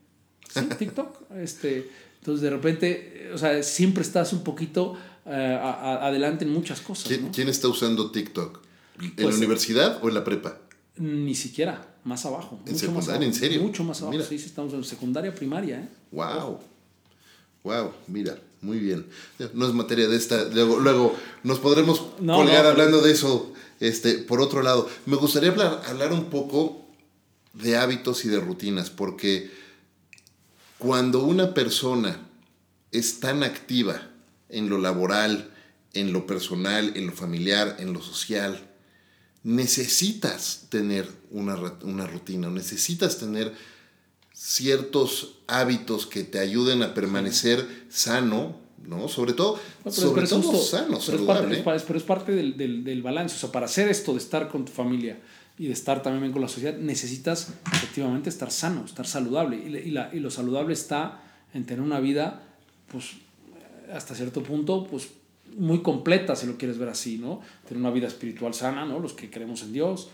Sí, 0.51 0.61
TikTok. 0.79 1.31
este, 1.37 1.89
entonces, 2.19 2.41
de 2.41 2.49
repente, 2.49 3.31
o 3.33 3.37
sea, 3.37 3.61
siempre 3.61 4.01
estás 4.01 4.33
un 4.33 4.43
poquito 4.43 4.95
eh, 5.25 5.59
adelante 5.61 6.45
en 6.45 6.51
muchas 6.51 6.81
cosas. 6.81 7.11
¿Quién, 7.33 7.49
está 7.49 7.67
usando 7.67 8.11
TikTok? 8.11 8.61
¿En 8.99 9.07
la 9.09 9.23
pues, 9.23 9.37
universidad 9.37 9.99
o 10.01 10.07
en 10.07 10.15
la 10.15 10.23
prepa? 10.23 10.57
Ni 10.97 11.35
siquiera, 11.35 11.95
más 12.03 12.25
abajo. 12.25 12.59
¿En 12.65 12.77
secundaria? 12.77 13.27
¿En 13.27 13.33
serio? 13.33 13.61
Mucho 13.61 13.83
más 13.83 14.01
abajo, 14.01 14.21
sí, 14.21 14.39
sí, 14.39 14.45
estamos 14.45 14.73
en 14.73 14.83
secundaria 14.83 15.33
primaria. 15.33 15.79
¿eh? 15.79 15.89
Wow. 16.11 16.59
Wow, 17.63 17.93
mira, 18.07 18.37
muy 18.61 18.79
bien. 18.79 19.05
No 19.53 19.67
es 19.67 19.73
materia 19.73 20.07
de 20.07 20.17
esta. 20.17 20.45
Luego, 20.45 20.79
luego 20.79 21.15
nos 21.43 21.59
podremos 21.59 21.99
colgar 22.17 22.65
hablando 22.65 23.01
de 23.01 23.11
eso. 23.11 23.53
Este, 23.79 24.15
por 24.15 24.41
otro 24.41 24.61
lado, 24.61 24.89
me 25.05 25.15
gustaría 25.15 25.49
hablar, 25.49 25.81
hablar 25.87 26.13
un 26.13 26.29
poco 26.29 26.85
de 27.53 27.77
hábitos 27.77 28.25
y 28.25 28.29
de 28.29 28.39
rutinas, 28.39 28.89
porque 28.89 29.51
cuando 30.77 31.23
una 31.23 31.53
persona 31.53 32.19
es 32.91 33.19
tan 33.19 33.43
activa 33.43 34.09
en 34.49 34.69
lo 34.69 34.77
laboral, 34.77 35.51
en 35.93 36.11
lo 36.11 36.25
personal, 36.27 36.93
en 36.95 37.07
lo 37.07 37.13
familiar, 37.13 37.77
en 37.79 37.93
lo 37.93 38.01
social, 38.01 38.69
necesitas 39.43 40.67
tener 40.69 41.07
una, 41.31 41.55
una 41.83 42.07
rutina, 42.07 42.49
necesitas 42.49 43.17
tener 43.17 43.53
ciertos 44.43 45.35
hábitos 45.47 46.05
que 46.05 46.25
te 46.25 46.37
ayuden 46.37 46.83
a 46.83 46.93
permanecer 46.93 47.65
sano, 47.87 48.57
¿no? 48.85 49.07
Sobre 49.07 49.31
todo, 49.31 49.57
sobre 49.89 50.27
todo 50.27 50.61
sano, 50.61 50.99
pero 50.99 51.01
saludable. 51.01 51.55
Es 51.59 51.63
parte, 51.63 51.83
pero 51.87 51.97
es 51.97 52.03
parte 52.03 52.31
del, 52.33 52.57
del, 52.57 52.83
del, 52.83 53.01
balance. 53.01 53.37
O 53.37 53.39
sea, 53.39 53.53
para 53.53 53.67
hacer 53.67 53.87
esto 53.87 54.11
de 54.11 54.17
estar 54.17 54.49
con 54.49 54.65
tu 54.65 54.73
familia 54.73 55.17
y 55.57 55.67
de 55.67 55.71
estar 55.71 56.03
también 56.03 56.33
con 56.33 56.41
la 56.41 56.49
sociedad, 56.49 56.77
necesitas 56.77 57.53
efectivamente 57.71 58.27
estar 58.27 58.51
sano, 58.51 58.83
estar 58.83 59.07
saludable. 59.07 59.55
Y, 59.55 59.87
y, 59.87 59.91
la, 59.91 60.09
y 60.11 60.19
lo 60.19 60.29
saludable 60.29 60.73
está 60.73 61.21
en 61.53 61.65
tener 61.65 61.81
una 61.81 62.01
vida, 62.01 62.43
pues, 62.91 63.11
hasta 63.93 64.13
cierto 64.13 64.43
punto, 64.43 64.85
pues, 64.91 65.07
muy 65.55 65.81
completa, 65.81 66.35
si 66.35 66.47
lo 66.47 66.57
quieres 66.57 66.77
ver 66.77 66.89
así, 66.89 67.17
¿no? 67.17 67.39
Tener 67.65 67.79
una 67.79 67.91
vida 67.91 68.07
espiritual 68.07 68.53
sana, 68.53 68.83
¿no? 68.83 68.99
Los 68.99 69.13
que 69.13 69.29
creemos 69.29 69.61
en 69.61 69.71
Dios. 69.71 70.09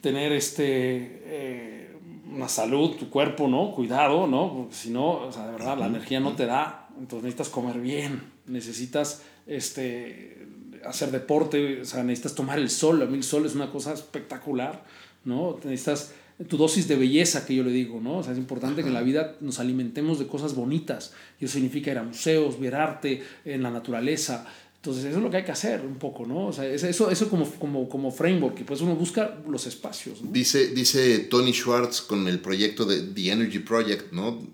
Tener 0.00 0.32
este, 0.32 1.22
eh, 1.26 1.93
una 2.34 2.48
salud, 2.48 2.96
tu 2.96 3.08
cuerpo, 3.10 3.48
¿no? 3.48 3.72
Cuidado, 3.72 4.26
¿no? 4.26 4.52
Porque 4.52 4.74
si 4.74 4.90
no, 4.90 5.26
o 5.26 5.32
sea, 5.32 5.46
de 5.46 5.52
verdad, 5.52 5.78
la 5.78 5.86
energía 5.86 6.20
no 6.20 6.34
te 6.34 6.46
da. 6.46 6.88
Entonces 6.98 7.24
necesitas 7.24 7.48
comer 7.48 7.80
bien, 7.80 8.22
necesitas 8.46 9.22
este, 9.46 10.46
hacer 10.84 11.10
deporte, 11.10 11.80
o 11.80 11.84
sea, 11.84 12.02
necesitas 12.02 12.34
tomar 12.34 12.58
el 12.58 12.70
sol. 12.70 13.02
A 13.02 13.06
mí 13.06 13.16
el 13.16 13.22
sol 13.22 13.46
es 13.46 13.54
una 13.54 13.70
cosa 13.70 13.92
espectacular, 13.92 14.84
¿no? 15.24 15.58
Necesitas 15.64 16.12
tu 16.48 16.56
dosis 16.56 16.88
de 16.88 16.96
belleza, 16.96 17.46
que 17.46 17.54
yo 17.54 17.62
le 17.62 17.70
digo, 17.70 18.00
¿no? 18.00 18.18
O 18.18 18.22
sea, 18.22 18.32
es 18.32 18.38
importante 18.38 18.82
que 18.82 18.88
en 18.88 18.94
la 18.94 19.02
vida 19.02 19.36
nos 19.40 19.60
alimentemos 19.60 20.18
de 20.18 20.26
cosas 20.26 20.54
bonitas. 20.54 21.14
Y 21.40 21.44
eso 21.44 21.54
significa 21.54 21.92
ir 21.92 21.98
a 21.98 22.02
museos, 22.02 22.58
ver 22.58 22.74
arte 22.74 23.22
en 23.44 23.62
la 23.62 23.70
naturaleza. 23.70 24.46
Entonces, 24.84 25.06
eso 25.06 25.16
es 25.16 25.22
lo 25.22 25.30
que 25.30 25.38
hay 25.38 25.44
que 25.44 25.52
hacer 25.52 25.80
un 25.80 25.94
poco, 25.94 26.26
¿no? 26.26 26.48
O 26.48 26.52
sea, 26.52 26.66
eso, 26.66 27.10
eso 27.10 27.30
como, 27.30 27.50
como, 27.52 27.88
como 27.88 28.10
framework, 28.10 28.60
y 28.60 28.64
pues 28.64 28.82
uno 28.82 28.94
busca 28.94 29.38
los 29.48 29.66
espacios. 29.66 30.20
¿no? 30.20 30.30
Dice, 30.30 30.74
dice 30.74 31.20
Tony 31.20 31.54
Schwartz 31.54 32.02
con 32.02 32.28
el 32.28 32.38
proyecto 32.38 32.84
de 32.84 33.00
The 33.00 33.30
Energy 33.30 33.60
Project, 33.60 34.12
¿no? 34.12 34.46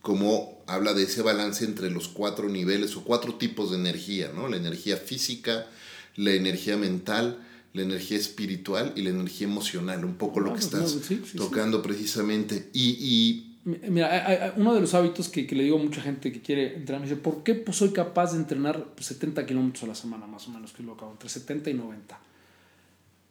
Como 0.00 0.62
habla 0.68 0.94
de 0.94 1.02
ese 1.02 1.22
balance 1.22 1.64
entre 1.64 1.90
los 1.90 2.06
cuatro 2.06 2.48
niveles 2.48 2.94
o 2.94 3.02
cuatro 3.02 3.34
tipos 3.34 3.72
de 3.72 3.78
energía, 3.78 4.30
¿no? 4.32 4.46
La 4.46 4.58
energía 4.58 4.96
física, 4.96 5.66
la 6.14 6.30
energía 6.30 6.76
mental, 6.76 7.44
la 7.72 7.82
energía 7.82 8.18
espiritual 8.18 8.92
y 8.94 9.02
la 9.02 9.10
energía 9.10 9.48
emocional, 9.48 10.04
un 10.04 10.14
poco 10.14 10.38
lo 10.38 10.54
que 10.54 10.60
estás 10.60 10.96
tocando 11.36 11.82
precisamente. 11.82 12.70
Y, 12.72 13.53
Mira, 13.64 14.52
uno 14.56 14.74
de 14.74 14.80
los 14.80 14.92
hábitos 14.92 15.30
que, 15.30 15.46
que, 15.46 15.54
le 15.54 15.64
digo 15.64 15.78
a 15.78 15.82
mucha 15.82 16.02
gente 16.02 16.30
que 16.30 16.42
quiere 16.42 16.76
entrenar, 16.76 17.00
me 17.00 17.08
dice, 17.08 17.20
¿por 17.20 17.42
qué 17.42 17.54
pues, 17.54 17.78
soy 17.78 17.90
capaz 17.90 18.32
de 18.32 18.38
entrenar 18.38 18.84
70 18.98 19.46
kilómetros 19.46 19.84
a 19.84 19.86
la 19.86 19.94
semana, 19.94 20.26
más 20.26 20.46
o 20.48 20.50
menos, 20.50 20.72
que 20.72 20.82
lo 20.82 20.92
acabo, 20.92 21.12
entre 21.12 21.30
70 21.30 21.70
y 21.70 21.74
90? 21.74 22.20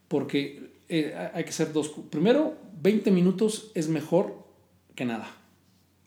Porque 0.08 0.74
eh, 0.90 1.32
hay 1.34 1.44
que 1.44 1.52
ser 1.52 1.72
dos. 1.72 1.92
Primero, 2.10 2.58
20 2.82 3.12
minutos 3.12 3.72
es 3.76 3.90
mejor 3.90 4.44
que 4.96 5.06
nada. 5.06 5.30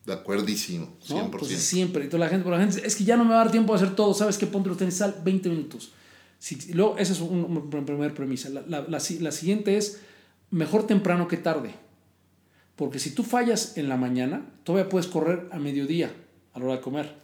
De 0.05 0.13
acuerdísimo, 0.13 0.87
100%. 1.05 1.23
Entonces, 1.25 1.61
siempre. 1.61 2.03
Entonces, 2.03 2.19
la 2.19 2.29
gente, 2.29 2.49
la 2.49 2.59
gente 2.59 2.85
es 2.85 2.95
que 2.95 3.03
ya 3.05 3.17
no 3.17 3.23
me 3.23 3.31
va 3.31 3.41
a 3.41 3.43
dar 3.45 3.51
tiempo 3.51 3.73
de 3.73 3.83
hacer 3.83 3.95
todo. 3.95 4.13
¿Sabes 4.13 4.37
qué? 4.37 4.45
Ponte 4.45 4.69
los 4.69 4.77
tenis, 4.77 4.95
sal 4.95 5.21
20 5.23 5.49
minutos. 5.49 5.91
Si, 6.39 6.73
luego, 6.73 6.97
esa 6.97 7.13
es 7.13 7.19
una 7.21 7.85
primera 7.85 8.13
premisa. 8.13 8.49
La, 8.49 8.61
la, 8.61 8.81
la, 8.81 8.99
la, 8.99 9.31
siguiente 9.31 9.77
es 9.77 9.99
mejor 10.51 10.85
temprano 10.85 11.27
que 11.27 11.37
tarde. 11.37 11.73
Porque 12.77 12.99
si 12.99 13.11
tú 13.11 13.23
fallas 13.23 13.75
en 13.75 13.89
la 13.89 13.97
mañana, 13.97 14.45
todavía 14.63 14.87
puedes 14.87 15.07
correr 15.07 15.49
a 15.51 15.57
mediodía, 15.57 16.13
a 16.53 16.59
la 16.59 16.65
hora 16.65 16.75
de 16.75 16.81
comer. 16.81 17.15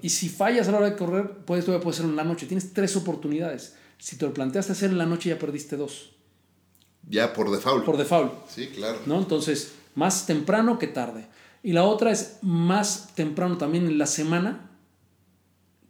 Y 0.00 0.10
si 0.10 0.28
fallas 0.28 0.68
a 0.68 0.72
la 0.72 0.78
hora 0.78 0.90
de 0.90 0.96
correr, 0.96 1.30
puedes, 1.44 1.64
todavía 1.64 1.82
puedes 1.82 1.96
hacerlo 1.96 2.12
en 2.12 2.16
la 2.16 2.24
noche. 2.24 2.46
Tienes 2.46 2.72
tres 2.72 2.94
oportunidades. 2.94 3.74
Si 3.98 4.16
te 4.16 4.26
lo 4.26 4.32
planteaste 4.32 4.72
hacer 4.72 4.90
en 4.90 4.98
la 4.98 5.06
noche, 5.06 5.30
ya 5.30 5.38
perdiste 5.38 5.76
dos. 5.76 6.12
Ya 7.08 7.32
por 7.32 7.50
default. 7.50 7.84
Por 7.84 7.96
default. 7.96 8.32
Sí, 8.48 8.68
claro. 8.68 9.00
¿No? 9.06 9.18
Entonces, 9.18 9.72
más 9.94 10.26
temprano 10.26 10.78
que 10.78 10.86
tarde. 10.86 11.26
Y 11.62 11.72
la 11.72 11.84
otra 11.84 12.12
es 12.12 12.38
más 12.42 13.14
temprano 13.14 13.58
también 13.58 13.86
en 13.86 13.98
la 13.98 14.06
semana 14.06 14.70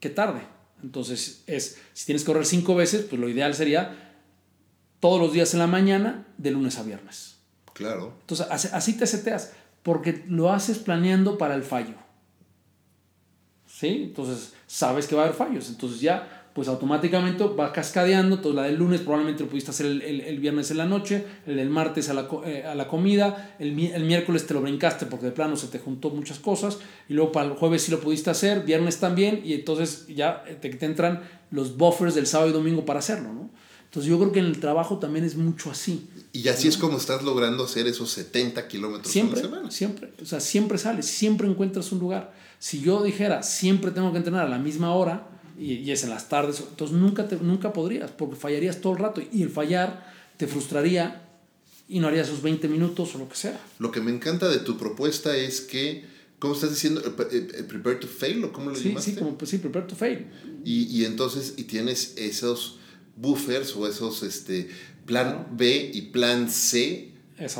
que 0.01 0.11
tarde. 0.11 0.41
Entonces, 0.83 1.43
es, 1.47 1.77
si 1.93 2.07
tienes 2.07 2.23
que 2.23 2.27
correr 2.27 2.47
cinco 2.47 2.77
veces, 2.77 3.05
pues 3.05 3.21
lo 3.21 3.29
ideal 3.29 3.55
sería 3.55 4.15
todos 5.01 5.21
los 5.21 5.33
días 5.33 5.55
en 5.55 5.61
la 5.61 5.67
mañana, 5.67 6.27
de 6.39 6.53
lunes 6.53 6.79
a 6.79 6.85
viernes. 6.85 7.38
Claro. 7.79 8.13
Entonces, 8.21 8.47
así 8.51 8.99
te 8.99 9.07
seteas, 9.07 9.53
porque 9.85 10.25
lo 10.29 10.53
haces 10.53 10.79
planeando 10.79 11.39
para 11.39 11.55
el 11.55 11.63
fallo. 11.63 11.95
¿Sí? 13.67 14.03
Entonces, 14.09 14.53
sabes 14.67 15.07
que 15.07 15.15
va 15.15 15.23
a 15.23 15.25
haber 15.27 15.37
fallos. 15.37 15.71
Entonces, 15.71 16.01
ya 16.01 16.39
pues 16.59 16.67
automáticamente 16.67 17.45
va 17.45 17.73
cascadeando. 17.73 18.35
Entonces 18.35 18.57
la 18.57 18.65
del 18.65 18.75
lunes 18.75 19.03
probablemente 19.03 19.45
lo 19.45 19.49
pudiste 19.49 19.71
hacer 19.71 19.87
el, 19.87 20.03
el, 20.03 20.41
viernes 20.41 20.73
en 20.73 20.79
la 20.79 20.87
noche, 20.87 21.25
el 21.47 21.55
del 21.55 21.71
martes 21.71 22.09
a 22.09 22.15
la, 22.15 22.29
eh, 22.45 22.65
a 22.65 22.75
la 22.75 22.89
comida, 22.89 23.55
el, 23.61 23.79
el, 23.79 24.03
miércoles 24.03 24.45
te 24.45 24.55
lo 24.55 24.61
brincaste 24.61 25.07
porque 25.07 25.27
de 25.27 25.31
plano 25.31 25.55
se 25.55 25.69
te 25.69 25.79
juntó 25.79 26.11
muchas 26.11 26.41
cosas, 26.41 26.81
y 27.09 27.15
luego 27.15 27.31
para 27.31 27.47
el 27.47 27.53
jueves 27.53 27.83
sí 27.83 27.93
lo 27.93 28.01
pudiste 28.01 28.31
hacer, 28.31 28.65
viernes 28.65 28.99
también, 28.99 29.41
y 29.45 29.53
entonces 29.53 30.09
ya 30.09 30.43
te, 30.61 30.71
te 30.71 30.85
entran 30.85 31.23
los 31.53 31.77
buffers 31.77 32.17
del 32.17 32.27
sábado 32.27 32.51
y 32.51 32.55
domingo 32.55 32.85
para 32.85 32.99
hacerlo, 32.99 33.33
¿no? 33.33 33.51
Entonces 33.85 34.11
yo 34.11 34.19
creo 34.19 34.33
que 34.33 34.41
en 34.41 34.47
el 34.47 34.59
trabajo 34.59 34.99
también 34.99 35.25
es 35.25 35.37
mucho 35.37 35.71
así. 35.71 36.11
Y 36.39 36.49
así 36.49 36.69
es 36.69 36.77
como 36.77 36.99
estás 36.99 37.25
logrando 37.25 37.65
hacer 37.65 37.89
esos 37.89 38.11
70 38.13 38.69
kilómetros 38.69 39.13
siempre, 39.13 39.41
a 39.41 39.43
la 39.43 39.49
semana. 39.49 39.71
Siempre, 39.73 40.13
o 40.23 40.25
sea, 40.25 40.39
siempre 40.39 40.79
sales, 40.79 41.07
siempre 41.07 41.49
encuentras 41.49 41.91
un 41.91 41.99
lugar. 41.99 42.33
Si 42.61 42.81
yo 42.81 43.03
dijera, 43.03 43.43
siempre 43.43 43.91
tengo 43.91 44.13
que 44.13 44.19
entrenar 44.19 44.47
a 44.47 44.49
la 44.49 44.59
misma 44.59 44.95
hora, 44.95 45.27
y, 45.59 45.91
es 45.91 46.05
en 46.05 46.11
las 46.11 46.29
tardes, 46.29 46.61
entonces 46.61 46.97
nunca, 46.97 47.27
nunca 47.41 47.73
podrías, 47.73 48.13
porque 48.13 48.37
fallarías 48.37 48.81
todo 48.81 48.93
el 48.93 49.01
rato 49.01 49.21
y 49.33 49.43
el 49.43 49.51
fallar 49.51 50.15
te 50.37 50.47
frustraría 50.47 51.29
y 51.89 51.99
no 51.99 52.07
harías 52.07 52.29
esos 52.29 52.41
20 52.41 52.69
minutos 52.69 53.17
o 53.17 53.19
lo 53.19 53.29
que 53.29 53.35
sea. 53.35 53.61
Lo 53.81 53.91
que 53.91 54.01
me 54.01 54.13
encanta 54.13 54.49
de 54.49 54.59
tu 54.59 54.79
propuesta 54.79 55.37
es 55.37 55.61
que, 55.61 56.05
¿cómo 56.39 56.55
estás 56.55 56.71
diciendo? 56.71 57.01
Eh, 57.01 57.49
eh, 57.55 57.63
¿Prepare 57.65 57.97
to 57.97 58.07
fail 58.07 58.45
o 58.45 58.53
cómo 58.53 58.71
lo 58.71 58.77
sí, 58.77 58.95
Sí, 59.01 59.17
como, 59.17 59.37
pues 59.37 59.51
sí, 59.51 59.59
prepare 59.59 59.87
to 59.87 59.97
fail. 59.97 60.27
Y, 60.65 60.85
y, 60.85 61.05
entonces, 61.05 61.55
y 61.57 61.65
tienes 61.65 62.15
esos 62.17 62.79
buffers 63.21 63.75
o 63.77 63.89
esos, 63.89 64.23
este, 64.23 64.69
plan 65.07 65.47
B 65.53 65.91
y 65.95 66.03
plan 66.03 66.49
C 66.51 67.13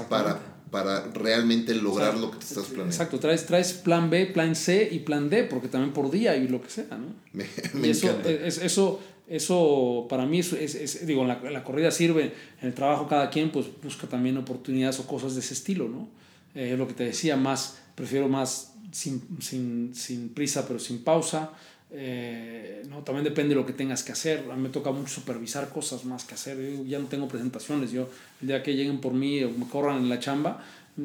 para 0.09 0.59
para 0.71 1.07
realmente 1.13 1.75
lograr 1.75 2.17
lo 2.17 2.31
que 2.31 2.39
te 2.39 2.45
estás 2.45 2.65
planeando. 2.65 2.93
Exacto, 2.93 3.19
traes, 3.19 3.47
traes 3.47 3.73
plan 3.73 4.11
B, 4.11 4.27
plan 4.27 4.55
C 4.55 4.89
y 4.91 5.01
plan 5.01 5.31
D, 5.31 5.45
porque 5.45 5.69
también 5.69 5.93
por 5.93 6.11
día 6.11 6.37
y 6.37 6.49
lo 6.49 6.61
que 6.61 6.71
sea, 6.71 6.87
¿no? 6.91 7.15
Me, 7.33 7.47
me 7.75 7.91
eso, 7.91 8.21
es, 8.25 8.59
eso, 8.59 9.01
eso 9.29 10.07
para 10.09 10.27
mí, 10.27 10.41
es, 10.41 10.53
es, 10.53 11.07
digo, 11.07 11.25
la, 11.25 11.41
la, 11.43 11.65
corrida 11.65 11.91
sirve, 11.91 12.35
en 12.61 12.69
el 12.69 12.75
trabajo 12.75 13.09
cada 13.09 13.31
quien 13.31 13.51
pues 13.51 13.67
busca 13.83 14.07
también 14.07 14.37
oportunidades 14.37 14.99
o 15.01 15.07
cosas 15.07 15.35
de 15.35 15.41
ese 15.41 15.55
estilo, 15.55 15.89
¿no? 15.89 16.09
Eh, 16.55 16.77
lo 16.77 16.89
que 16.89 16.95
te 16.95 17.05
decía, 17.05 17.37
más, 17.37 17.79
prefiero 17.95 18.29
más 18.29 18.75
sin, 18.91 19.23
sin, 19.41 19.95
sin 19.95 20.31
prisa 20.31 20.67
pero 20.67 20.79
sin 20.79 21.05
pausa, 21.05 21.53
eh, 21.91 22.83
no, 22.89 23.03
también 23.03 23.25
depende 23.25 23.55
de 23.55 23.61
lo 23.61 23.67
que 23.67 23.73
tengas 23.73 24.03
que 24.03 24.13
hacer. 24.13 24.47
A 24.51 24.57
mí 24.57 24.63
me 24.63 24.69
toca 24.69 24.91
mucho 24.91 25.15
supervisar 25.15 25.71
cosas 25.71 26.05
más 26.05 26.25
que 26.25 26.35
hacer. 26.35 26.59
Yo 26.59 26.85
ya 26.85 26.99
no 26.99 27.07
tengo 27.07 27.29
presentaciones. 27.29 27.91
Yo, 27.93 28.09
el 28.41 28.49
día 28.49 28.63
que 28.63 28.75
lleguen 28.75 29.01
por 29.01 29.13
mí 29.13 29.43
o 29.45 29.51
me 29.51 29.67
corran 29.69 29.99
en 29.99 30.09
la 30.09 30.21
chamba, 30.21 30.65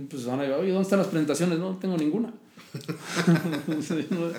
pues 0.09 0.25
van 0.25 0.39
a 0.39 0.43
decir, 0.43 0.57
oye, 0.57 0.71
¿dónde 0.71 0.83
están 0.83 0.99
las 0.99 1.07
presentaciones? 1.07 1.59
No, 1.59 1.77
tengo 1.77 1.97
ninguna. 1.97 2.33
no, 4.09 4.31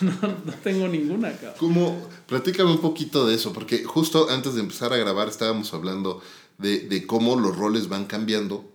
no, 0.00 0.54
tengo 0.62 0.88
ninguna, 0.88 1.32
cabrón. 1.32 1.54
¿Cómo? 1.58 2.08
Platícame 2.26 2.72
un 2.72 2.80
poquito 2.80 3.26
de 3.26 3.36
eso, 3.36 3.52
porque 3.52 3.84
justo 3.84 4.28
antes 4.30 4.54
de 4.54 4.60
empezar 4.60 4.92
a 4.92 4.96
grabar 4.96 5.28
estábamos 5.28 5.72
hablando 5.72 6.20
de, 6.58 6.80
de 6.80 7.06
cómo 7.06 7.36
los 7.36 7.56
roles 7.56 7.88
van 7.88 8.06
cambiando 8.06 8.68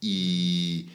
y 0.00 0.86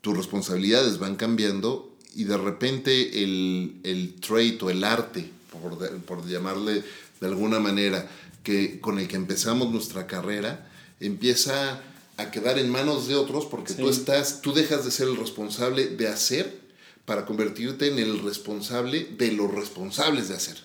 tus 0.00 0.16
responsabilidades 0.16 0.98
van 0.98 1.16
cambiando 1.16 1.91
y 2.14 2.24
de 2.24 2.36
repente 2.36 3.22
el, 3.22 3.76
el 3.84 4.14
trait 4.14 4.62
o 4.62 4.70
el 4.70 4.84
arte, 4.84 5.30
por, 5.50 5.78
por, 6.00 6.26
llamarle 6.26 6.82
de 7.20 7.26
alguna 7.26 7.58
manera, 7.58 8.08
que, 8.42 8.80
con 8.80 8.98
el 8.98 9.08
que 9.08 9.16
empezamos 9.16 9.70
nuestra 9.70 10.06
carrera, 10.06 10.68
empieza 11.00 11.80
a 12.16 12.30
quedar 12.30 12.58
en 12.58 12.70
manos 12.70 13.08
de 13.08 13.14
otros 13.14 13.46
porque 13.46 13.74
tú, 13.74 13.88
estás, 13.88 14.42
tú 14.42 14.52
dejas 14.52 14.84
de 14.84 14.90
ser 14.90 15.08
el 15.08 15.16
responsable 15.16 15.86
de 15.86 16.08
hacer 16.08 16.60
para 17.04 17.24
convertirte 17.26 17.88
en 17.88 17.98
el 17.98 18.22
responsable 18.22 19.08
de 19.16 19.32
los 19.32 19.52
responsables 19.52 20.28
de 20.28 20.36
hacer. 20.36 20.58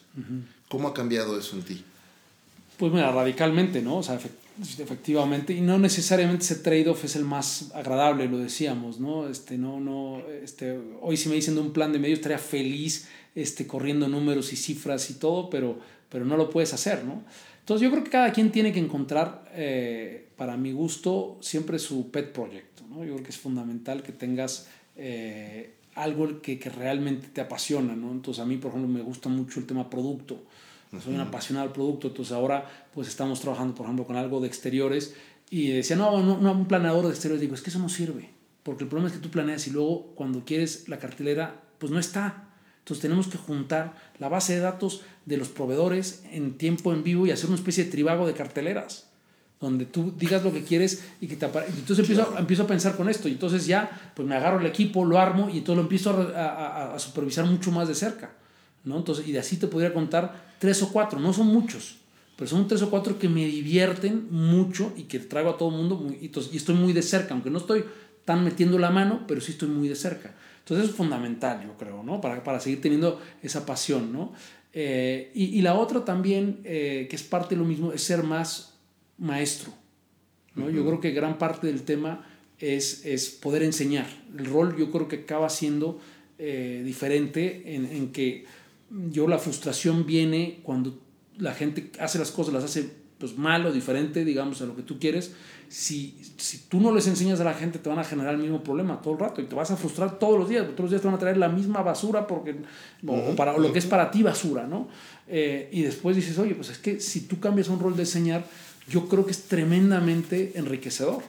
¿Cómo 0.69 0.89
ha 0.89 0.93
cambiado 0.93 1.39
eso 1.39 1.55
en 1.55 1.63
ti? 1.63 1.83
Pues 2.77 2.91
mira, 2.91 3.11
radicalmente, 3.11 3.81
¿no? 3.81 3.97
O 3.97 4.03
sea, 4.03 4.19
efectivamente, 4.79 5.53
y 5.53 5.61
no 5.61 5.77
necesariamente 5.77 6.43
ese 6.43 6.55
trade-off 6.55 7.03
es 7.05 7.15
el 7.15 7.25
más 7.25 7.71
agradable, 7.73 8.27
lo 8.27 8.39
decíamos, 8.39 8.99
¿no? 8.99 9.27
Este, 9.27 9.57
no, 9.57 9.79
no, 9.79 10.21
este, 10.43 10.79
hoy 11.01 11.17
si 11.17 11.29
me 11.29 11.35
dicen 11.35 11.55
de 11.55 11.61
un 11.61 11.73
plan 11.73 11.91
de 11.91 11.99
medio 11.99 12.15
estaría 12.15 12.39
feliz 12.39 13.07
este, 13.35 13.67
corriendo 13.67 14.07
números 14.07 14.51
y 14.53 14.55
cifras 14.55 15.09
y 15.11 15.15
todo, 15.15 15.49
pero, 15.49 15.79
pero 16.09 16.25
no 16.25 16.37
lo 16.37 16.49
puedes 16.49 16.73
hacer, 16.73 17.03
¿no? 17.03 17.23
Entonces 17.59 17.83
yo 17.83 17.91
creo 17.91 18.03
que 18.03 18.09
cada 18.09 18.31
quien 18.31 18.51
tiene 18.51 18.71
que 18.71 18.79
encontrar, 18.79 19.51
eh, 19.53 20.27
para 20.37 20.57
mi 20.57 20.71
gusto, 20.71 21.37
siempre 21.41 21.77
su 21.79 22.09
pet 22.09 22.31
project, 22.31 22.81
¿no? 22.89 23.03
Yo 23.03 23.13
creo 23.13 23.23
que 23.23 23.29
es 23.29 23.37
fundamental 23.37 24.01
que 24.03 24.11
tengas 24.11 24.67
eh, 24.95 25.73
algo 25.95 26.41
que, 26.41 26.57
que, 26.57 26.69
realmente 26.69 27.27
te 27.27 27.41
apasiona, 27.41 27.95
¿no? 27.95 28.11
Entonces 28.11 28.41
a 28.41 28.45
mí, 28.45 28.57
por 28.57 28.69
ejemplo, 28.69 28.89
me 28.89 29.01
gusta 29.01 29.29
mucho 29.29 29.59
el 29.59 29.65
tema 29.67 29.89
producto 29.89 30.43
soy 31.03 31.15
un 31.15 31.21
apasionado 31.21 31.67
del 31.67 31.73
producto, 31.73 32.07
entonces 32.07 32.33
ahora 32.33 32.65
pues 32.93 33.07
estamos 33.07 33.41
trabajando, 33.41 33.75
por 33.75 33.85
ejemplo, 33.85 34.05
con 34.05 34.15
algo 34.15 34.39
de 34.39 34.47
exteriores 34.47 35.15
y 35.49 35.69
decía, 35.69 35.95
no, 35.95 36.23
no, 36.23 36.37
no, 36.37 36.51
un 36.51 36.67
planeador 36.67 37.05
de 37.05 37.11
exteriores, 37.11 37.41
digo, 37.41 37.55
es 37.55 37.61
que 37.61 37.69
eso 37.69 37.79
no 37.79 37.89
sirve, 37.89 38.29
porque 38.63 38.83
el 38.83 38.89
problema 38.89 39.09
es 39.09 39.15
que 39.15 39.21
tú 39.21 39.29
planeas 39.29 39.67
y 39.67 39.71
luego 39.71 40.13
cuando 40.15 40.45
quieres 40.45 40.87
la 40.87 40.97
cartelera, 40.97 41.61
pues 41.77 41.91
no 41.91 41.99
está. 41.99 42.45
Entonces 42.79 43.01
tenemos 43.01 43.27
que 43.27 43.37
juntar 43.37 43.95
la 44.17 44.29
base 44.29 44.55
de 44.55 44.61
datos 44.61 45.01
de 45.25 45.35
los 45.35 45.49
proveedores 45.49 46.23
en 46.31 46.57
tiempo 46.57 46.93
en 46.93 47.03
vivo 47.03 47.27
y 47.27 47.31
hacer 47.31 47.47
una 47.47 47.57
especie 47.57 47.83
de 47.83 47.91
tribago 47.91 48.25
de 48.25 48.33
carteleras, 48.33 49.09
donde 49.59 49.85
tú 49.85 50.13
digas 50.17 50.43
lo 50.43 50.53
que 50.53 50.63
quieres 50.63 51.03
y 51.19 51.27
que 51.27 51.35
te 51.35 51.45
Entonces 51.45 51.99
empiezo, 51.99 52.37
empiezo 52.37 52.63
a 52.63 52.67
pensar 52.67 52.95
con 52.95 53.09
esto 53.09 53.27
y 53.27 53.33
entonces 53.33 53.65
ya 53.65 54.11
pues 54.15 54.25
me 54.25 54.35
agarro 54.35 54.61
el 54.61 54.65
equipo, 54.65 55.03
lo 55.03 55.19
armo 55.19 55.49
y 55.49 55.57
entonces 55.57 55.75
lo 55.75 55.81
empiezo 55.81 56.11
a, 56.33 56.93
a 56.93 56.99
supervisar 56.99 57.45
mucho 57.45 57.71
más 57.71 57.89
de 57.89 57.95
cerca. 57.95 58.31
¿no? 58.87 58.97
Entonces, 58.97 59.27
y 59.27 59.33
de 59.33 59.39
así 59.39 59.57
te 59.57 59.67
podría 59.67 59.93
contar 59.93 60.46
tres 60.59 60.81
o 60.83 60.91
cuatro, 60.91 61.19
no 61.19 61.33
son 61.33 61.47
muchos, 61.47 61.97
pero 62.35 62.49
son 62.49 62.67
tres 62.67 62.81
o 62.81 62.89
cuatro 62.89 63.17
que 63.17 63.29
me 63.29 63.45
divierten 63.45 64.27
mucho 64.31 64.93
y 64.95 65.03
que 65.03 65.19
traigo 65.19 65.49
a 65.51 65.57
todo 65.57 65.69
el 65.69 65.75
mundo 65.75 66.07
y, 66.21 66.31
estoy 66.55 66.75
muy 66.75 66.93
de 66.93 67.01
cerca, 67.01 67.33
aunque 67.33 67.49
no 67.49 67.57
estoy 67.57 67.83
tan 68.25 68.43
metiendo 68.43 68.77
la 68.77 68.89
mano, 68.89 69.25
pero 69.27 69.41
sí 69.41 69.53
estoy 69.53 69.69
muy 69.69 69.87
de 69.87 69.95
cerca. 69.95 70.35
Entonces 70.59 70.83
eso 70.83 70.91
es 70.91 70.97
fundamental, 70.97 71.63
yo 71.63 71.77
creo, 71.77 72.03
¿no? 72.03 72.19
Para, 72.19 72.43
para 72.43 72.59
seguir 72.59 72.81
teniendo 72.81 73.21
esa 73.41 73.65
pasión, 73.65 74.11
¿no? 74.11 74.33
Eh, 74.73 75.31
y, 75.33 75.45
y, 75.45 75.61
la 75.61 75.75
otra 75.75 76.03
también, 76.03 76.59
eh, 76.65 77.07
que 77.09 77.15
es 77.15 77.23
parte 77.23 77.55
de 77.55 77.61
lo 77.61 77.67
mismo, 77.67 77.93
es 77.93 78.03
ser 78.03 78.23
más 78.23 78.75
maestro, 79.17 79.71
¿no? 80.55 80.69
Yo 80.69 80.85
creo 80.85 80.99
que 80.99 81.11
gran 81.11 81.37
parte 81.37 81.67
del 81.67 81.83
tema 81.83 82.27
es, 82.59 83.05
es 83.05 83.29
poder 83.29 83.63
enseñar. 83.63 84.07
El 84.37 84.45
rol 84.45 84.75
yo 84.77 84.91
creo 84.91 85.07
que 85.07 85.17
acaba 85.17 85.49
siendo 85.49 85.99
eh, 86.37 86.81
diferente 86.85 87.75
en, 87.75 87.85
en 87.85 88.11
que 88.11 88.45
yo 88.89 89.27
la 89.27 89.37
frustración 89.37 90.05
viene 90.05 90.59
cuando 90.63 90.99
la 91.37 91.53
gente 91.53 91.91
hace 91.99 92.19
las 92.19 92.31
cosas, 92.31 92.53
las 92.53 92.63
hace 92.63 92.89
pues 93.17 93.37
mal 93.37 93.65
o 93.65 93.71
diferente, 93.71 94.23
digamos, 94.23 94.61
a 94.61 94.65
lo 94.65 94.75
que 94.75 94.83
tú 94.83 94.99
quieres. 94.99 95.33
Si, 95.69 96.15
si 96.37 96.59
tú 96.69 96.79
no 96.79 96.93
les 96.93 97.07
enseñas 97.07 97.39
a 97.39 97.43
la 97.43 97.53
gente, 97.53 97.79
te 97.79 97.89
van 97.89 97.99
a 97.99 98.03
generar 98.03 98.35
el 98.35 98.41
mismo 98.41 98.63
problema 98.63 99.01
todo 99.01 99.15
el 99.15 99.19
rato 99.19 99.41
y 99.41 99.45
te 99.45 99.55
vas 99.55 99.71
a 99.71 99.77
frustrar 99.77 100.19
todos 100.19 100.39
los 100.39 100.49
días. 100.49 100.63
Todos 100.67 100.81
los 100.81 100.89
días 100.91 101.01
te 101.01 101.07
van 101.07 101.15
a 101.15 101.19
traer 101.19 101.37
la 101.37 101.49
misma 101.49 101.81
basura 101.81 102.27
porque, 102.27 102.55
o, 103.05 103.35
para 103.35 103.57
lo 103.57 103.73
que 103.73 103.79
es 103.79 103.85
para 103.85 104.11
ti 104.11 104.23
basura, 104.23 104.67
¿no? 104.67 104.87
Eh, 105.27 105.67
y 105.71 105.81
después 105.81 106.15
dices, 106.15 106.37
oye, 106.37 106.55
pues 106.55 106.69
es 106.69 106.77
que 106.77 106.99
si 106.99 107.21
tú 107.21 107.39
cambias 107.39 107.69
un 107.69 107.79
rol 107.79 107.95
de 107.95 108.03
enseñar, 108.03 108.45
yo 108.87 109.09
creo 109.09 109.25
que 109.25 109.31
es 109.31 109.43
tremendamente 109.43 110.53
enriquecedor. 110.55 111.23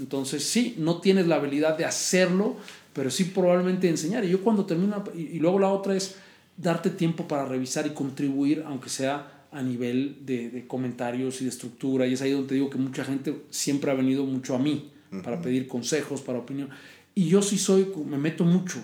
Entonces, 0.00 0.42
sí, 0.42 0.74
no 0.78 1.00
tienes 1.00 1.26
la 1.26 1.36
habilidad 1.36 1.76
de 1.76 1.84
hacerlo, 1.84 2.56
pero 2.92 3.10
sí 3.10 3.24
probablemente 3.24 3.88
enseñar. 3.88 4.24
Y 4.24 4.30
yo 4.30 4.42
cuando 4.42 4.66
termino, 4.66 5.04
y 5.14 5.38
luego 5.38 5.58
la 5.58 5.68
otra 5.68 5.94
es, 5.94 6.16
darte 6.56 6.90
tiempo 6.90 7.28
para 7.28 7.44
revisar 7.44 7.86
y 7.86 7.90
contribuir, 7.90 8.64
aunque 8.66 8.88
sea 8.88 9.46
a 9.52 9.62
nivel 9.62 10.18
de, 10.24 10.50
de, 10.50 10.66
comentarios 10.66 11.40
y 11.40 11.44
de 11.44 11.50
estructura. 11.50 12.06
Y 12.06 12.14
es 12.14 12.22
ahí 12.22 12.32
donde 12.32 12.48
te 12.48 12.54
digo 12.54 12.70
que 12.70 12.78
mucha 12.78 13.04
gente 13.04 13.42
siempre 13.50 13.90
ha 13.90 13.94
venido 13.94 14.24
mucho 14.24 14.54
a 14.54 14.58
mí 14.58 14.92
para 15.22 15.40
pedir 15.40 15.66
consejos, 15.68 16.20
para 16.20 16.38
opinión. 16.38 16.68
Y 17.14 17.28
yo 17.28 17.42
sí 17.42 17.58
soy, 17.58 17.90
me 18.06 18.18
meto 18.18 18.44
mucho. 18.44 18.78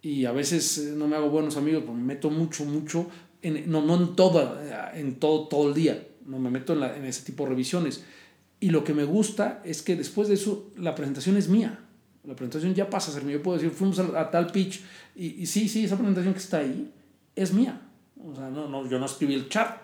Y 0.00 0.24
a 0.24 0.32
veces 0.32 0.78
eh, 0.78 0.94
no 0.96 1.08
me 1.08 1.16
hago 1.16 1.30
buenos 1.30 1.56
amigos, 1.56 1.82
pero 1.82 1.94
me 1.94 2.04
meto 2.04 2.30
mucho, 2.30 2.64
mucho. 2.64 3.06
En, 3.42 3.70
no, 3.70 3.82
no 3.82 3.96
en, 3.96 4.16
todo, 4.16 4.58
en 4.94 5.16
todo, 5.16 5.48
todo 5.48 5.68
el 5.68 5.74
día. 5.74 6.06
No 6.26 6.38
me 6.38 6.50
meto 6.50 6.72
en, 6.72 6.80
la, 6.80 6.96
en 6.96 7.04
ese 7.04 7.24
tipo 7.24 7.44
de 7.44 7.50
revisiones. 7.50 8.04
Y 8.60 8.70
lo 8.70 8.84
que 8.84 8.94
me 8.94 9.04
gusta 9.04 9.60
es 9.64 9.82
que 9.82 9.96
después 9.96 10.28
de 10.28 10.34
eso, 10.34 10.70
la 10.78 10.94
presentación 10.94 11.36
es 11.36 11.48
mía. 11.48 11.80
La 12.24 12.34
presentación 12.34 12.74
ya 12.74 12.88
pasa 12.88 13.10
a 13.10 13.14
ser 13.14 13.24
mía. 13.24 13.36
Yo 13.36 13.42
puedo 13.42 13.58
decir, 13.58 13.70
fuimos 13.70 13.98
a, 13.98 14.20
a 14.20 14.30
tal 14.30 14.46
pitch. 14.46 14.82
Y, 15.14 15.42
y 15.42 15.46
sí, 15.46 15.68
sí, 15.68 15.84
esa 15.84 15.96
presentación 15.96 16.32
que 16.32 16.40
está 16.40 16.58
ahí 16.58 16.90
es 17.36 17.52
mía. 17.52 17.80
O 18.24 18.34
sea, 18.34 18.48
no, 18.50 18.68
no, 18.68 18.88
yo 18.88 18.98
no 18.98 19.06
escribí 19.06 19.34
el 19.34 19.48
chat, 19.48 19.76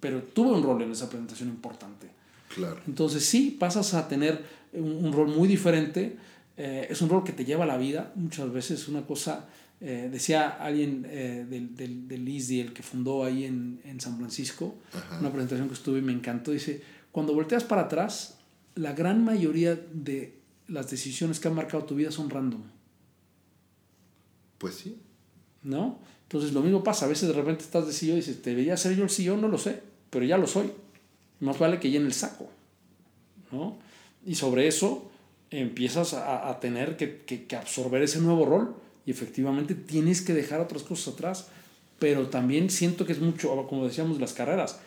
pero 0.00 0.22
tuve 0.22 0.52
un 0.52 0.62
rol 0.62 0.82
en 0.82 0.92
esa 0.92 1.08
presentación 1.08 1.48
importante. 1.48 2.08
Claro. 2.54 2.80
Entonces 2.86 3.24
sí, 3.24 3.56
pasas 3.58 3.94
a 3.94 4.08
tener 4.08 4.44
un, 4.72 5.12
rol 5.12 5.28
muy 5.28 5.48
diferente. 5.48 6.16
Eh, 6.56 6.86
es 6.90 7.00
un 7.02 7.08
rol 7.08 7.24
que 7.24 7.32
te 7.32 7.44
lleva 7.44 7.64
a 7.64 7.66
la 7.66 7.76
vida. 7.76 8.12
Muchas 8.14 8.52
veces 8.52 8.88
una 8.88 9.06
cosa, 9.06 9.48
eh, 9.80 10.08
decía 10.12 10.48
alguien 10.48 11.06
eh, 11.08 11.46
del, 11.48 11.74
del, 11.74 12.06
del 12.06 12.28
ISDI, 12.28 12.60
el 12.60 12.72
que 12.72 12.82
fundó 12.82 13.24
ahí 13.24 13.44
en, 13.44 13.80
en 13.84 14.00
San 14.00 14.16
Francisco, 14.18 14.74
una 15.18 15.30
presentación 15.30 15.68
que 15.68 15.74
estuve 15.74 15.98
y 15.98 16.02
me 16.02 16.12
encantó, 16.12 16.50
dice, 16.50 16.82
cuando 17.10 17.34
volteas 17.34 17.64
para 17.64 17.82
atrás, 17.82 18.38
la 18.74 18.92
gran 18.92 19.24
mayoría 19.24 19.74
de 19.74 20.38
las 20.68 20.90
decisiones 20.90 21.40
que 21.40 21.48
han 21.48 21.54
marcado 21.54 21.84
tu 21.84 21.94
vida 21.94 22.10
son 22.10 22.30
random. 22.30 22.62
Pues 24.58 24.76
sí. 24.76 24.96
¿No? 25.62 25.98
Entonces 26.32 26.54
lo 26.54 26.62
mismo 26.62 26.82
pasa, 26.82 27.04
a 27.04 27.08
veces 27.08 27.28
de 27.28 27.34
repente 27.34 27.62
estás 27.62 27.86
de 27.86 27.92
CEO 27.92 28.14
y 28.14 28.16
dices, 28.16 28.42
¿debería 28.42 28.74
ser 28.78 28.96
yo 28.96 29.04
el 29.04 29.10
CEO? 29.10 29.36
No 29.36 29.48
lo 29.48 29.58
sé, 29.58 29.82
pero 30.08 30.24
ya 30.24 30.38
lo 30.38 30.46
soy. 30.46 30.72
Más 31.40 31.58
vale 31.58 31.78
que 31.78 31.90
llene 31.90 32.06
el 32.06 32.14
saco. 32.14 32.48
¿no? 33.50 33.76
Y 34.24 34.34
sobre 34.34 34.66
eso 34.66 35.10
empiezas 35.50 36.14
a, 36.14 36.48
a 36.48 36.58
tener 36.58 36.96
que, 36.96 37.20
que, 37.26 37.54
absorber 37.54 38.00
ese 38.00 38.18
nuevo 38.18 38.46
rol 38.46 38.74
y 39.04 39.10
efectivamente 39.10 39.74
tienes 39.74 40.22
que 40.22 40.32
dejar 40.32 40.62
otras 40.62 40.84
cosas 40.84 41.12
atrás, 41.12 41.48
pero 41.98 42.28
también 42.28 42.70
siento 42.70 43.04
que 43.04 43.12
es 43.12 43.20
mucho, 43.20 43.66
como 43.68 43.84
decíamos, 43.84 44.18
las 44.18 44.32
carreras, 44.32 44.80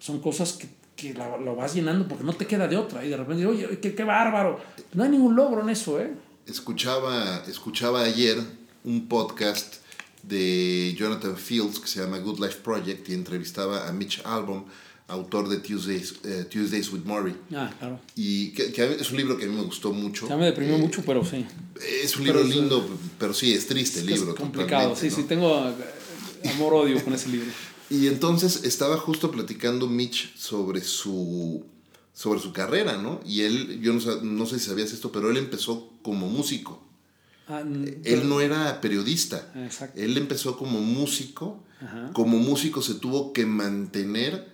son 0.00 0.20
cosas 0.20 0.54
que, 0.54 0.66
que 0.96 1.14
lo 1.14 1.54
vas 1.54 1.74
llenando 1.74 2.08
porque 2.08 2.24
no 2.24 2.32
te 2.32 2.48
queda 2.48 2.66
de 2.66 2.76
otra 2.76 3.04
y 3.04 3.08
de 3.08 3.16
repente, 3.16 3.46
oye, 3.46 3.78
qué, 3.78 3.94
qué 3.94 4.02
bárbaro, 4.02 4.58
no 4.94 5.04
hay 5.04 5.10
ningún 5.10 5.36
logro 5.36 5.62
en 5.62 5.68
eso, 5.68 6.00
¿eh? 6.00 6.10
Escuchaba, 6.44 7.44
escuchaba 7.46 8.02
ayer 8.02 8.38
un 8.82 9.06
podcast 9.06 9.76
de 10.28 10.94
Jonathan 10.96 11.36
Fields 11.36 11.80
que 11.80 11.88
se 11.88 12.00
llama 12.00 12.18
Good 12.18 12.40
Life 12.40 12.58
Project 12.62 13.08
y 13.08 13.14
entrevistaba 13.14 13.88
a 13.88 13.92
Mitch 13.92 14.20
Albom, 14.24 14.64
autor 15.08 15.48
de 15.48 15.56
Tuesdays, 15.58 16.12
uh, 16.24 16.44
Tuesdays 16.50 16.92
with 16.92 17.00
Murray. 17.04 17.34
Ah, 17.54 17.72
claro. 17.78 17.98
Y 18.14 18.50
que, 18.50 18.70
que, 18.72 18.84
es 18.84 19.10
un 19.10 19.16
libro 19.16 19.38
que 19.38 19.44
a 19.44 19.48
mí 19.48 19.56
me 19.56 19.62
gustó 19.62 19.92
mucho. 19.92 20.28
Ya 20.28 20.36
me 20.36 20.46
deprimió 20.46 20.76
eh, 20.76 20.78
mucho, 20.78 21.02
pero 21.04 21.24
sí. 21.24 21.46
Es 22.02 22.16
un 22.16 22.24
libro 22.24 22.42
pero 22.42 22.54
lindo, 22.54 22.78
es, 22.78 23.10
pero 23.18 23.32
sí, 23.32 23.54
es 23.54 23.66
triste 23.66 24.00
el 24.00 24.08
es 24.10 24.18
libro. 24.18 24.34
Es 24.34 24.38
complicado, 24.38 24.94
sí, 24.94 25.08
¿no? 25.08 25.16
sí, 25.16 25.22
tengo 25.22 25.68
eh, 25.68 26.50
amor-odio 26.50 27.02
con 27.02 27.14
ese 27.14 27.28
libro. 27.28 27.50
Y 27.90 28.06
entonces 28.06 28.64
estaba 28.64 28.98
justo 28.98 29.30
platicando 29.30 29.86
Mitch 29.86 30.36
sobre 30.36 30.82
su, 30.82 31.64
sobre 32.12 32.38
su 32.38 32.52
carrera, 32.52 32.98
¿no? 32.98 33.22
Y 33.24 33.40
él, 33.44 33.80
yo 33.80 33.94
no, 33.94 34.00
no 34.20 34.44
sé 34.44 34.58
si 34.58 34.66
sabías 34.66 34.92
esto, 34.92 35.10
pero 35.10 35.30
él 35.30 35.38
empezó 35.38 35.90
como 36.02 36.28
músico. 36.28 36.86
Ah, 37.48 37.62
él 38.04 38.28
no 38.28 38.40
era 38.40 38.80
periodista. 38.80 39.50
Exacto. 39.56 39.98
Él 40.00 40.16
empezó 40.16 40.56
como 40.58 40.80
músico. 40.80 41.64
Ajá. 41.80 42.10
Como 42.12 42.38
músico 42.38 42.82
se 42.82 42.94
tuvo 42.94 43.32
que 43.32 43.46
mantener 43.46 44.48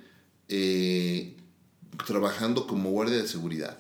eh, 0.49 1.37
trabajando 2.07 2.67
como 2.67 2.91
guardia 2.91 3.17
de 3.17 3.29
seguridad. 3.29 3.79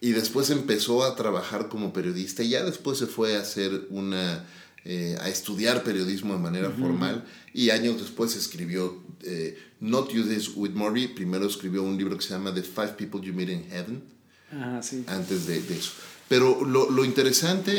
Y 0.00 0.12
después 0.12 0.50
empezó 0.50 1.04
a 1.04 1.14
trabajar 1.14 1.68
como 1.68 1.92
periodista 1.92 2.42
y 2.42 2.50
ya 2.50 2.64
después 2.64 2.98
se 2.98 3.06
fue 3.06 3.36
a 3.36 3.40
hacer 3.40 3.86
una... 3.90 4.44
Eh, 4.84 5.16
a 5.20 5.28
estudiar 5.28 5.84
periodismo 5.84 6.34
de 6.34 6.40
manera 6.40 6.68
uh 6.68 6.72
-huh. 6.72 6.80
formal 6.80 7.24
y 7.54 7.70
años 7.70 8.00
después 8.00 8.34
escribió 8.34 9.00
eh, 9.22 9.56
Not 9.78 10.10
Tuesdays 10.10 10.56
with 10.56 10.72
Murray, 10.72 11.06
primero 11.06 11.46
escribió 11.46 11.84
un 11.84 11.96
libro 11.96 12.16
que 12.16 12.24
se 12.24 12.30
llama 12.30 12.52
The 12.52 12.64
Five 12.64 12.94
People 12.98 13.20
You 13.24 13.32
Meet 13.32 13.48
in 13.48 13.64
Heaven, 13.70 14.02
ah, 14.50 14.80
sí. 14.82 15.04
antes 15.06 15.46
de, 15.46 15.62
de 15.62 15.78
eso. 15.78 15.92
Pero 16.32 16.64
lo, 16.64 16.90
lo 16.90 17.04
interesante 17.04 17.72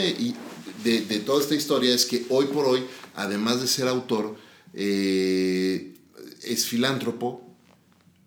de, 0.84 1.02
de, 1.02 1.20
toda 1.22 1.42
esta 1.42 1.56
historia 1.56 1.92
es 1.92 2.06
que 2.06 2.28
hoy 2.30 2.46
por 2.46 2.66
hoy, 2.66 2.84
además 3.16 3.60
de 3.60 3.66
ser 3.66 3.88
autor, 3.88 4.36
eh, 4.76 5.96
es 6.44 6.68
filántropo, 6.68 7.42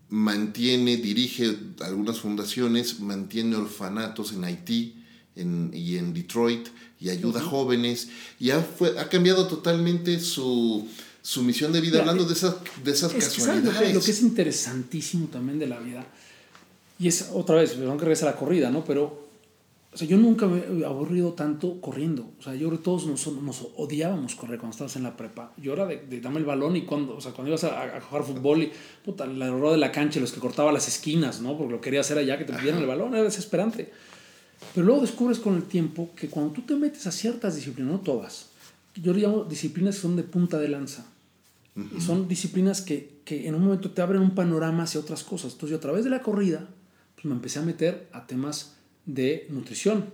mantiene, 0.08 0.96
dirige 0.96 1.56
algunas 1.78 2.18
fundaciones, 2.18 2.98
mantiene 2.98 3.54
orfanatos 3.54 4.32
en 4.32 4.42
Haití 4.42 4.96
en, 5.36 5.70
y 5.72 5.96
en 5.96 6.12
Detroit 6.12 6.70
y 6.98 7.10
ayuda 7.10 7.38
uh 7.38 7.44
-huh. 7.44 7.46
a 7.46 7.48
jóvenes 7.48 8.08
y 8.40 8.50
ha, 8.50 8.60
fue, 8.60 8.98
ha 8.98 9.08
cambiado 9.08 9.46
totalmente 9.46 10.18
su, 10.18 10.88
su 11.22 11.44
misión 11.44 11.72
de 11.72 11.80
vida, 11.80 12.00
Mira, 12.00 12.00
hablando 12.00 12.24
de 12.24 12.34
esas, 12.34 12.56
de 12.82 12.90
esas 12.90 13.14
es 13.14 13.28
casualidades. 13.28 13.78
Que 13.78 13.88
lo, 13.90 14.00
lo, 14.00 14.04
que 14.04 14.10
es 14.10 14.22
interesantísimo 14.22 15.28
también 15.28 15.60
de 15.60 15.68
la 15.68 15.78
vida, 15.78 16.04
y 16.98 17.06
es 17.06 17.28
otra 17.32 17.54
vez, 17.54 17.74
perdón 17.74 17.96
que 17.96 18.06
regrese 18.06 18.24
a 18.24 18.32
la 18.32 18.36
corrida, 18.36 18.70
¿no? 18.70 18.84
Pero 18.84 19.25
o 19.96 19.98
sea, 19.98 20.06
yo 20.06 20.18
nunca 20.18 20.46
me 20.46 20.58
he 20.58 20.84
aburrido 20.84 21.32
tanto 21.32 21.80
corriendo. 21.80 22.30
O 22.38 22.42
sea, 22.42 22.54
yo 22.54 22.68
creo 22.68 22.78
que 22.78 22.84
todos 22.84 23.06
nos, 23.06 23.26
nos 23.28 23.66
odiábamos 23.78 24.34
correr 24.34 24.58
cuando 24.58 24.72
estabas 24.72 24.94
en 24.96 25.02
la 25.02 25.16
prepa. 25.16 25.54
Yo 25.56 25.72
era 25.72 25.86
de, 25.86 25.96
de 25.96 26.20
dame 26.20 26.38
el 26.38 26.44
balón 26.44 26.76
y 26.76 26.82
cuando, 26.82 27.16
o 27.16 27.20
sea, 27.22 27.32
cuando 27.32 27.48
ibas 27.48 27.64
a, 27.64 27.96
a 27.96 28.00
jugar 28.02 28.22
fútbol 28.22 28.64
y 28.64 28.72
puta, 29.02 29.24
la 29.24 29.50
rueda 29.50 29.72
de 29.72 29.78
la 29.78 29.92
cancha, 29.92 30.20
los 30.20 30.32
que 30.32 30.38
cortaba 30.38 30.70
las 30.70 30.86
esquinas, 30.86 31.40
¿no? 31.40 31.56
Porque 31.56 31.72
lo 31.72 31.80
quería 31.80 32.00
hacer 32.00 32.18
allá, 32.18 32.36
que 32.36 32.44
te 32.44 32.52
pidieran 32.52 32.82
el 32.82 32.86
balón, 32.86 33.14
era 33.14 33.22
desesperante. 33.22 33.90
Pero 34.74 34.86
luego 34.86 35.00
descubres 35.00 35.38
con 35.38 35.56
el 35.56 35.62
tiempo 35.62 36.10
que 36.14 36.28
cuando 36.28 36.52
tú 36.52 36.60
te 36.60 36.76
metes 36.76 37.06
a 37.06 37.10
ciertas 37.10 37.56
disciplinas, 37.56 37.90
no 37.90 38.00
todas, 38.00 38.50
yo 38.96 39.14
le 39.14 39.22
llamo 39.22 39.44
disciplinas 39.44 39.94
que 39.94 40.02
son 40.02 40.16
de 40.16 40.24
punta 40.24 40.58
de 40.58 40.68
lanza. 40.68 41.06
Y 41.96 42.02
son 42.02 42.28
disciplinas 42.28 42.82
que, 42.82 43.20
que 43.24 43.48
en 43.48 43.54
un 43.54 43.64
momento 43.64 43.92
te 43.92 44.02
abren 44.02 44.20
un 44.20 44.34
panorama 44.34 44.82
hacia 44.82 45.00
otras 45.00 45.24
cosas. 45.24 45.52
Entonces 45.52 45.70
yo 45.70 45.76
a 45.78 45.80
través 45.80 46.04
de 46.04 46.10
la 46.10 46.20
corrida, 46.20 46.68
pues 47.14 47.24
me 47.24 47.32
empecé 47.32 47.60
a 47.60 47.62
meter 47.62 48.08
a 48.12 48.26
temas 48.26 48.75
de 49.06 49.46
nutrición. 49.48 50.04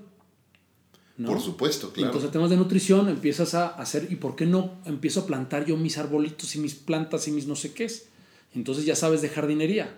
¿no? 1.17 1.29
Por 1.29 1.41
supuesto, 1.41 1.93
claro. 1.93 2.09
Entonces, 2.09 2.31
temas 2.31 2.51
de 2.51 2.57
nutrición 2.57 3.09
empiezas 3.09 3.55
a 3.55 3.69
hacer, 3.69 4.09
¿y 4.11 4.17
por 4.17 4.37
qué 4.37 4.47
no 4.47 4.75
empiezo 4.85 5.21
a 5.21 5.27
plantar 5.27 5.67
yo 5.67 5.77
mis 5.77 5.99
arbolitos 5.99 6.55
y 6.55 6.59
mis 6.59 6.75
plantas 6.75 7.27
y 7.29 7.33
mis 7.33 7.47
no 7.47 7.57
sé 7.57 7.73
qué? 7.73 7.91
Entonces 8.55 8.85
ya 8.85 8.95
sabes 8.95 9.23
de 9.23 9.29
jardinería 9.29 9.97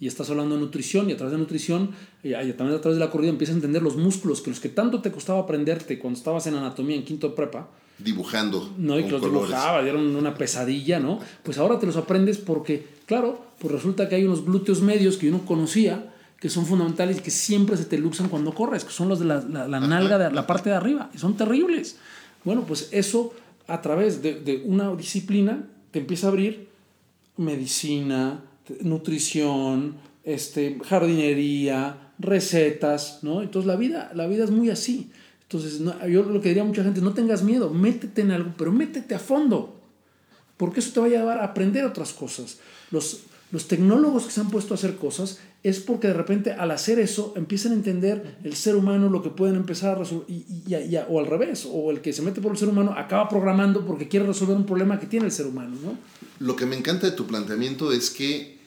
y 0.00 0.08
estás 0.08 0.28
hablando 0.30 0.56
de 0.56 0.60
nutrición 0.60 1.08
y 1.08 1.12
a 1.12 1.16
través 1.16 1.32
de 1.32 1.38
nutrición, 1.38 1.92
y 2.24 2.32
también 2.32 2.76
a 2.76 2.80
través 2.80 2.98
de 2.98 3.04
la 3.04 3.08
corrida 3.08 3.30
empiezas 3.30 3.54
a 3.54 3.58
entender 3.58 3.82
los 3.82 3.96
músculos, 3.96 4.40
que 4.40 4.50
los 4.50 4.58
que 4.58 4.68
tanto 4.68 5.00
te 5.00 5.12
costaba 5.12 5.38
aprenderte 5.38 6.00
cuando 6.00 6.18
estabas 6.18 6.44
en 6.48 6.54
anatomía 6.54 6.96
en 6.96 7.04
quinto 7.04 7.28
de 7.28 7.36
prepa. 7.36 7.70
Dibujando. 7.98 8.72
No, 8.78 8.98
y 8.98 9.04
que 9.04 9.12
los 9.12 9.22
dibujaba, 9.22 9.80
dieron 9.84 10.16
una 10.16 10.34
pesadilla, 10.34 10.98
¿no? 10.98 11.20
Pues 11.44 11.58
ahora 11.58 11.78
te 11.78 11.86
los 11.86 11.96
aprendes 11.96 12.38
porque, 12.38 12.84
claro, 13.06 13.46
pues 13.60 13.72
resulta 13.72 14.08
que 14.08 14.16
hay 14.16 14.24
unos 14.24 14.44
glúteos 14.44 14.80
medios 14.80 15.18
que 15.18 15.26
yo 15.26 15.32
no 15.32 15.46
conocía, 15.46 16.11
que 16.42 16.50
son 16.50 16.66
fundamentales 16.66 17.18
y 17.18 17.20
que 17.20 17.30
siempre 17.30 17.76
se 17.76 17.84
te 17.84 17.96
luxan 17.96 18.28
cuando 18.28 18.52
corres, 18.52 18.84
que 18.84 18.90
son 18.90 19.08
los 19.08 19.20
de 19.20 19.26
la, 19.26 19.40
la, 19.42 19.68
la 19.68 19.78
nalga, 19.78 20.18
de 20.18 20.28
la 20.32 20.44
parte 20.44 20.70
de 20.70 20.74
arriba, 20.74 21.08
y 21.14 21.18
son 21.18 21.36
terribles. 21.36 21.98
Bueno, 22.42 22.64
pues 22.66 22.88
eso 22.90 23.32
a 23.68 23.80
través 23.80 24.22
de, 24.22 24.40
de 24.40 24.64
una 24.66 24.92
disciplina 24.96 25.68
te 25.92 26.00
empieza 26.00 26.26
a 26.26 26.30
abrir 26.30 26.66
medicina, 27.36 28.40
nutrición, 28.80 29.94
este, 30.24 30.80
jardinería, 30.84 32.10
recetas, 32.18 33.20
¿no? 33.22 33.40
Entonces 33.40 33.68
la 33.68 33.76
vida, 33.76 34.10
la 34.12 34.26
vida 34.26 34.42
es 34.42 34.50
muy 34.50 34.68
así. 34.68 35.12
Entonces 35.42 35.78
no, 35.78 35.94
yo 36.08 36.24
lo 36.24 36.40
que 36.40 36.48
diría 36.48 36.64
a 36.64 36.66
mucha 36.66 36.82
gente, 36.82 37.00
no 37.00 37.14
tengas 37.14 37.44
miedo, 37.44 37.70
métete 37.70 38.22
en 38.22 38.32
algo, 38.32 38.50
pero 38.58 38.72
métete 38.72 39.14
a 39.14 39.20
fondo, 39.20 39.80
porque 40.56 40.80
eso 40.80 40.90
te 40.92 40.98
va 40.98 41.06
a 41.06 41.10
llevar 41.10 41.38
a 41.38 41.44
aprender 41.44 41.84
otras 41.84 42.12
cosas. 42.12 42.58
Los, 42.90 43.26
los 43.52 43.68
tecnólogos 43.68 44.24
que 44.24 44.32
se 44.32 44.40
han 44.40 44.50
puesto 44.50 44.72
a 44.72 44.76
hacer 44.76 44.96
cosas 44.96 45.38
es 45.62 45.78
porque 45.78 46.08
de 46.08 46.14
repente 46.14 46.52
al 46.52 46.70
hacer 46.70 46.98
eso 46.98 47.34
empiezan 47.36 47.72
a 47.72 47.74
entender 47.74 48.38
el 48.42 48.56
ser 48.56 48.74
humano 48.74 49.10
lo 49.10 49.22
que 49.22 49.28
pueden 49.28 49.56
empezar 49.56 49.90
a 49.90 49.94
resolver, 49.96 50.24
y, 50.28 50.46
y, 50.66 50.74
y, 50.74 50.96
o 51.08 51.20
al 51.20 51.26
revés, 51.26 51.68
o 51.70 51.90
el 51.90 52.00
que 52.00 52.14
se 52.14 52.22
mete 52.22 52.40
por 52.40 52.52
el 52.52 52.58
ser 52.58 52.68
humano 52.68 52.94
acaba 52.96 53.28
programando 53.28 53.86
porque 53.86 54.08
quiere 54.08 54.26
resolver 54.26 54.56
un 54.56 54.64
problema 54.64 54.98
que 54.98 55.06
tiene 55.06 55.26
el 55.26 55.32
ser 55.32 55.46
humano. 55.46 55.76
¿no? 55.84 55.98
Lo 56.44 56.56
que 56.56 56.64
me 56.64 56.76
encanta 56.76 57.06
de 57.06 57.12
tu 57.12 57.26
planteamiento 57.26 57.92
es 57.92 58.08
que 58.08 58.58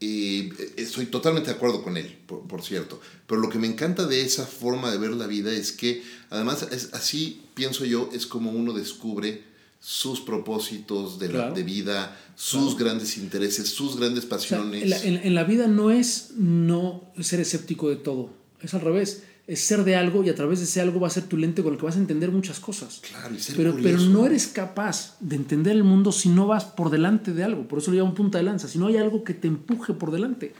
eh, 0.00 0.52
estoy 0.76 1.06
totalmente 1.06 1.48
de 1.48 1.56
acuerdo 1.56 1.82
con 1.82 1.96
él, 1.96 2.18
por, 2.26 2.46
por, 2.46 2.62
cierto, 2.62 3.00
pero 3.26 3.40
lo 3.40 3.48
que 3.48 3.58
me 3.58 3.66
encanta 3.66 4.06
de 4.06 4.20
esa 4.20 4.44
forma 4.44 4.90
de 4.90 4.98
ver 4.98 5.12
la 5.12 5.26
vida 5.26 5.50
es 5.50 5.72
que 5.72 6.02
además 6.28 6.66
es, 6.70 6.92
así 6.92 7.40
pienso 7.54 7.86
yo, 7.86 8.10
es 8.12 8.26
como 8.26 8.50
uno 8.50 8.74
descubre 8.74 9.53
sus 9.86 10.20
propósitos 10.22 11.18
de, 11.18 11.28
Claro. 11.28 11.48
la, 11.50 11.54
de 11.54 11.62
vida, 11.62 12.18
sus 12.36 12.74
Claro. 12.74 12.76
grandes 12.86 13.18
intereses, 13.18 13.68
sus 13.68 13.98
grandes 13.98 14.24
O 14.24 14.28
sea, 14.28 14.30
pasiones. 14.38 14.82
en, 14.82 14.88
la, 14.90 15.02
en- 15.02 15.16
en 15.26 15.34
la 15.34 15.44
vida 15.44 15.66
no 15.66 15.90
es 15.90 16.30
no 16.38 17.02
ser 17.20 17.40
escéptico 17.40 17.90
de 17.90 17.96
todo, 17.96 18.30
es 18.62 18.72
al 18.72 18.80
revés, 18.80 19.24
es 19.46 19.60
ser 19.60 19.84
de 19.84 19.94
algo 19.94 20.24
y 20.24 20.30
a 20.30 20.34
través 20.34 20.60
de 20.60 20.64
ese 20.64 20.80
algo 20.80 21.00
va 21.00 21.08
a 21.08 21.10
ser 21.10 21.24
tu 21.24 21.36
lente 21.36 21.62
con 21.62 21.74
el 21.74 21.78
que 21.78 21.84
vas 21.84 21.96
a 21.96 21.98
entender 21.98 22.30
muchas 22.30 22.60
cosas. 22.60 23.02
claro, 23.06 23.34
y 23.34 23.38
ser 23.38 23.56
Pero, 23.56 23.72
pero 23.72 23.98
curioso. 23.98 24.06
no 24.08 24.24
eres 24.24 24.46
capaz 24.46 25.16
de 25.20 25.36
entender 25.36 25.74
el 25.76 25.84
mundo 25.84 26.12
si 26.12 26.30
no 26.30 26.46
vas 26.46 26.64
por 26.64 26.88
delante 26.88 27.34
de 27.34 27.44
algo, 27.44 27.68
por 27.68 27.80
eso 27.80 27.90
le 27.90 27.98
llamo 27.98 28.14
punta 28.14 28.38
de 28.38 28.44
lanza, 28.44 28.68
si 28.68 28.78
no 28.78 28.86
hay 28.86 28.96
algo 28.96 29.22
que 29.22 29.34
te 29.34 29.48
empuje 29.48 29.92
por 29.92 30.10
delante. 30.12 30.54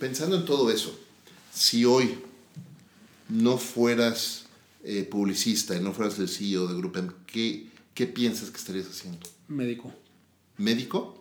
Pensando 0.00 0.34
en 0.34 0.44
todo 0.44 0.72
eso, 0.72 0.98
si 1.54 1.84
hoy 1.84 2.16
no 3.28 3.58
fueras 3.58 4.46
eh, 4.82 5.06
publicista 5.08 5.76
y 5.76 5.80
no 5.80 5.92
fueras 5.92 6.18
el 6.18 6.28
CEO 6.28 6.66
de 6.66 6.74
Grupo 6.74 6.98
M, 6.98 7.12
¿qué, 7.26 7.69
¿qué 8.00 8.06
piensas 8.06 8.50
que 8.50 8.56
estarías 8.56 8.86
haciendo? 8.88 9.20
Médico. 9.48 9.92
¿Médico? 10.56 11.20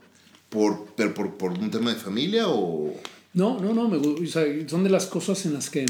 ¿Por, 0.49 0.71
pero 0.95 1.13
por, 1.13 1.37
por 1.37 1.51
un 1.51 1.69
tema 1.69 1.93
de 1.93 1.99
familia 1.99 2.47
o...? 2.47 2.93
No, 3.33 3.59
no, 3.59 3.73
no, 3.73 3.87
me, 3.89 3.97
o 3.97 4.25
sea, 4.27 4.43
son 4.67 4.83
de 4.85 4.89
las 4.89 5.05
cosas 5.05 5.45
en 5.45 5.53
las 5.53 5.69
que 5.69 5.85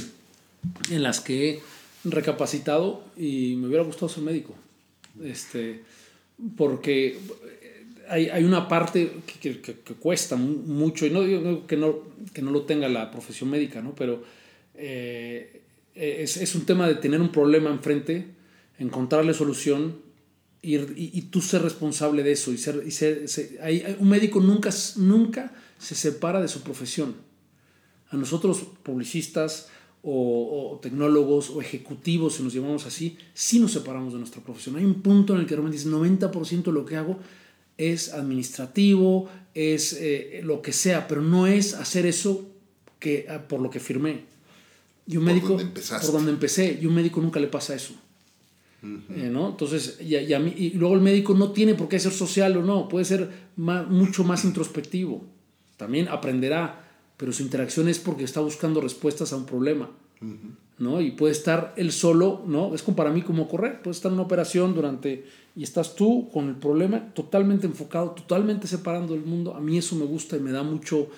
en 0.91 1.01
las 1.03 1.21
que 1.21 1.35
he 1.49 1.59
recapacitado 2.03 3.03
y 3.15 3.55
me 3.55 3.67
hubiera 3.67 3.83
gustado 3.83 4.09
ser 4.09 4.23
médico. 4.23 4.53
Este, 5.23 5.83
porque 6.57 7.17
hay, 8.09 8.27
hay 8.29 8.43
una 8.43 8.67
parte 8.67 9.11
que, 9.41 9.61
que- 9.61 9.79
que 9.79 9.93
cuesta 9.93 10.35
mu- 10.35 10.63
mucho, 10.83 11.05
y 11.05 11.11
no 11.11 11.21
digo 11.23 11.65
que 11.67 11.77
no, 11.77 11.99
que 12.33 12.41
no 12.41 12.51
lo 12.51 12.63
tenga 12.63 12.89
la 12.89 13.09
profesión 13.11 13.49
médica, 13.49 13.81
¿no? 13.81 13.93
pero 13.95 14.23
eh, 14.75 15.61
es, 15.95 16.35
es 16.37 16.55
un 16.55 16.65
tema 16.65 16.87
de 16.87 16.95
tener 16.95 17.21
un 17.21 17.31
problema 17.31 17.69
enfrente, 17.69 18.25
encontrarle 18.79 19.33
solución 19.33 20.08
y, 20.61 20.75
y 20.77 21.21
tú 21.23 21.41
ser 21.41 21.61
responsable 21.61 22.23
de 22.23 22.31
eso. 22.33 22.51
Y 22.51 22.57
ser, 22.57 22.83
y 22.85 22.91
ser- 22.91 23.27
se- 23.29 23.57
hay- 23.61 23.95
un 23.99 24.09
médico 24.09 24.39
nunca, 24.41 24.69
nunca 24.97 25.53
se 25.79 25.95
separa 25.95 26.41
de 26.41 26.47
su 26.47 26.61
profesión. 26.61 27.15
A 28.09 28.17
nosotros, 28.17 28.63
publicistas 28.83 29.67
o, 30.01 30.71
o 30.73 30.79
tecnólogos 30.79 31.49
o 31.49 31.61
ejecutivos, 31.61 32.35
si 32.35 32.43
nos 32.43 32.53
llamamos 32.53 32.85
así, 32.85 33.17
sí 33.33 33.59
nos 33.59 33.71
separamos 33.71 34.13
de 34.13 34.19
nuestra 34.19 34.41
profesión. 34.41 34.75
Hay 34.77 34.85
un 34.85 35.01
punto 35.01 35.33
en 35.35 35.41
el 35.41 35.45
que 35.45 35.55
realmente 35.55 35.77
dices, 35.77 35.91
90% 35.91 36.63
de 36.63 36.71
lo 36.71 36.85
que 36.85 36.95
hago 36.95 37.19
es 37.77 38.13
administrativo, 38.13 39.29
es 39.53 39.93
eh, 39.93 40.41
lo 40.43 40.61
que 40.61 40.73
sea, 40.73 41.07
pero 41.07 41.21
no 41.21 41.47
es 41.47 41.73
hacer 41.73 42.05
eso 42.05 42.49
que, 42.99 43.27
ah, 43.29 43.47
por 43.47 43.61
lo 43.61 43.69
que 43.69 43.79
firmé. 43.79 44.25
Y 45.07 45.17
un 45.17 45.23
Por 45.23 45.33
médico, 45.33 45.47
donde 45.49 45.63
empezaste. 45.63 46.05
por 46.07 46.15
donde 46.15 46.31
empecé, 46.31 46.77
y 46.81 46.85
un 46.85 46.93
médico 46.95 47.21
nunca 47.21 47.39
le 47.39 47.47
pasa 47.47 47.73
eso. 47.75 47.93
Eh, 48.81 49.29
¿no? 49.31 49.49
Entonces, 49.49 49.97
y, 50.01 50.15
y 50.15 50.33
a 50.33 50.39
mí- 50.39 50.53
y 50.57 50.69
luego 50.71 50.95
el 50.95 51.01
médico 51.01 51.33
no 51.33 51.51
tiene 51.51 51.75
por 51.75 51.89
qué 51.89 51.99
ser 51.99 52.13
social 52.13 52.55
o 52.57 52.63
no, 52.63 52.87
puede 52.87 53.03
ser 53.05 53.29
ma- 53.57 53.83
mucho 53.83 54.23
más 54.23 54.45
introspectivo. 54.45 55.23
También 55.77 56.07
aprenderá, 56.07 56.87
pero 57.17 57.31
su 57.33 57.43
interacción 57.43 57.89
es 57.89 57.99
porque 57.99 58.23
está 58.23 58.39
buscando 58.39 58.79
respuestas 58.81 59.33
a 59.33 59.37
un 59.37 59.45
problema. 59.45 59.89
¿no? 60.77 61.01
Y 61.01 61.11
puede 61.11 61.33
estar 61.33 61.73
él 61.75 61.91
solo, 61.91 62.41
¿no? 62.47 62.73
Es 62.73 62.83
como 62.83 62.95
para 62.95 63.09
mí 63.11 63.21
como 63.21 63.49
correr, 63.49 63.81
puede 63.81 63.95
estar 63.95 64.09
en 64.11 64.13
una 64.13 64.23
operación 64.23 64.73
durante 64.73 65.25
y 65.55 65.63
estás 65.63 65.93
tú 65.95 66.29
con 66.31 66.47
el 66.47 66.55
problema 66.55 67.13
totalmente 67.13 67.67
enfocado, 67.67 68.11
totalmente 68.11 68.65
separando 68.65 69.13
del 69.13 69.25
mundo. 69.25 69.53
A 69.55 69.59
mí 69.59 69.77
eso 69.77 69.97
me 69.97 70.05
gusta 70.05 70.37
y 70.37 70.39
me 70.39 70.51
da 70.53 70.63
mucho 70.63 71.09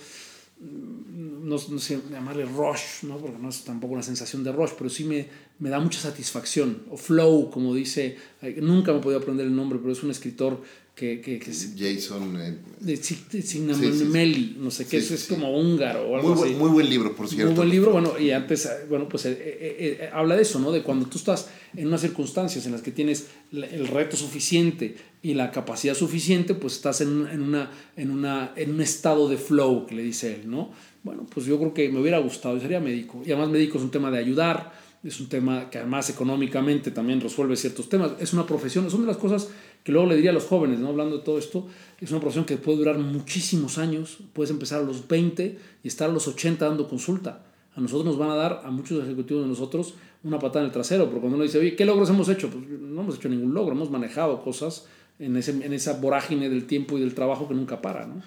no, 0.62 1.56
no 1.70 1.80
sé 1.80 2.00
llamarle 2.10 2.46
rush, 2.46 3.04
¿no? 3.04 3.18
Porque 3.18 3.38
no 3.40 3.50
es 3.50 3.64
tampoco 3.64 3.94
una 3.94 4.04
sensación 4.04 4.44
de 4.44 4.52
rush, 4.52 4.72
pero 4.78 4.90
sí 4.90 5.04
me, 5.04 5.28
me 5.60 5.70
da 5.70 5.80
mucha 5.80 6.00
satisfacción 6.00 6.84
o 6.90 6.98
flow, 6.98 7.50
como 7.50 7.74
dice, 7.74 8.18
nunca 8.58 8.92
me 8.92 9.00
he 9.00 9.02
podido 9.02 9.20
aprender 9.20 9.46
el 9.46 9.56
nombre, 9.56 9.80
pero 9.80 9.92
es 9.92 10.04
un 10.04 10.12
escritor 10.12 10.62
que, 11.02 11.20
que, 11.20 11.40
que 11.40 11.52
Jason... 11.52 12.38
eh, 12.40 12.58
de, 12.80 12.96
de 12.96 13.04
sí, 13.04 13.16
Cinnamomeli, 13.42 14.58
no 14.60 14.70
sé 14.70 14.86
qué, 14.86 15.02
Sí, 15.02 15.14
es, 15.16 15.20
sí, 15.22 15.26
sí. 15.28 15.34
como 15.34 15.58
húngaro 15.58 16.08
o 16.10 16.16
algo 16.16 16.30
muy, 16.30 16.34
así. 16.34 16.42
buen, 16.54 16.58
muy 16.60 16.70
buen 16.70 16.90
libro, 16.90 17.16
por 17.16 17.28
cierto. 17.28 17.48
Muy 17.48 17.56
buen 17.58 17.70
libro, 17.70 17.92
bueno, 17.92 18.20
y 18.20 18.30
antes, 18.30 18.66
eh, 18.68 18.86
bueno, 18.88 19.10
pues 19.10 19.26
eh, 19.26 19.32
eh, 19.40 19.98
eh, 20.02 20.10
habla 20.14 20.36
de 20.36 20.44
eso, 20.44 20.60
¿no? 20.60 20.72
De 20.72 20.84
cuando 20.84 21.08
tú 21.08 21.18
estás 21.18 21.50
en 21.76 21.88
unas 21.88 22.02
circunstancias 22.02 22.66
en 22.68 22.72
las 22.74 22.82
que 22.82 22.92
tienes 22.92 23.28
el 23.52 23.88
reto 23.88 24.16
suficiente 24.16 24.96
y 25.24 25.34
la 25.34 25.50
capacidad 25.52 25.96
suficiente, 25.96 26.54
pues 26.54 26.76
estás 26.76 27.02
en, 27.02 27.28
en 27.32 27.42
una, 27.42 27.72
en, 27.98 28.12
una, 28.12 28.54
en 28.56 28.72
un 28.76 28.82
estado 28.82 29.28
de 29.28 29.38
flow, 29.38 29.88
que 29.88 29.96
le 29.96 30.04
dice 30.04 30.36
él, 30.36 30.50
¿no? 30.50 30.72
Bueno, 31.04 31.26
pues 31.34 31.48
yo 31.48 31.58
creo 31.58 31.74
que 31.74 31.90
me 31.90 32.00
hubiera 32.00 32.20
gustado, 32.20 32.56
yo 32.56 32.62
sería 32.62 32.80
médico. 32.80 33.24
Y 33.26 33.32
además 33.32 33.50
médico 33.50 33.78
es 33.80 33.84
un 33.84 33.90
tema 33.92 34.12
de 34.12 34.20
ayudar, 34.20 34.72
es 35.04 35.20
un 35.20 35.30
tema 35.30 35.68
que 35.72 35.80
además 35.80 36.08
económicamente 36.12 36.92
también 36.92 37.20
resuelve 37.22 37.56
ciertos 37.56 37.90
temas. 37.90 38.12
Es 38.20 38.34
una 38.34 38.46
profesión, 38.46 38.88
son 38.92 39.02
de 39.02 39.08
las 39.08 39.18
cosas 39.18 39.48
que 39.84 39.92
luego 39.92 40.08
le 40.08 40.16
diría 40.16 40.32
a 40.32 40.34
los 40.34 40.46
jóvenes, 40.46 40.80
¿no? 40.80 40.90
Hablando 40.90 41.18
de 41.18 41.24
todo 41.24 41.38
esto, 41.40 41.68
es 42.00 42.12
una 42.12 42.20
profesión 42.20 42.46
que 42.46 42.58
puede 42.58 42.78
durar 42.80 42.98
muchísimos 43.00 43.78
años. 43.78 44.18
Puedes 44.34 44.52
empezar 44.52 44.82
a 44.82 44.84
los 44.84 45.08
20 45.08 45.58
y 45.84 45.88
estar 45.88 46.10
a 46.10 46.14
los 46.14 46.28
80 46.28 46.66
dando 46.68 46.88
consulta. 46.88 47.46
A 47.76 47.82
nosotros 47.82 48.06
nos 48.06 48.18
van 48.18 48.30
a 48.30 48.36
dar, 48.36 48.62
a 48.66 48.70
muchos 48.72 49.04
ejecutivos 49.04 49.44
de 49.44 49.50
nosotros, 49.50 49.94
una 50.24 50.38
patada 50.40 50.60
en 50.62 50.66
el 50.68 50.72
trasero, 50.74 51.06
porque 51.06 51.22
cuando 51.22 51.36
uno 51.38 51.44
dice, 51.46 51.58
oye, 51.58 51.76
¿qué 51.76 51.86
logros 51.86 52.10
hemos 52.10 52.28
hecho? 52.30 52.50
Pues 52.50 52.68
no 52.68 53.02
hemos 53.02 53.16
hecho 53.16 53.30
ningún 53.30 53.54
logro, 53.54 53.74
hemos 53.74 53.90
manejado 53.90 54.44
cosas 54.44 54.86
en, 55.20 55.36
ese, 55.38 55.52
en 55.52 55.74
esa 55.74 55.94
vorágine 56.00 56.50
del 56.50 56.66
tiempo 56.68 56.98
y 56.98 57.02
del 57.02 57.16
trabajo 57.16 57.48
que 57.48 57.54
nunca 57.56 57.82
para, 57.82 58.06
¿no? 58.06 58.22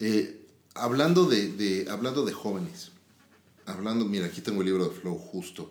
Eh, 0.00 0.40
hablando, 0.74 1.24
de, 1.26 1.52
de- 1.52 1.88
hablando 1.88 2.24
de 2.24 2.32
jóvenes, 2.32 2.90
hablando, 3.64 4.04
mira, 4.04 4.26
aquí 4.26 4.40
tengo 4.40 4.60
el 4.62 4.66
libro 4.66 4.84
de 4.84 4.90
Flow 4.90 5.16
justo. 5.16 5.70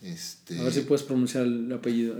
Este, 0.00 0.58
A 0.58 0.64
ver 0.64 0.72
si 0.72 0.80
puedes 0.82 1.02
pronunciar 1.04 1.44
el 1.44 1.70
apellido. 1.72 2.16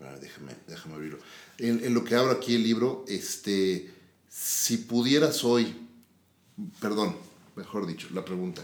Ah, 0.00 0.16
déjame, 0.20 0.52
déjame 0.66 0.94
abrirlo. 0.94 1.18
En, 1.58 1.84
en 1.84 1.94
lo 1.94 2.04
que 2.04 2.14
abro 2.14 2.32
aquí 2.32 2.54
el 2.54 2.62
libro, 2.62 3.04
este, 3.08 3.90
si 4.28 4.78
pudieras 4.78 5.42
hoy, 5.44 5.74
perdón, 6.80 7.16
mejor 7.56 7.86
dicho, 7.86 8.08
la 8.12 8.24
pregunta, 8.24 8.62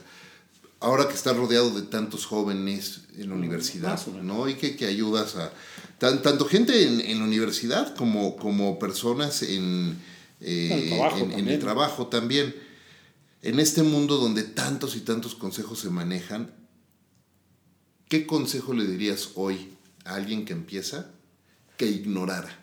ahora 0.84 1.08
que 1.08 1.14
estás 1.14 1.36
rodeado 1.36 1.70
de 1.70 1.82
tantos 1.82 2.26
jóvenes 2.26 3.02
en 3.16 3.30
la 3.30 3.34
universidad, 3.34 4.00
¿no? 4.22 4.48
Y 4.48 4.54
que, 4.54 4.76
que 4.76 4.86
ayudas 4.86 5.36
a 5.36 5.52
tanto 5.98 6.46
gente 6.46 7.10
en, 7.10 7.18
la 7.18 7.24
universidad 7.24 7.94
como, 7.96 8.36
como 8.36 8.78
personas 8.78 9.42
en, 9.42 9.96
eh, 10.40 11.00
en, 11.16 11.48
el 11.48 11.58
trabajo 11.58 12.08
también. 12.08 12.54
En 13.40 13.60
este 13.60 13.82
mundo 13.82 14.16
donde 14.16 14.42
tantos 14.42 14.96
y 14.96 15.00
tantos 15.00 15.34
consejos 15.34 15.78
se 15.78 15.90
manejan, 15.90 16.54
¿qué 18.08 18.26
consejo 18.26 18.74
le 18.74 18.86
dirías 18.86 19.30
hoy 19.34 19.70
a 20.04 20.14
alguien 20.14 20.44
que 20.44 20.52
empieza 20.52 21.10
que 21.76 21.86
ignorara? 21.86 22.58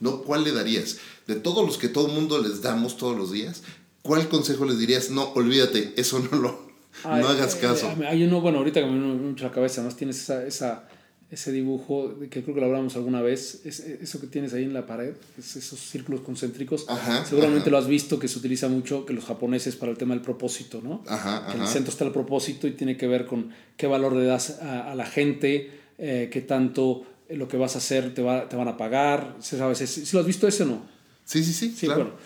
¿No? 0.00 0.22
¿Cuál 0.22 0.44
le 0.44 0.52
darías? 0.52 0.98
De 1.26 1.36
todos 1.36 1.64
los 1.64 1.78
que 1.78 1.88
todo 1.88 2.08
el 2.08 2.12
mundo 2.12 2.40
les 2.40 2.62
damos 2.62 2.96
todos 2.96 3.16
los 3.16 3.32
días, 3.32 3.62
¿cuál 4.02 4.28
consejo 4.28 4.64
les 4.64 4.78
dirías? 4.78 5.10
No, 5.10 5.30
olvídate, 5.34 5.94
eso 5.96 6.18
no 6.30 6.38
lo 6.38 6.66
no 7.04 7.28
hagas 7.28 7.56
eh, 7.56 7.58
caso. 7.60 7.94
hay 8.08 8.24
uno, 8.24 8.40
bueno, 8.40 8.58
ahorita 8.58 8.80
que 8.80 8.86
me 8.86 8.98
viene 8.98 9.14
mucho 9.14 9.44
la 9.44 9.52
cabeza, 9.52 9.82
más 9.82 9.96
tienes 9.96 10.20
esa, 10.20 10.46
esa 10.46 10.88
ese 11.30 11.50
dibujo 11.50 12.14
que 12.30 12.42
creo 12.42 12.54
que 12.54 12.60
lo 12.60 12.66
hablamos 12.66 12.94
alguna 12.94 13.20
vez, 13.20 13.62
es, 13.64 13.80
eso 13.80 14.20
que 14.20 14.28
tienes 14.28 14.54
ahí 14.54 14.62
en 14.62 14.72
la 14.72 14.86
pared, 14.86 15.14
esos 15.36 15.78
círculos 15.78 16.20
concéntricos, 16.20 16.86
seguramente 17.28 17.68
lo 17.68 17.78
has 17.78 17.88
visto 17.88 18.20
que 18.20 18.28
se 18.28 18.38
utiliza 18.38 18.68
mucho 18.68 19.04
que 19.04 19.12
los 19.12 19.24
japoneses 19.24 19.74
para 19.74 19.90
el 19.90 19.98
tema 19.98 20.14
del 20.14 20.22
propósito, 20.22 20.80
¿no? 20.82 21.02
que 21.02 21.56
en 21.56 21.62
el 21.62 21.66
centro 21.66 21.90
está 21.90 22.04
el 22.04 22.12
propósito 22.12 22.68
y 22.68 22.72
tiene 22.72 22.96
que 22.96 23.08
ver 23.08 23.26
con 23.26 23.50
qué 23.76 23.88
valor 23.88 24.14
le 24.14 24.24
das 24.24 24.60
a, 24.62 24.94
la 24.94 25.04
gente, 25.04 25.72
eh, 25.98 26.28
qué 26.30 26.42
tanto 26.42 27.04
lo 27.30 27.48
que 27.48 27.56
vas 27.56 27.74
a 27.74 27.78
hacer 27.78 28.14
te, 28.14 28.22
va, 28.22 28.48
te 28.48 28.56
van 28.56 28.68
a 28.68 28.76
pagar, 28.76 29.36
¿sabes? 29.40 29.78
¿Si 29.78 30.14
lo 30.14 30.20
has 30.20 30.26
visto 30.26 30.46
ese 30.46 30.62
o 30.62 30.66
no? 30.66 30.82
Sí, 31.24 31.42
sí, 31.42 31.52
sí, 31.52 31.74
sí 31.76 31.86
claro. 31.86 32.16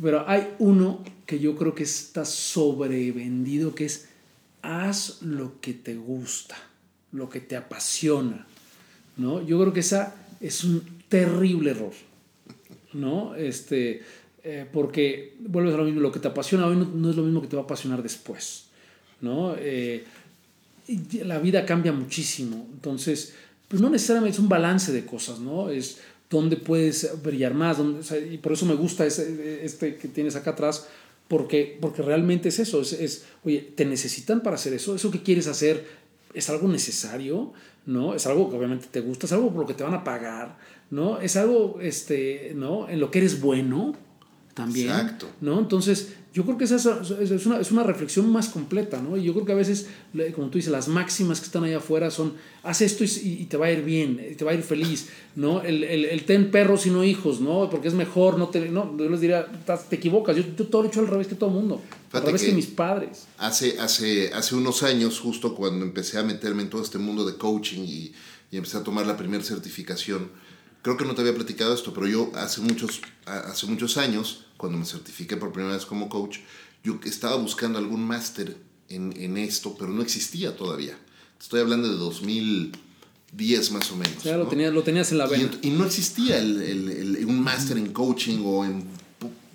pero 0.00 0.28
hay 0.28 0.54
uno 0.60 1.02
que 1.26 1.40
yo 1.40 1.56
creo 1.56 1.74
que 1.74 1.82
está 1.82 2.24
sobrevendido, 2.24 3.74
que 3.74 3.86
es 3.86 4.08
haz 4.62 5.22
lo 5.22 5.60
que 5.60 5.74
te 5.74 5.96
gusta 5.96 6.56
lo 7.14 7.30
que 7.30 7.40
te 7.40 7.56
apasiona, 7.56 8.44
¿no? 9.16 9.40
Yo 9.46 9.58
creo 9.60 9.72
que 9.72 9.80
esa 9.80 10.14
es 10.40 10.64
un 10.64 10.82
terrible 11.08 11.70
error, 11.70 11.92
¿no? 12.92 13.36
Este, 13.36 14.02
eh, 14.42 14.66
porque 14.70 15.36
vuelves 15.38 15.74
a 15.74 15.78
lo 15.78 15.84
mismo, 15.84 16.00
lo 16.00 16.10
que 16.10 16.18
te 16.18 16.28
apasiona 16.28 16.66
hoy 16.66 16.76
no, 16.76 17.10
es 17.10 17.16
lo 17.16 17.22
mismo 17.22 17.40
que 17.40 17.46
te 17.46 17.56
va 17.56 17.62
a 17.62 17.64
apasionar 17.64 18.02
después, 18.02 18.66
¿no? 19.20 19.54
Eh, 19.56 20.04
la 21.22 21.38
vida 21.38 21.64
cambia 21.64 21.92
muchísimo, 21.92 22.68
entonces, 22.72 23.34
pues 23.68 23.80
no 23.80 23.90
necesariamente 23.90 24.34
es 24.34 24.40
un 24.40 24.48
balance 24.48 24.92
de 24.92 25.04
cosas, 25.04 25.40
¿no? 25.40 25.70
Es 25.70 25.98
dónde 26.30 26.56
puedes 26.56 27.22
brillar 27.22 27.54
más, 27.54 27.78
y 28.30 28.38
por 28.38 28.52
eso 28.52 28.66
me 28.66 28.74
gusta 28.74 29.06
ese, 29.06 29.64
este 29.64 29.96
que 29.96 30.08
tienes 30.08 30.36
acá 30.36 30.50
atrás, 30.50 30.88
porque, 31.28 31.78
porque 31.80 32.02
realmente 32.02 32.48
es 32.48 32.58
eso, 32.58 32.80
es, 32.80 32.92
es, 32.92 33.24
oye, 33.44 33.72
te 33.74 33.84
necesitan 33.84 34.42
para 34.42 34.56
hacer 34.56 34.74
eso, 34.74 34.94
eso 34.94 35.10
que 35.10 35.22
quieres 35.22 35.46
hacer 35.46 35.86
es 36.34 36.50
algo 36.50 36.68
necesario, 36.68 37.52
¿no? 37.86 38.14
Es 38.14 38.26
algo 38.26 38.50
que 38.50 38.56
obviamente 38.56 38.88
te 38.90 39.00
gusta, 39.00 39.26
es 39.26 39.32
algo 39.32 39.50
por 39.50 39.60
lo 39.60 39.66
que 39.66 39.74
te 39.74 39.84
van 39.84 39.94
a 39.94 40.04
pagar, 40.04 40.58
¿no? 40.90 41.20
Es 41.20 41.36
algo, 41.36 41.78
este, 41.80 42.52
¿no? 42.54 42.88
En 42.88 43.00
lo 43.00 43.10
que 43.10 43.18
eres 43.18 43.40
bueno 43.40 43.94
también, 44.54 44.90
Exacto. 44.90 45.28
¿no? 45.40 45.58
Entonces, 45.58 46.14
yo 46.34 46.42
creo 46.44 46.58
que 46.58 46.64
esa 46.64 46.74
es, 46.74 47.46
una, 47.46 47.60
es 47.60 47.70
una 47.70 47.84
reflexión 47.84 48.28
más 48.28 48.48
completa, 48.48 49.00
¿no? 49.00 49.16
Y 49.16 49.22
yo 49.22 49.32
creo 49.34 49.46
que 49.46 49.52
a 49.52 49.54
veces, 49.54 49.86
como 50.34 50.48
tú 50.48 50.58
dices, 50.58 50.72
las 50.72 50.88
máximas 50.88 51.38
que 51.38 51.46
están 51.46 51.62
ahí 51.62 51.74
afuera 51.74 52.10
son, 52.10 52.34
haz 52.64 52.80
esto 52.80 53.04
y, 53.04 53.46
te 53.48 53.56
va 53.56 53.66
a 53.66 53.70
ir 53.70 53.84
bien, 53.84 54.34
te 54.36 54.44
va 54.44 54.50
a 54.50 54.54
ir 54.54 54.64
feliz, 54.64 55.10
¿no? 55.36 55.62
El, 55.62 55.84
el, 55.84 56.04
el, 56.06 56.24
ten 56.24 56.50
perros 56.50 56.86
y 56.86 56.90
no 56.90 57.04
hijos, 57.04 57.40
¿no? 57.40 57.70
Porque 57.70 57.86
es 57.86 57.94
mejor, 57.94 58.36
no 58.36 58.48
te, 58.48 58.68
no, 58.68 58.98
yo 58.98 59.08
les 59.08 59.20
diría, 59.20 59.46
te 59.88 59.94
equivocas, 59.94 60.34
yo, 60.34 60.42
yo 60.58 60.66
todo 60.66 60.82
lo 60.82 60.88
he 60.88 60.90
hecho 60.90 60.98
al 60.98 61.06
revés 61.06 61.28
que 61.28 61.36
todo 61.36 61.50
el 61.50 61.54
mundo, 61.54 61.80
al 62.10 62.22
revés 62.24 62.42
que, 62.42 62.52
mis 62.52 62.66
padres. 62.66 63.26
Hace, 63.38 63.78
hace, 63.78 64.32
hace 64.34 64.56
unos 64.56 64.82
años, 64.82 65.20
justo 65.20 65.54
cuando 65.54 65.84
empecé 65.84 66.18
a 66.18 66.24
meterme 66.24 66.64
en 66.64 66.68
todo 66.68 66.82
este 66.82 66.98
mundo 66.98 67.24
de 67.24 67.36
coaching 67.36 67.82
y, 67.82 68.12
y 68.50 68.56
empecé 68.56 68.78
a 68.78 68.82
tomar 68.82 69.06
la 69.06 69.16
primera 69.16 69.44
certificación, 69.44 70.30
creo 70.82 70.96
que 70.96 71.04
no 71.04 71.14
te 71.14 71.20
había 71.20 71.34
platicado 71.36 71.72
esto, 71.72 71.94
pero 71.94 72.08
yo 72.08 72.32
hace 72.34 72.60
muchos, 72.60 73.02
hace 73.24 73.68
muchos 73.68 73.96
años 73.98 74.43
cuando 74.56 74.78
me 74.78 74.84
certifiqué 74.84 75.36
por 75.36 75.52
primera 75.52 75.74
vez 75.74 75.86
como 75.86 76.08
coach, 76.08 76.38
yo 76.82 76.98
estaba 77.04 77.36
buscando 77.36 77.78
algún 77.78 78.04
máster 78.06 78.56
en, 78.88 79.14
en, 79.16 79.36
esto, 79.36 79.76
pero 79.78 79.90
no 79.90 80.02
existía 80.02 80.56
todavía. 80.56 80.98
Estoy 81.40 81.60
hablando 81.60 81.88
de 81.88 81.96
2010 81.96 83.72
más 83.72 83.90
o 83.90 83.96
menos. 83.96 84.22
Ya 84.22 84.36
lo, 84.36 84.46
tenías, 84.46 84.72
lo 84.72 84.82
tenías 84.82 85.10
en 85.12 85.18
la 85.18 85.26
vena. 85.26 85.50
Y, 85.62 85.70
no 85.70 85.84
existía 85.84 86.38
el, 86.38 86.60
el, 86.62 87.24
un 87.26 87.40
máster 87.40 87.78
en 87.78 87.92
coaching 87.92 88.42
o 88.44 88.64
en 88.64 88.84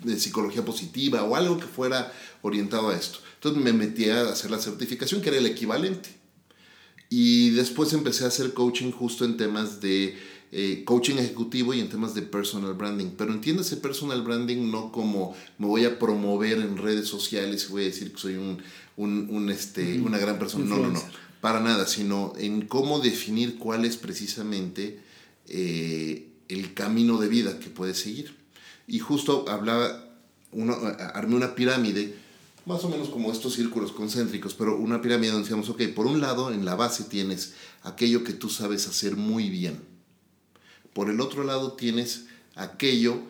de 0.02 0.18
psicología 0.18 0.64
positiva 0.64 1.22
o 1.24 1.36
algo 1.36 1.58
que 1.58 1.66
fuera 1.66 2.12
orientado 2.42 2.90
a 2.90 2.96
esto. 2.96 3.18
Entonces 3.34 3.62
me 3.62 3.72
metí 3.72 4.08
a 4.08 4.22
hacer 4.28 4.50
la 4.50 4.58
certificación, 4.58 5.20
que 5.20 5.28
era 5.28 5.38
el 5.38 5.46
equivalente. 5.46 6.10
Y 7.08 7.50
después 7.50 7.92
empecé 7.92 8.24
a 8.24 8.28
hacer 8.28 8.54
coaching 8.54 8.92
justo 8.92 9.24
en 9.24 9.36
temas 9.36 9.80
de 9.80 10.16
eh, 10.52 10.82
coaching 10.84 11.16
ejecutivo 11.16 11.72
y 11.74 11.80
en 11.80 11.88
temas 11.88 12.14
de 12.14 12.22
personal 12.22 12.74
branding. 12.74 13.12
Pero 13.16 13.32
entiéndase 13.32 13.76
personal 13.76 14.22
branding 14.22 14.70
no 14.70 14.90
como 14.90 15.34
me 15.58 15.66
voy 15.66 15.84
a 15.84 15.98
promover 15.98 16.58
en 16.58 16.76
redes 16.76 17.08
sociales 17.08 17.66
y 17.68 17.72
voy 17.72 17.82
a 17.82 17.86
decir 17.86 18.12
que 18.12 18.18
soy 18.18 18.34
un, 18.34 18.58
un, 18.96 19.28
un 19.30 19.50
este, 19.50 20.00
una 20.00 20.18
gran 20.18 20.38
persona. 20.38 20.64
No, 20.64 20.76
no, 20.78 20.88
no, 20.90 21.02
para 21.40 21.60
nada, 21.60 21.86
sino 21.86 22.32
en 22.38 22.62
cómo 22.62 23.00
definir 23.00 23.58
cuál 23.58 23.84
es 23.84 23.96
precisamente 23.96 25.00
eh, 25.48 26.28
el 26.48 26.74
camino 26.74 27.18
de 27.18 27.28
vida 27.28 27.58
que 27.58 27.70
puedes 27.70 27.98
seguir. 27.98 28.36
Y 28.86 28.98
justo 28.98 29.46
hablaba, 29.48 30.04
uno, 30.52 30.76
armé 31.14 31.36
una 31.36 31.54
pirámide 31.54 32.14
más 32.66 32.84
o 32.84 32.88
menos 32.88 33.08
como 33.08 33.32
estos 33.32 33.54
círculos 33.54 33.92
concéntricos, 33.92 34.54
pero 34.54 34.76
una 34.76 35.00
pirámide 35.00 35.32
donde 35.32 35.44
decíamos, 35.44 35.68
ok, 35.70 35.82
por 35.94 36.06
un 36.06 36.20
lado 36.20 36.52
en 36.52 36.64
la 36.64 36.74
base 36.74 37.04
tienes 37.04 37.54
aquello 37.82 38.22
que 38.22 38.32
tú 38.32 38.48
sabes 38.48 38.86
hacer 38.86 39.16
muy 39.16 39.48
bien. 39.48 39.89
Por 41.00 41.08
el 41.08 41.22
otro 41.22 41.44
lado 41.44 41.72
tienes 41.72 42.26
aquello 42.56 43.22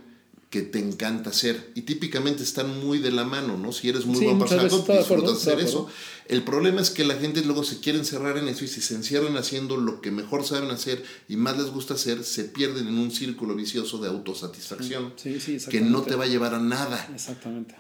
que 0.51 0.63
te 0.63 0.81
encanta 0.81 1.31
hacer. 1.31 1.71
Y 1.77 1.83
típicamente 1.83 2.43
están 2.43 2.81
muy 2.85 2.99
de 2.99 3.13
la 3.13 3.23
mano, 3.23 3.57
¿no? 3.57 3.71
Si 3.71 3.89
eres 3.89 4.07
muy 4.07 4.25
buen 4.25 4.41
para 4.41 4.65
disfrutas 4.65 5.37
hacer 5.37 5.61
eso. 5.61 5.89
El 6.27 6.43
problema 6.43 6.81
es 6.81 6.91
que 6.91 7.05
la 7.05 7.15
gente 7.15 7.45
luego 7.45 7.63
se 7.63 7.79
quiere 7.79 8.01
encerrar 8.01 8.39
en 8.39 8.49
eso 8.49 8.65
y 8.65 8.67
si 8.67 8.81
se 8.81 8.97
encierran 8.97 9.37
haciendo 9.37 9.77
lo 9.77 10.01
que 10.01 10.11
mejor 10.11 10.45
saben 10.45 10.73
hacer 10.73 11.05
y 11.29 11.37
más 11.37 11.59
les 11.59 11.69
gusta 11.69 11.95
hacer, 11.95 12.25
se 12.25 12.43
pierden 12.43 12.89
en 12.89 12.99
un 12.99 13.13
círculo 13.13 13.55
vicioso 13.55 13.99
de 13.99 14.09
autosatisfacción 14.09 15.15
que 15.71 15.81
no 15.81 16.03
te 16.03 16.17
va 16.17 16.25
a 16.25 16.27
llevar 16.27 16.55
a 16.55 16.59
nada. 16.59 17.09
Exactamente. 17.15 17.77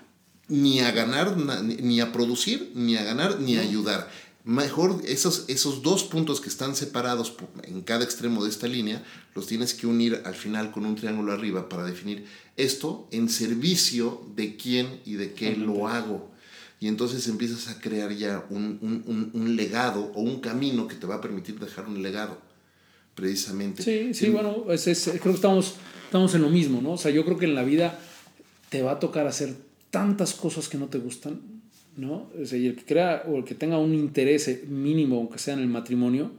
Ni 0.46 0.78
a 0.78 0.92
ganar, 0.92 1.36
ni 1.36 2.00
a 2.00 2.12
producir, 2.12 2.70
ni 2.76 2.96
a 2.96 3.02
ganar, 3.02 3.40
ni 3.40 3.56
a 3.56 3.62
ayudar 3.62 4.08
mejor 4.44 5.00
esos, 5.06 5.44
esos 5.48 5.82
dos 5.82 6.04
puntos 6.04 6.40
que 6.40 6.48
están 6.48 6.74
separados 6.74 7.34
en 7.64 7.82
cada 7.82 8.04
extremo 8.04 8.42
de 8.42 8.50
esta 8.50 8.66
línea, 8.66 9.04
los 9.34 9.46
tienes 9.46 9.74
que 9.74 9.86
unir 9.86 10.22
al 10.24 10.34
final 10.34 10.70
con 10.70 10.86
un 10.86 10.96
triángulo 10.96 11.32
arriba 11.32 11.68
para 11.68 11.84
definir 11.84 12.24
esto 12.56 13.08
en 13.10 13.28
servicio 13.28 14.24
de 14.34 14.56
quién 14.56 15.00
y 15.04 15.14
de 15.14 15.32
qué 15.34 15.56
lo 15.56 15.88
hago. 15.88 16.30
Y 16.80 16.88
entonces 16.88 17.28
empiezas 17.28 17.68
a 17.68 17.78
crear 17.78 18.10
ya 18.12 18.46
un, 18.48 18.78
un, 18.80 19.30
un, 19.34 19.56
legado 19.56 20.10
o 20.14 20.22
un 20.22 20.40
camino 20.40 20.88
que 20.88 20.94
te 20.94 21.06
va 21.06 21.16
a 21.16 21.20
permitir 21.20 21.60
dejar 21.60 21.86
un 21.86 22.02
legado, 22.02 22.38
precisamente. 23.14 23.82
Sí, 23.82 24.14
sí, 24.14 24.30
bueno, 24.30 24.64
es, 24.70 24.84
creo 24.84 25.20
que 25.20 25.30
estamos, 25.30 25.74
estamos 26.06 26.34
en 26.34 26.40
lo 26.40 26.48
mismo, 26.48 26.80
¿no? 26.80 26.92
O 26.92 26.96
sea, 26.96 27.10
yo 27.10 27.26
creo 27.26 27.36
que 27.36 27.44
en 27.44 27.54
la 27.54 27.64
vida 27.64 27.98
te 28.70 28.80
va 28.80 28.92
a 28.92 28.98
tocar 28.98 29.26
hacer 29.26 29.56
tantas 29.90 30.32
cosas 30.32 30.70
que 30.70 30.78
no 30.78 30.86
te 30.86 30.98
gustan, 30.98 31.59
¿no? 31.96 32.30
O 32.34 32.56
y 32.56 32.66
el 32.66 32.76
que 32.76 32.84
crea 32.84 33.24
o 33.28 33.36
el 33.36 33.44
que 33.44 33.54
tenga 33.54 33.78
un 33.78 33.94
interés 33.94 34.68
mínimo, 34.68 35.16
aunque 35.16 35.38
sea 35.38 35.54
en 35.54 35.60
el 35.60 35.68
matrimonio, 35.68 36.32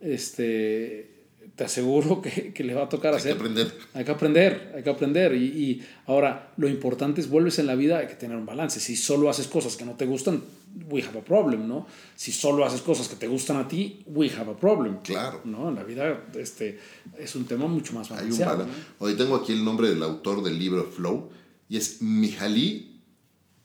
este, 0.00 1.16
te 1.54 1.64
aseguro 1.64 2.20
que, 2.22 2.52
que 2.52 2.64
le 2.64 2.74
va 2.74 2.84
a 2.84 2.88
tocar 2.88 3.12
hay 3.12 3.18
hacer. 3.18 3.32
Hay 3.32 3.38
que 3.38 3.42
aprender. 3.42 3.74
Hay 3.94 4.04
que 4.04 4.10
aprender, 4.10 4.72
hay 4.76 4.82
que 4.82 4.90
aprender. 4.90 5.34
Y, 5.34 5.44
y, 5.44 5.86
ahora, 6.06 6.52
lo 6.56 6.68
importante 6.68 7.20
es, 7.20 7.28
vuelves 7.28 7.58
en 7.58 7.66
la 7.66 7.74
vida, 7.74 7.98
hay 7.98 8.06
que 8.06 8.14
tener 8.14 8.36
un 8.36 8.46
balance. 8.46 8.80
Si 8.80 8.96
solo 8.96 9.28
haces 9.28 9.48
cosas 9.48 9.76
que 9.76 9.84
no 9.84 9.94
te 9.94 10.06
gustan, 10.06 10.42
we 10.90 11.02
have 11.02 11.18
a 11.18 11.24
problem, 11.24 11.66
¿no? 11.66 11.86
Si 12.14 12.32
solo 12.32 12.64
haces 12.64 12.82
cosas 12.82 13.08
que 13.08 13.16
te 13.16 13.28
gustan 13.28 13.56
a 13.56 13.66
ti, 13.66 14.02
we 14.06 14.30
have 14.30 14.50
a 14.50 14.56
problem. 14.56 14.98
Claro. 15.02 15.40
¿no? 15.44 15.68
En 15.68 15.74
la 15.74 15.84
vida 15.84 16.26
este, 16.34 16.78
es 17.18 17.34
un 17.34 17.46
tema 17.46 17.66
mucho 17.66 17.94
más 17.94 18.08
balanceado. 18.10 18.66
¿no? 18.66 18.72
Hoy 18.98 19.14
tengo 19.14 19.36
aquí 19.36 19.52
el 19.52 19.64
nombre 19.64 19.88
del 19.88 20.02
autor 20.02 20.42
del 20.42 20.58
libro 20.58 20.84
Flow, 20.84 21.30
y 21.68 21.78
es 21.78 22.02
Mihaly 22.02 22.95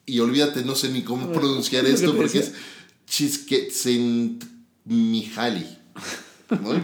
y 0.06 0.20
olvídate, 0.20 0.64
no 0.64 0.76
sé 0.76 0.90
ni 0.90 1.04
cómo 1.04 1.32
pronunciar 1.32 1.86
esto 1.86 2.16
porque 2.16 2.40
es 2.40 2.54
Csikszentmihalyi. 3.06 5.78
¿no? 6.62 6.74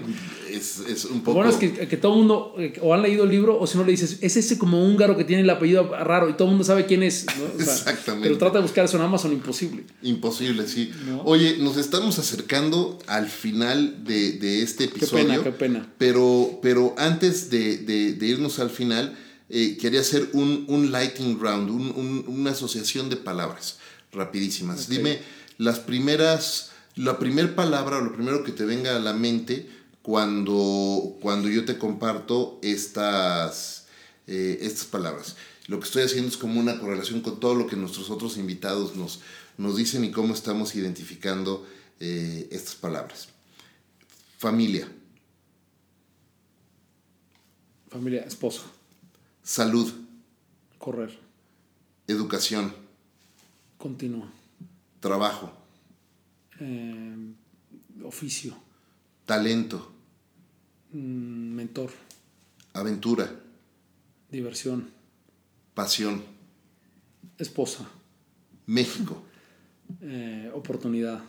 es, 0.50 0.80
es, 0.80 1.06
un 1.06 1.22
poco... 1.22 1.36
Bueno, 1.36 1.50
es 1.50 1.58
que, 1.58 1.88
que 1.88 1.98
todo 1.98 2.14
el 2.14 2.20
mundo 2.20 2.56
eh, 2.58 2.74
o 2.82 2.94
han 2.94 3.02
leído 3.02 3.26
el 3.26 3.30
libro 3.30 3.60
o 3.60 3.68
si 3.68 3.78
no 3.78 3.84
le 3.84 3.92
dices, 3.92 4.20
es 4.22 4.38
ese 4.38 4.58
como 4.58 4.84
húngaro 4.84 5.18
que 5.18 5.24
tiene 5.24 5.44
el 5.44 5.50
apellido 5.50 5.90
raro 5.90 6.30
y 6.30 6.34
todo 6.34 6.46
el 6.46 6.52
mundo 6.52 6.64
sabe 6.64 6.86
quién 6.86 7.04
es. 7.04 7.26
Exactamente. 7.60 8.28
Pero 8.28 8.38
trata 8.38 8.60
de 8.60 8.64
buscar 8.64 8.86
eso 8.86 8.98
en 8.98 9.04
Amazon, 9.04 9.34
imposible. 9.34 9.84
Imposible, 10.02 10.68
sí. 10.68 10.92
Oye, 11.26 11.58
nos 11.60 11.78
estamos 11.78 12.18
acercando 12.20 13.00
al 13.08 13.28
final 13.28 14.04
de, 14.04 14.34
de 14.34 14.62
este 14.62 14.86
episodio. 14.86 15.26
Qué 15.26 15.30
pena, 15.30 15.44
qué 15.44 15.52
pena. 15.52 15.94
Pero, 15.98 16.60
pero 16.62 16.96
antes 16.98 17.50
de, 17.50 17.78
de, 17.78 18.14
de 18.14 18.26
irnos 18.26 18.60
al 18.60 18.70
final 18.70 19.18
eh, 19.50 19.78
quería 19.78 20.02
hacer 20.02 20.30
un, 20.34 20.66
un 20.68 20.92
lighting 20.92 21.40
round, 21.40 21.70
un, 21.70 21.92
un, 21.96 22.26
una 22.28 22.52
asociación 22.52 23.10
de 23.10 23.18
palabras 23.18 23.78
rapidísimas. 24.12 24.90
Dime 24.90 25.20
las 25.58 25.80
primeras, 25.80 26.72
la 26.96 27.18
primera 27.20 27.56
palabra 27.56 27.98
o 27.98 28.02
lo 28.02 28.14
primero 28.14 28.44
que 28.44 28.52
te 28.52 28.66
venga 28.66 28.96
a 28.96 29.00
la 29.00 29.14
mente 29.14 29.70
cuando, 30.02 31.18
cuando 31.22 31.50
yo 31.50 31.66
te 31.66 31.78
comparto 31.78 32.60
estas, 32.62 33.86
eh, 34.28 34.60
estas 34.62 34.86
palabras. 34.86 35.36
Lo 35.68 35.80
que 35.80 35.86
estoy 35.86 36.04
haciendo 36.04 36.30
es 36.30 36.38
como 36.38 36.60
una 36.60 36.80
correlación 36.80 37.22
con 37.22 37.40
todo 37.40 37.56
lo 37.56 37.68
que 37.68 37.76
nuestros 37.76 38.10
otros 38.10 38.38
invitados 38.38 38.96
nos, 38.96 39.20
nos 39.58 39.76
dicen 39.76 40.06
y 40.06 40.12
cómo 40.12 40.34
estamos 40.34 40.76
identificando 40.76 41.68
eh, 42.00 42.48
estas 42.52 42.76
palabras. 42.76 43.28
Familia. 44.38 44.90
Familia, 47.90 48.22
esposa. 48.22 48.62
Salud. 49.48 49.90
Correr. 50.78 51.18
Educación. 52.06 52.74
Continúa. 53.78 54.30
Trabajo. 55.00 55.54
Eh, 56.60 57.16
oficio. 58.04 58.54
Talento. 59.26 59.90
Mm, 60.92 61.56
mentor. 61.56 61.92
Aventura. 62.74 63.40
Diversión. 64.30 64.90
Pasión. 65.74 66.22
Esposa. 67.38 67.90
México. 68.66 69.24
Eh, 70.02 70.52
oportunidad. 70.54 71.24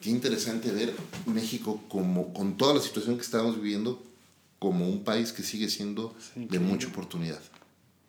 Qué 0.00 0.08
interesante 0.08 0.72
ver 0.72 0.94
México 1.26 1.84
como 1.86 2.32
con 2.32 2.56
toda 2.56 2.72
la 2.72 2.80
situación 2.80 3.16
que 3.16 3.22
estamos 3.22 3.56
viviendo 3.56 4.02
como 4.58 4.88
un 4.88 5.04
país 5.04 5.32
que 5.32 5.42
sigue 5.42 5.68
siendo 5.68 6.14
Sí, 6.34 6.46
de 6.50 6.58
mucha 6.58 6.88
oportunidad. 6.88 7.40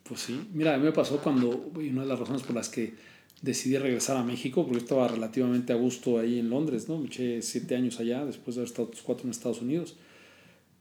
Pues 0.04 0.22
sí, 0.22 0.48
mira, 0.54 0.74
a 0.74 0.78
mí 0.78 0.84
me 0.86 0.92
pasó 0.92 1.18
cuando, 1.22 1.72
y 1.80 1.90
una 1.90 2.02
de 2.02 2.08
las 2.08 2.20
razones 2.20 2.42
por 2.42 2.56
las 2.56 2.70
que 2.70 2.96
decidí 3.42 3.78
regresar 3.78 4.18
a 4.18 4.24
México, 4.24 4.64
porque 4.64 4.80
yo 4.80 4.84
estaba 4.84 5.08
relativamente 5.08 5.72
a 5.72 5.76
gusto 5.76 6.18
ahí 6.20 6.40
en 6.40 6.50
Londres, 6.50 6.90
¿no? 6.90 6.98
Me 6.98 7.06
eché 7.08 7.42
siete 7.44 7.76
años 7.76 8.00
allá, 8.00 8.26
después 8.26 8.56
de 8.56 8.62
haber 8.62 8.70
estado 8.70 8.88
otros 8.88 9.04
cuatro 9.04 9.26
en 9.26 9.32
Estados 9.32 9.62
Unidos. 9.62 9.96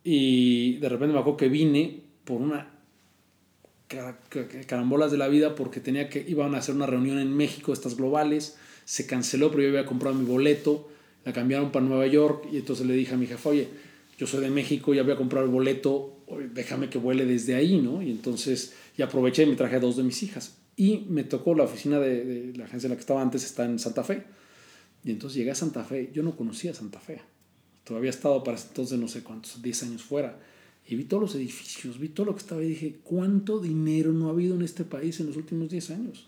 Y 0.03 0.77
de 0.79 0.89
repente 0.89 1.13
me 1.13 1.21
acuerdo 1.21 1.37
que 1.37 1.49
vine 1.49 2.01
por 2.25 2.41
una 2.41 2.71
ca- 3.89 4.19
ca- 4.29 4.49
carambolas 4.67 5.11
de 5.11 5.19
la 5.19 5.29
vida 5.29 5.55
porque 5.55 5.81
tenía 5.81 6.09
que, 6.09 6.25
iban 6.27 6.55
a 6.55 6.59
hacer 6.59 6.75
una 6.75 6.87
reunión 6.87 7.19
en 7.19 7.37
México, 7.37 7.73
estas 7.73 7.97
globales, 7.97 8.57
se 8.85 9.07
canceló, 9.07 9.51
pero 9.51 9.63
yo 9.65 9.69
había 9.69 9.85
comprado 9.87 10.15
mi 10.17 10.25
boleto, 10.25 10.89
la 11.25 11.33
cambiaron 11.33 11.71
para 11.73 11.85
Nueva 11.85 12.07
York 12.07 12.47
y 12.53 12.57
entonces 12.57 12.87
le 12.87 12.95
dije 12.95 13.15
a 13.15 13.19
mi 13.19 13.27
jefe, 13.27 13.49
oye, 13.49 13.69
yo 14.19 14.27
soy 14.27 14.41
de 14.41 14.51
México, 14.51 14.93
ya 14.93 15.03
voy 15.03 15.13
a 15.13 15.17
comprar 15.17 15.45
el 15.45 15.51
boleto, 15.51 16.25
déjame 16.53 16.91
que 16.91 16.99
vuele 16.99 17.25
desde 17.25 17.55
ahí, 17.55 17.81
¿no? 17.81 18.03
Y 18.03 18.11
entonces, 18.11 18.75
y 18.97 19.03
aproveché 19.03 19.45
y 19.45 19.47
me 19.47 19.57
traje 19.57 19.77
a 19.77 19.81
dos 19.81 19.97
de 19.97 20.03
mis 20.03 20.23
hijas. 20.23 20.59
Y 20.77 21.07
me 21.09 21.25
tocó 21.25 21.55
la 21.55 21.65
oficina 21.65 21.99
de, 21.99 22.25
de 22.25 22.59
la 22.59 22.65
agencia 22.65 22.89
en 22.89 22.91
la 22.91 22.97
que 22.97 23.01
estaba 23.01 23.23
antes, 23.23 23.45
está 23.45 23.65
en 23.65 23.79
Santa 23.79 24.05
Fe. 24.05 24.25
Y 25.05 25.13
entonces 25.13 25.39
llegué 25.39 25.53
a 25.53 25.55
Santa 25.55 25.85
Fe, 25.85 26.11
yo 26.13 26.23
no 26.23 26.37
conocía 26.37 26.75
Santa 26.75 27.01
Fe. 27.01 27.21
Todavía 27.85 28.11
estado 28.11 28.45
para 28.45 28.59
entonces 28.59 28.99
no 28.99 29.09
sé 29.09 29.23
cuántos, 29.23 29.63
10 29.63 29.83
años 29.85 30.03
fuera. 30.03 30.39
Y 30.87 30.97
vi 30.97 31.05
todos 31.05 31.23
los 31.23 31.35
edificios, 31.35 31.99
vi 31.99 32.09
todo 32.09 32.27
lo 32.27 32.35
que 32.35 32.41
estaba 32.41 32.63
y 32.63 32.69
dije, 32.69 32.97
¿cuánto 33.03 33.61
dinero 33.61 34.13
no 34.13 34.29
ha 34.29 34.33
habido 34.33 34.55
en 34.57 34.63
este 34.63 34.85
país 34.85 35.21
en 35.21 35.27
los 35.27 35.37
últimos 35.37 35.69
10 35.71 35.91
años? 35.91 36.27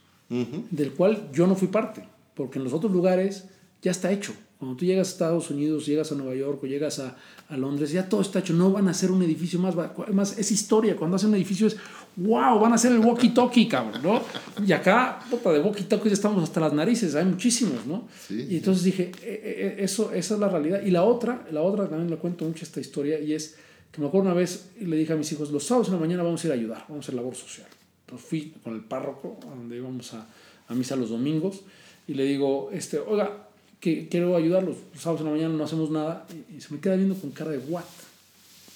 Del 0.70 0.92
cual 0.92 1.30
yo 1.32 1.46
no 1.46 1.56
fui 1.56 1.68
parte, 1.68 2.04
porque 2.34 2.58
en 2.58 2.64
los 2.64 2.72
otros 2.72 2.92
lugares 2.92 3.46
ya 3.82 3.90
está 3.90 4.12
hecho. 4.12 4.32
Cuando 4.60 4.76
tú 4.76 4.84
llegas 4.84 5.08
a 5.08 5.12
Estados 5.12 5.50
Unidos, 5.50 5.86
llegas 5.86 6.12
a 6.12 6.14
Nueva 6.14 6.34
York 6.34 6.62
o 6.62 6.66
llegas 6.66 6.98
a, 6.98 7.16
a 7.48 7.56
Londres, 7.56 7.92
ya 7.92 8.06
todo 8.10 8.20
está 8.20 8.40
hecho. 8.40 8.52
No 8.52 8.70
van 8.70 8.88
a 8.88 8.90
hacer 8.90 9.10
un 9.10 9.22
edificio 9.22 9.58
más. 9.58 9.74
Además, 9.74 10.38
es 10.38 10.52
historia. 10.52 10.94
Cuando 10.96 11.16
hacen 11.16 11.30
un 11.30 11.36
edificio 11.36 11.66
es, 11.66 11.78
wow, 12.16 12.60
van 12.60 12.72
a 12.72 12.74
hacer 12.74 12.92
el 12.92 13.00
walkie-talkie, 13.00 13.68
cabrón, 13.68 14.02
¿no? 14.02 14.22
Y 14.62 14.70
acá, 14.72 15.20
puta, 15.30 15.50
de 15.50 15.64
walkie-talkie 15.64 16.08
ya 16.08 16.12
estamos 16.12 16.42
hasta 16.44 16.60
las 16.60 16.74
narices. 16.74 17.14
Hay 17.14 17.24
muchísimos, 17.24 17.86
¿no? 17.86 18.06
Sí, 18.28 18.48
y 18.50 18.56
entonces 18.58 18.84
dije, 18.84 19.12
eh, 19.22 19.40
eh, 19.42 19.76
eso, 19.78 20.12
esa 20.12 20.34
es 20.34 20.40
la 20.40 20.50
realidad. 20.50 20.82
Y 20.84 20.90
la 20.90 21.04
otra, 21.04 21.48
la 21.50 21.62
otra 21.62 21.88
también 21.88 22.10
le 22.10 22.18
cuento 22.18 22.44
mucho 22.44 22.62
esta 22.62 22.80
historia 22.80 23.18
y 23.18 23.32
es 23.32 23.56
que 23.90 24.02
me 24.02 24.08
acuerdo 24.08 24.26
una 24.26 24.34
vez 24.34 24.72
le 24.78 24.94
dije 24.94 25.14
a 25.14 25.16
mis 25.16 25.32
hijos, 25.32 25.50
los 25.50 25.64
sábados 25.64 25.88
en 25.88 25.94
la 25.94 26.00
mañana 26.00 26.22
vamos 26.22 26.44
a 26.44 26.48
ir 26.48 26.52
a 26.52 26.56
ayudar, 26.56 26.84
vamos 26.86 27.04
a 27.04 27.06
hacer 27.06 27.14
labor 27.14 27.34
social. 27.34 27.66
Entonces 28.04 28.28
fui 28.28 28.54
con 28.62 28.74
el 28.74 28.82
párroco, 28.82 29.38
a 29.50 29.54
donde 29.54 29.78
íbamos 29.78 30.12
a, 30.12 30.26
a 30.68 30.74
misa 30.74 30.96
los 30.96 31.08
domingos, 31.08 31.62
y 32.06 32.12
le 32.12 32.24
digo, 32.24 32.70
este, 32.72 32.98
oiga, 32.98 33.48
que 33.80 34.08
quiero 34.08 34.36
ayudarlos, 34.36 34.76
los 34.92 35.02
sábados 35.02 35.22
en 35.22 35.26
la 35.26 35.32
mañana 35.32 35.54
no 35.54 35.64
hacemos 35.64 35.90
nada, 35.90 36.26
y, 36.54 36.60
se 36.60 36.72
me 36.72 36.80
queda 36.80 36.96
viendo 36.96 37.14
con 37.14 37.30
cara 37.30 37.50
de, 37.50 37.58
¿what? 37.58 37.84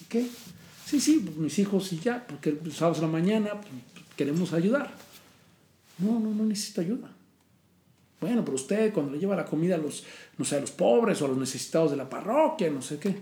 ¿Qué? 0.08 0.26
Sí, 0.86 1.00
sí, 1.00 1.22
pues, 1.24 1.36
mis 1.36 1.58
hijos 1.58 1.92
y 1.92 1.98
ya, 1.98 2.26
porque 2.26 2.58
los 2.64 2.74
sábados 2.74 2.98
en 2.98 3.04
la 3.04 3.10
mañana 3.10 3.60
pues, 3.60 3.72
queremos 4.16 4.52
ayudar. 4.52 4.94
No, 5.98 6.18
no, 6.18 6.30
no 6.30 6.44
necesito 6.44 6.80
ayuda. 6.80 7.10
Bueno, 8.20 8.44
pero 8.44 8.54
usted 8.54 8.92
cuando 8.92 9.12
le 9.12 9.18
lleva 9.18 9.36
la 9.36 9.44
comida 9.44 9.74
a 9.74 9.78
los, 9.78 10.04
no 10.38 10.44
sé, 10.44 10.56
a 10.56 10.60
los 10.60 10.70
pobres 10.70 11.20
o 11.20 11.26
a 11.26 11.28
los 11.28 11.36
necesitados 11.36 11.90
de 11.90 11.96
la 11.98 12.08
parroquia, 12.08 12.70
no 12.70 12.80
sé 12.80 12.98
qué. 12.98 13.14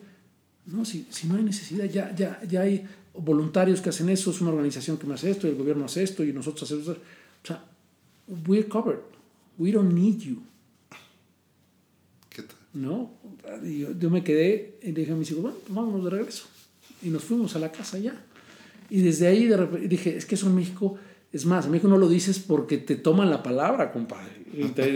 No, 0.66 0.84
si, 0.84 1.06
si 1.10 1.26
no 1.26 1.36
hay 1.36 1.42
necesidad, 1.42 1.86
ya, 1.86 2.14
ya, 2.14 2.40
ya 2.48 2.60
hay 2.60 2.86
voluntarios 3.14 3.80
que 3.80 3.90
hacen 3.90 4.08
eso, 4.08 4.30
es 4.30 4.40
una 4.40 4.50
organización 4.50 4.96
que 4.96 5.06
me 5.06 5.14
hace 5.14 5.30
esto, 5.30 5.48
y 5.48 5.50
el 5.50 5.56
gobierno 5.56 5.86
hace 5.86 6.04
esto, 6.04 6.22
y 6.22 6.32
nosotros 6.32 6.62
hacemos 6.62 6.84
eso. 6.84 6.92
O 7.42 7.46
sea, 7.46 7.64
we're 8.46 8.68
covered. 8.68 9.00
We 9.58 9.72
don't 9.72 9.92
need 9.92 10.20
you. 10.20 10.42
¿No? 12.74 13.12
Y 13.64 13.78
yo, 13.80 13.88
yo 13.98 14.10
me 14.10 14.22
quedé 14.24 14.78
y 14.82 14.92
dije 14.92 15.12
a 15.12 15.16
mis 15.16 15.30
hijos, 15.30 15.42
bueno, 15.42 15.56
pues 15.62 15.74
vámonos 15.74 16.04
de 16.04 16.10
regreso. 16.10 16.44
Y 17.02 17.08
nos 17.10 17.24
fuimos 17.24 17.54
a 17.56 17.58
la 17.58 17.70
casa 17.72 17.98
ya. 17.98 18.24
Y 18.90 19.00
desde 19.00 19.26
ahí 19.26 19.46
de 19.46 19.56
repente 19.56 19.88
dije, 19.88 20.16
es 20.16 20.26
que 20.26 20.34
eso 20.36 20.46
en 20.46 20.54
México, 20.54 20.96
es 21.32 21.46
más, 21.46 21.64
en 21.66 21.72
México 21.72 21.88
no 21.88 21.96
lo 21.98 22.08
dices 22.08 22.38
porque 22.38 22.78
te 22.78 22.96
toman 22.96 23.30
la 23.30 23.42
palabra, 23.42 23.92
compadre. 23.92 24.42
Y 24.54 24.64
te- 24.68 24.92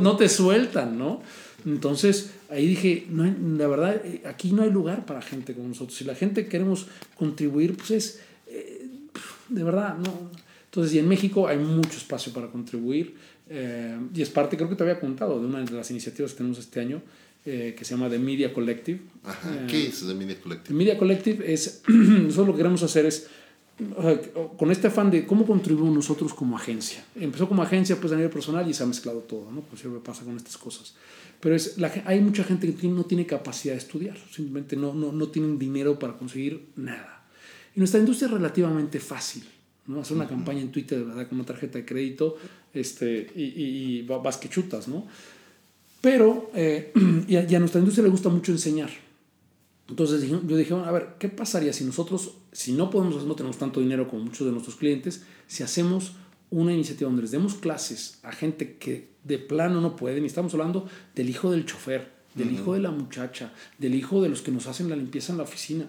no, 0.00 0.16
te 0.16 0.30
sueltan, 0.30 0.98
¿no? 0.98 1.20
Entonces 1.66 2.30
ahí 2.50 2.66
dije, 2.66 3.06
no 3.10 3.24
hay- 3.24 3.36
la 3.58 3.66
verdad, 3.68 4.00
eh, 4.04 4.22
aquí 4.26 4.52
no 4.52 4.62
hay 4.62 4.70
lugar 4.70 5.04
para 5.04 5.20
gente 5.20 5.52
como 5.54 5.68
nosotros. 5.68 5.96
Si 5.98 6.04
la 6.04 6.14
gente 6.14 6.46
queremos 6.46 6.86
contribuir, 7.16 7.76
pues 7.76 7.90
es, 7.90 8.20
eh, 8.46 8.86
de 9.50 9.62
verdad, 9.64 9.96
no. 9.98 10.30
Entonces, 10.66 10.94
y 10.94 10.98
en 10.98 11.06
México 11.08 11.46
hay 11.46 11.58
mucho 11.58 11.96
espacio 11.98 12.32
para 12.32 12.48
contribuir. 12.48 13.14
Eh, 13.56 13.96
y 14.12 14.20
es 14.20 14.30
parte, 14.30 14.56
creo 14.56 14.68
que 14.68 14.74
te 14.74 14.82
había 14.82 14.98
contado, 14.98 15.38
de 15.38 15.46
una 15.46 15.62
de 15.62 15.70
las 15.70 15.88
iniciativas 15.92 16.32
que 16.32 16.38
tenemos 16.38 16.58
este 16.58 16.80
año, 16.80 17.00
eh, 17.46 17.74
que 17.78 17.84
se 17.84 17.94
llama 17.94 18.10
The 18.10 18.18
Media 18.18 18.52
Collective. 18.52 19.00
Ajá. 19.22 19.54
Eh, 19.54 19.66
¿Qué 19.68 19.86
es 19.86 20.04
The 20.04 20.14
Media 20.14 20.34
The 20.34 20.40
Collective? 20.40 20.76
Media 20.76 20.98
Collective 20.98 21.52
es, 21.52 21.82
nosotros 21.88 22.48
lo 22.48 22.52
que 22.54 22.56
queremos 22.58 22.82
hacer 22.82 23.06
es, 23.06 23.28
o 23.96 24.02
sea, 24.02 24.20
con 24.56 24.72
este 24.72 24.88
afán 24.88 25.10
de 25.10 25.24
cómo 25.24 25.46
contribuimos 25.46 25.94
nosotros 25.94 26.34
como 26.34 26.56
agencia. 26.56 27.04
Empezó 27.14 27.48
como 27.48 27.62
agencia 27.62 27.96
pues 28.00 28.12
a 28.12 28.16
nivel 28.16 28.30
personal 28.30 28.68
y 28.68 28.74
se 28.74 28.82
ha 28.82 28.86
mezclado 28.86 29.20
todo, 29.20 29.52
¿no? 29.52 29.60
Pues 29.60 29.80
siempre 29.80 30.00
pasa 30.02 30.24
con 30.24 30.36
estas 30.36 30.56
cosas. 30.58 30.94
Pero 31.38 31.54
es, 31.54 31.78
la, 31.78 31.92
hay 32.06 32.20
mucha 32.20 32.42
gente 32.42 32.74
que 32.74 32.88
no 32.88 33.04
tiene 33.04 33.24
capacidad 33.24 33.74
de 33.74 33.78
estudiar, 33.78 34.16
simplemente 34.32 34.74
no, 34.74 34.94
no, 34.94 35.12
no 35.12 35.28
tienen 35.28 35.60
dinero 35.60 35.96
para 35.96 36.14
conseguir 36.14 36.70
nada. 36.74 37.24
Y 37.76 37.78
nuestra 37.78 38.00
industria 38.00 38.26
es 38.26 38.32
relativamente 38.32 38.98
fácil. 38.98 39.44
¿No? 39.86 40.00
Hacer 40.00 40.16
una 40.16 40.26
campaña 40.28 40.60
en 40.60 40.70
Twitter, 40.72 40.98
de 40.98 41.04
verdad, 41.04 41.28
con 41.28 41.38
una 41.38 41.46
tarjeta 41.46 41.78
de 41.78 41.84
crédito 41.84 42.36
este, 42.72 43.30
y, 43.36 43.42
y, 43.42 43.98
y 43.98 44.02
va- 44.06 44.18
vas 44.18 44.36
que 44.38 44.48
chutas, 44.48 44.88
¿no? 44.88 45.06
Pero, 46.00 46.50
eh, 46.54 46.92
y, 47.28 47.36
a, 47.36 47.44
y 47.50 47.54
a 47.54 47.58
nuestra 47.58 47.78
industria 47.80 48.04
le 48.04 48.10
gusta 48.10 48.28
mucho 48.28 48.52
enseñar. 48.52 48.90
Entonces 49.88 50.26
yo 50.28 50.56
dije, 50.56 50.72
bueno, 50.72 50.88
a 50.88 50.92
ver, 50.92 51.16
¿qué 51.18 51.28
pasaría 51.28 51.72
si 51.74 51.84
nosotros, 51.84 52.36
si 52.52 52.72
no 52.72 52.88
podemos, 52.90 53.24
no 53.26 53.34
tenemos 53.34 53.58
tanto 53.58 53.80
dinero 53.80 54.08
como 54.08 54.24
muchos 54.24 54.46
de 54.46 54.52
nuestros 54.52 54.76
clientes, 54.76 55.24
si 55.46 55.62
hacemos 55.62 56.12
una 56.50 56.72
iniciativa 56.72 57.08
donde 57.08 57.22
les 57.22 57.32
demos 57.32 57.54
clases 57.54 58.18
a 58.22 58.32
gente 58.32 58.76
que 58.76 59.08
de 59.24 59.38
plano 59.38 59.80
no 59.82 59.96
pueden, 59.96 60.22
y 60.24 60.26
estamos 60.26 60.54
hablando 60.54 60.86
del 61.14 61.28
hijo 61.28 61.50
del 61.50 61.66
chofer, 61.66 62.12
del 62.34 62.50
hijo 62.52 62.72
de 62.74 62.80
la 62.80 62.90
muchacha, 62.90 63.52
del 63.78 63.94
hijo 63.94 64.22
de 64.22 64.28
los 64.30 64.40
que 64.42 64.50
nos 64.52 64.66
hacen 64.66 64.88
la 64.88 64.96
limpieza 64.96 65.32
en 65.32 65.38
la 65.38 65.44
oficina. 65.44 65.86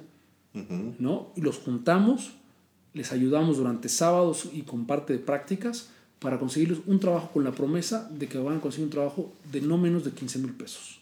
¿no? 1.00 1.32
Y 1.36 1.41
los 1.41 1.58
juntamos, 1.58 2.32
les 2.96 3.12
ayudamos 3.12 3.58
durante 3.58 3.89
sábados 3.89 4.50
y 4.52 4.62
con 4.62 4.88
parte 4.88 5.14
de 5.14 5.20
prácticas 5.20 5.89
para 6.20 6.39
conseguirles 6.39 6.80
un 6.88 7.00
trabajo 7.00 7.30
con 7.34 7.43
la 7.43 7.52
promesa 7.52 8.10
de 8.12 8.28
que 8.28 8.38
van 8.39 8.58
a 8.58 8.62
conseguir 8.62 8.86
un 8.86 8.91
trabajo 8.91 9.34
de 9.52 9.62
no 9.62 9.78
menos 9.78 10.04
de 10.04 10.12
15 10.12 10.39
mil 10.39 10.54
pesos. 10.54 11.02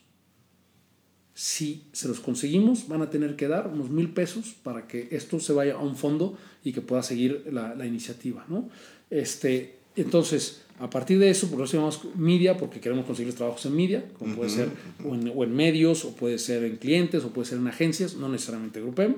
Si 1.36 1.84
se 1.94 2.08
los 2.08 2.20
conseguimos, 2.20 2.88
van 2.88 3.04
a 3.04 3.10
tener 3.10 3.36
que 3.36 3.48
dar 3.48 3.68
unos 3.68 3.89
mil 3.89 4.10
pesos 4.10 4.56
para 4.64 4.88
que 4.88 5.08
esto 5.12 5.39
se 5.39 5.54
vaya 5.54 5.76
a 5.76 5.80
un 5.80 5.96
fondo 5.96 6.38
y 6.64 6.74
que 6.74 6.82
pueda 6.82 7.04
seguir 7.04 7.46
la, 7.52 7.76
la 7.76 7.86
iniciativa, 7.86 8.44
¿no? 8.50 8.70
Este, 9.10 9.78
entonces, 9.96 10.64
a 10.80 10.89
partir 10.89 11.20
de 11.20 11.30
eso, 11.30 11.50
por 11.50 11.64
eso 11.64 11.74
llamamos 11.74 12.02
media, 12.16 12.58
porque 12.58 12.80
queremos 12.80 13.06
conseguir 13.06 13.34
trabajos 13.36 13.66
en 13.68 13.76
media, 13.76 14.06
como 14.18 14.36
puede 14.36 14.50
ser 14.50 14.70
o 15.06 15.14
en, 15.14 15.32
o 15.34 15.44
en 15.44 15.56
medios, 15.56 16.06
o 16.06 16.16
puede 16.16 16.39
ser 16.39 16.64
en 16.64 16.78
clientes, 16.78 17.24
o 17.24 17.30
puede 17.30 17.48
ser 17.48 17.60
en 17.60 17.68
agencias, 17.68 18.16
no 18.16 18.28
necesariamente 18.30 18.82
Grupem. 18.82 19.16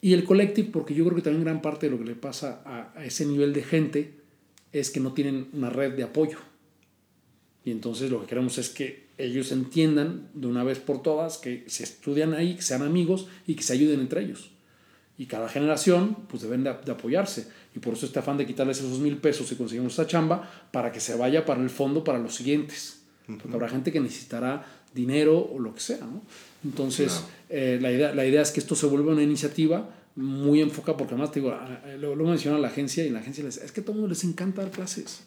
Y 0.00 0.12
el 0.12 0.24
collective, 0.24 0.68
porque 0.72 0.94
yo 0.94 1.04
creo 1.04 1.16
que 1.16 1.22
también 1.22 1.44
gran 1.44 1.60
parte 1.60 1.86
de 1.86 1.90
lo 1.90 1.98
que 1.98 2.04
le 2.04 2.14
pasa 2.14 2.62
a, 2.64 2.92
a 2.96 3.04
ese 3.04 3.26
nivel 3.26 3.52
de 3.52 3.62
gente 3.62 4.14
es 4.72 4.90
que 4.90 5.00
no 5.00 5.12
tienen 5.12 5.48
una 5.52 5.70
red 5.70 5.94
de 5.94 6.04
apoyo. 6.04 6.38
Y 7.64 7.70
entonces 7.70 8.10
lo 8.10 8.20
que 8.20 8.26
queremos 8.26 8.58
es 8.58 8.70
que 8.70 9.08
ellos 9.18 9.50
entiendan 9.50 10.28
de 10.32 10.46
una 10.46 10.62
vez 10.62 10.78
por 10.78 11.02
todas 11.02 11.38
que 11.38 11.64
se 11.66 11.82
estudian 11.82 12.32
ahí, 12.32 12.54
que 12.54 12.62
sean 12.62 12.82
amigos 12.82 13.26
y 13.46 13.54
que 13.54 13.62
se 13.62 13.72
ayuden 13.72 14.00
entre 14.00 14.22
ellos. 14.22 14.50
Y 15.18 15.26
cada 15.26 15.48
generación 15.48 16.16
pues 16.28 16.42
deben 16.42 16.62
de, 16.62 16.72
de 16.84 16.92
apoyarse. 16.92 17.48
Y 17.74 17.80
por 17.80 17.94
eso 17.94 18.06
este 18.06 18.20
afán 18.20 18.38
de 18.38 18.46
quitarles 18.46 18.78
esos 18.78 19.00
mil 19.00 19.16
pesos 19.16 19.50
y 19.50 19.56
conseguimos 19.56 19.94
esa 19.94 20.06
chamba 20.06 20.48
para 20.70 20.92
que 20.92 21.00
se 21.00 21.16
vaya 21.16 21.44
para 21.44 21.60
el 21.60 21.70
fondo 21.70 22.04
para 22.04 22.18
los 22.18 22.36
siguientes. 22.36 23.02
porque 23.26 23.52
habrá 23.52 23.68
gente 23.68 23.90
que 23.90 24.00
necesitará 24.00 24.64
dinero 24.94 25.38
o 25.38 25.58
lo 25.58 25.74
que 25.74 25.80
sea, 25.80 25.98
¿no? 26.06 26.22
Entonces, 26.64 27.22
eh, 27.48 27.78
la, 27.80 27.92
idea, 27.92 28.14
la 28.14 28.26
idea 28.26 28.42
es 28.42 28.50
que 28.50 28.60
esto 28.60 28.74
se 28.74 28.86
vuelva 28.86 29.12
una 29.12 29.22
iniciativa 29.22 29.94
muy 30.16 30.60
enfocada, 30.60 30.96
porque 30.98 31.14
además 31.14 31.30
te 31.30 31.40
digo, 31.40 31.56
lo, 32.00 32.16
lo 32.16 32.24
menciona 32.24 32.58
la 32.58 32.68
agencia 32.68 33.06
y 33.06 33.10
la 33.10 33.20
agencia 33.20 33.44
les 33.44 33.58
es 33.58 33.70
que 33.70 33.80
a 33.80 33.84
todo 33.84 33.92
el 33.92 34.00
mundo 34.00 34.14
les 34.14 34.24
encanta 34.24 34.62
dar 34.62 34.70
clases. 34.72 35.22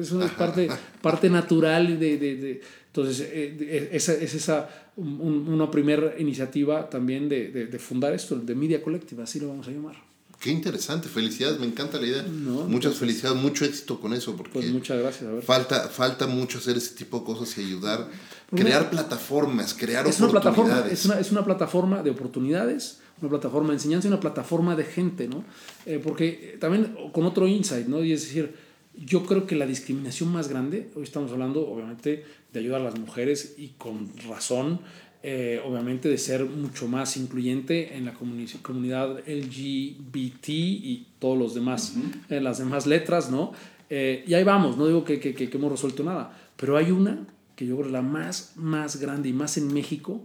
Eso 0.00 0.24
es 0.24 0.30
parte, 0.30 0.68
parte 1.02 1.28
natural 1.28 1.98
de, 1.98 2.16
de, 2.16 2.36
de 2.36 2.60
entonces, 2.92 3.26
eh, 3.32 3.88
esa, 3.92 4.12
es 4.12 4.34
esa 4.34 4.68
una 4.96 5.70
primera 5.70 6.14
iniciativa 6.18 6.90
también 6.90 7.26
de, 7.26 7.50
de, 7.50 7.78
fundar 7.78 8.12
esto, 8.12 8.36
de 8.36 8.54
Media 8.54 8.82
Collective, 8.82 9.22
así 9.22 9.40
lo 9.40 9.48
vamos 9.48 9.66
a 9.66 9.70
llamar. 9.70 9.96
Qué 10.42 10.50
interesante, 10.50 11.08
felicidades, 11.08 11.60
me 11.60 11.66
encanta 11.66 12.00
la 12.00 12.06
idea. 12.08 12.24
Muchas 12.24 12.96
felicidades, 12.96 13.40
mucho 13.40 13.64
éxito 13.64 14.00
con 14.00 14.12
eso, 14.12 14.34
porque 14.34 14.54
pues 14.54 14.72
muchas 14.72 14.98
gracias. 14.98 15.44
Falta, 15.44 15.88
falta 15.88 16.26
mucho 16.26 16.58
hacer 16.58 16.76
ese 16.76 16.96
tipo 16.96 17.20
de 17.20 17.24
cosas 17.26 17.56
y 17.58 17.60
ayudar, 17.60 18.08
crear 18.50 18.90
plataformas, 18.90 19.72
crear 19.72 20.04
es 20.04 20.20
oportunidades. 20.20 20.58
Una 20.58 20.64
plataforma, 20.64 20.92
es, 20.92 21.04
una, 21.04 21.20
es 21.20 21.30
una 21.30 21.44
plataforma 21.44 22.02
de 22.02 22.10
oportunidades, 22.10 22.98
una 23.20 23.30
plataforma 23.30 23.68
de 23.68 23.74
enseñanza 23.74 24.08
y 24.08 24.10
una 24.10 24.18
plataforma 24.18 24.74
de 24.74 24.82
gente, 24.82 25.28
¿no? 25.28 25.44
Eh, 25.86 26.00
porque 26.02 26.56
también 26.60 26.92
con 27.12 27.24
otro 27.24 27.46
insight, 27.46 27.86
¿no? 27.86 28.02
Y 28.02 28.12
es 28.12 28.22
decir, 28.22 28.52
yo 28.96 29.24
creo 29.24 29.46
que 29.46 29.54
la 29.54 29.66
discriminación 29.66 30.32
más 30.32 30.48
grande, 30.48 30.90
hoy 30.96 31.04
estamos 31.04 31.30
hablando 31.30 31.68
obviamente 31.68 32.24
de 32.52 32.60
ayudar 32.60 32.80
a 32.80 32.84
las 32.84 32.98
mujeres 32.98 33.54
y 33.58 33.68
con 33.78 34.10
razón, 34.28 34.80
eh, 35.24 35.62
obviamente 35.64 36.08
de 36.08 36.18
ser 36.18 36.44
mucho 36.44 36.88
más 36.88 37.16
incluyente 37.16 37.96
en 37.96 38.06
la 38.06 38.12
comunidad 38.12 39.20
LGBT 39.20 40.48
y 40.48 41.06
todos 41.20 41.38
los 41.38 41.54
demás, 41.54 41.94
eh, 42.28 42.40
las 42.40 42.58
demás 42.58 42.86
letras, 42.88 43.30
¿no? 43.30 43.52
Eh, 43.88 44.24
y 44.26 44.34
ahí 44.34 44.42
vamos, 44.42 44.76
no 44.76 44.86
digo 44.86 45.04
que, 45.04 45.20
que, 45.20 45.32
que, 45.34 45.48
hemos 45.56 45.70
resuelto 45.70 46.02
nada, 46.02 46.36
pero 46.56 46.76
hay 46.76 46.90
una 46.90 47.24
que 47.54 47.66
yo 47.66 47.76
creo 47.76 47.90
la 47.90 48.02
más, 48.02 48.54
más 48.56 48.98
grande 48.98 49.28
y 49.28 49.32
más 49.32 49.56
en 49.56 49.72
México, 49.72 50.20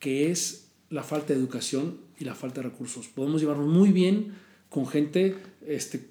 que 0.00 0.32
es 0.32 0.70
la 0.90 1.04
falta 1.04 1.32
de 1.32 1.38
educación 1.38 1.98
y 2.18 2.24
la 2.24 2.34
falta 2.34 2.62
de 2.62 2.68
recursos. 2.68 3.06
Podemos 3.06 3.40
llevarnos 3.40 3.68
muy 3.68 3.92
bien 3.92 4.32
con 4.70 4.88
gente 4.88 5.36
este, 5.66 6.04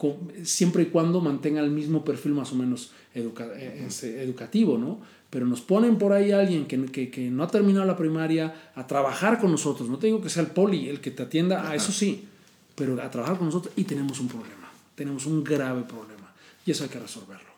siempre 0.43 0.83
y 0.83 0.85
cuando 0.85 1.19
mantenga 1.19 1.61
el 1.61 1.71
mismo 1.71 2.05
perfil 2.05 2.31
más 2.31 2.53
o 2.53 2.55
menos 2.55 2.91
este, 3.13 4.23
educativo, 4.23 4.77
¿no? 4.77 5.01
Pero 5.35 5.47
nos 5.47 5.59
ponen 5.59 5.97
por 5.97 6.13
ahí 6.13 6.31
alguien 6.31 6.65
que, 6.65 6.85
que, 6.85 7.11
que, 7.11 7.29
no 7.29 7.43
ha 7.43 7.47
terminado 7.47 7.85
la 7.85 7.97
primaria 7.97 8.71
a 8.73 8.87
trabajar 8.87 9.37
con 9.37 9.51
nosotros. 9.51 9.89
No 9.89 9.97
te 9.97 10.07
digo 10.07 10.21
que 10.21 10.29
sea 10.29 10.41
el 10.41 10.47
poli 10.47 10.87
el 10.87 11.01
que 11.01 11.11
te 11.11 11.23
atienda, 11.23 11.69
a 11.69 11.75
eso 11.75 11.91
sí, 11.91 12.23
pero 12.73 12.93
a 13.01 13.11
trabajar 13.11 13.37
con 13.37 13.47
nosotros 13.47 13.73
y 13.75 13.83
tenemos 13.83 14.21
un 14.21 14.29
problema. 14.29 14.71
Tenemos 14.95 15.25
un 15.25 15.43
grave 15.43 15.81
problema 15.81 16.33
y 16.65 16.71
eso 16.71 16.85
hay 16.85 16.89
que 16.89 17.01
resolverlo. 17.01 17.49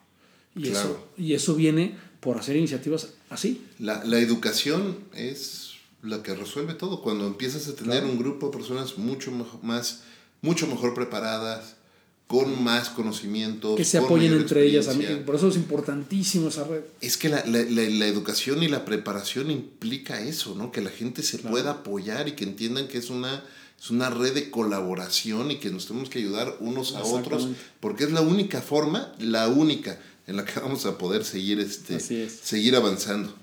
Y, 0.56 0.70
eso, 0.70 1.06
y 1.16 1.34
eso 1.34 1.54
viene 1.54 1.96
por 2.18 2.36
hacer 2.36 2.56
iniciativas 2.56 3.10
así. 3.30 3.64
La, 3.78 4.02
la 4.02 4.18
educación 4.18 4.98
es 5.14 5.74
lo 6.02 6.20
que 6.24 6.34
resuelve 6.34 6.74
todo. 6.74 7.00
Cuando 7.00 7.28
empiezas 7.28 7.68
a 7.68 7.76
tener 7.76 8.04
un 8.04 8.18
grupo 8.18 8.46
de 8.46 8.58
personas 8.58 8.98
mucho 8.98 9.30
más, 9.62 10.02
mucho 10.42 10.66
mejor 10.66 10.94
preparadas, 10.94 11.76
con 12.28 12.62
más 12.62 12.90
conocimiento. 12.90 13.74
Que 13.74 13.84
se 13.84 13.98
apoyen 13.98 14.34
entre 14.34 14.64
ellas. 14.64 14.86
Por 15.24 15.34
eso 15.34 15.48
es 15.48 15.56
importantísimo 15.56 16.48
esa 16.48 16.62
red. 16.64 16.82
Es 17.00 17.16
que 17.16 17.30
la, 17.30 17.42
la, 17.46 17.62
la, 17.62 18.06
educación 18.06 18.62
y 18.62 18.68
la 18.68 18.84
preparación 18.84 19.50
implica 19.50 20.20
eso, 20.20 20.54
¿no? 20.54 20.70
Que 20.70 20.82
la 20.82 20.90
gente 20.90 21.22
se 21.22 21.38
pueda 21.38 21.70
apoyar 21.70 22.28
y 22.28 22.32
que 22.32 22.44
entiendan 22.44 22.86
que 22.86 22.98
es 22.98 23.08
una, 23.08 23.42
es 23.80 23.90
una 23.90 24.10
red 24.10 24.34
de 24.34 24.50
colaboración 24.50 25.50
y 25.50 25.56
que 25.56 25.70
nos 25.70 25.86
tenemos 25.86 26.10
que 26.10 26.18
ayudar 26.18 26.54
unos 26.60 26.94
a 26.94 27.02
otros, 27.02 27.48
porque 27.80 28.04
es 28.04 28.12
la 28.12 28.20
única 28.20 28.60
forma, 28.60 29.14
la 29.18 29.48
única 29.48 29.98
en 30.26 30.36
la 30.36 30.44
que 30.44 30.60
vamos 30.60 30.84
a 30.84 30.98
poder 30.98 31.24
seguir, 31.24 31.58
este, 31.60 31.98
seguir 32.28 32.76
avanzando. 32.76 33.34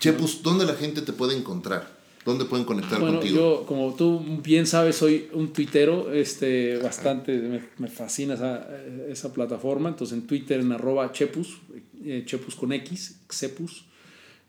Chepus, 0.00 0.42
¿dónde 0.42 0.64
la 0.64 0.74
gente 0.74 1.02
te 1.02 1.12
puede 1.12 1.36
encontrar? 1.36 2.01
¿Dónde 2.24 2.44
pueden 2.44 2.64
conectar 2.64 3.00
bueno, 3.00 3.18
contigo? 3.18 3.36
Yo, 3.36 3.66
como 3.66 3.94
tú 3.94 4.24
bien 4.42 4.66
sabes, 4.66 4.96
soy 4.96 5.28
un 5.32 5.52
tuitero, 5.52 6.12
este, 6.12 6.76
bastante, 6.76 7.36
me, 7.36 7.60
me, 7.78 7.88
fascina 7.88 8.34
esa, 8.34 8.68
esa, 9.08 9.32
plataforma. 9.32 9.88
Entonces 9.88 10.16
en 10.16 10.26
Twitter 10.26 10.60
en 10.60 10.70
arroba 10.70 11.10
Chepus, 11.10 11.58
eh, 12.04 12.22
Chepus 12.24 12.54
con 12.54 12.72
X, 12.72 13.18
Xepus, 13.28 13.86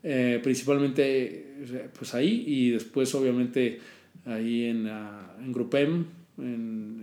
eh, 0.04 0.38
principalmente 0.42 1.90
pues 1.98 2.14
ahí 2.14 2.44
y 2.46 2.70
después 2.70 3.12
obviamente 3.14 3.80
ahí 4.24 4.66
en, 4.66 4.86
uh, 4.86 5.42
en 5.42 5.52
Grupem, 5.52 6.04
en, 6.38 7.02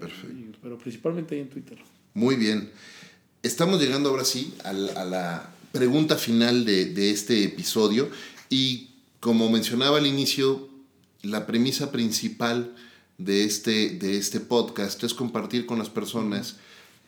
pero 0.61 0.77
principalmente 0.77 1.35
ahí 1.35 1.41
en 1.41 1.49
Twitter. 1.49 1.77
Muy 2.13 2.35
bien. 2.35 2.69
Estamos 3.43 3.81
llegando 3.81 4.09
ahora 4.09 4.23
sí 4.23 4.53
a 4.63 4.71
la, 4.71 4.93
a 4.93 5.05
la 5.05 5.53
pregunta 5.71 6.15
final 6.15 6.63
de, 6.63 6.85
de 6.85 7.11
este 7.11 7.43
episodio 7.43 8.09
y 8.49 8.90
como 9.21 9.49
mencionaba 9.49 9.99
al 9.99 10.07
inicio, 10.07 10.67
la 11.21 11.45
premisa 11.45 11.91
principal 11.91 12.75
de 13.19 13.45
este, 13.45 13.91
de 13.91 14.17
este 14.17 14.39
podcast 14.39 15.01
es 15.03 15.13
compartir 15.13 15.67
con 15.67 15.77
las 15.77 15.89
personas 15.89 16.57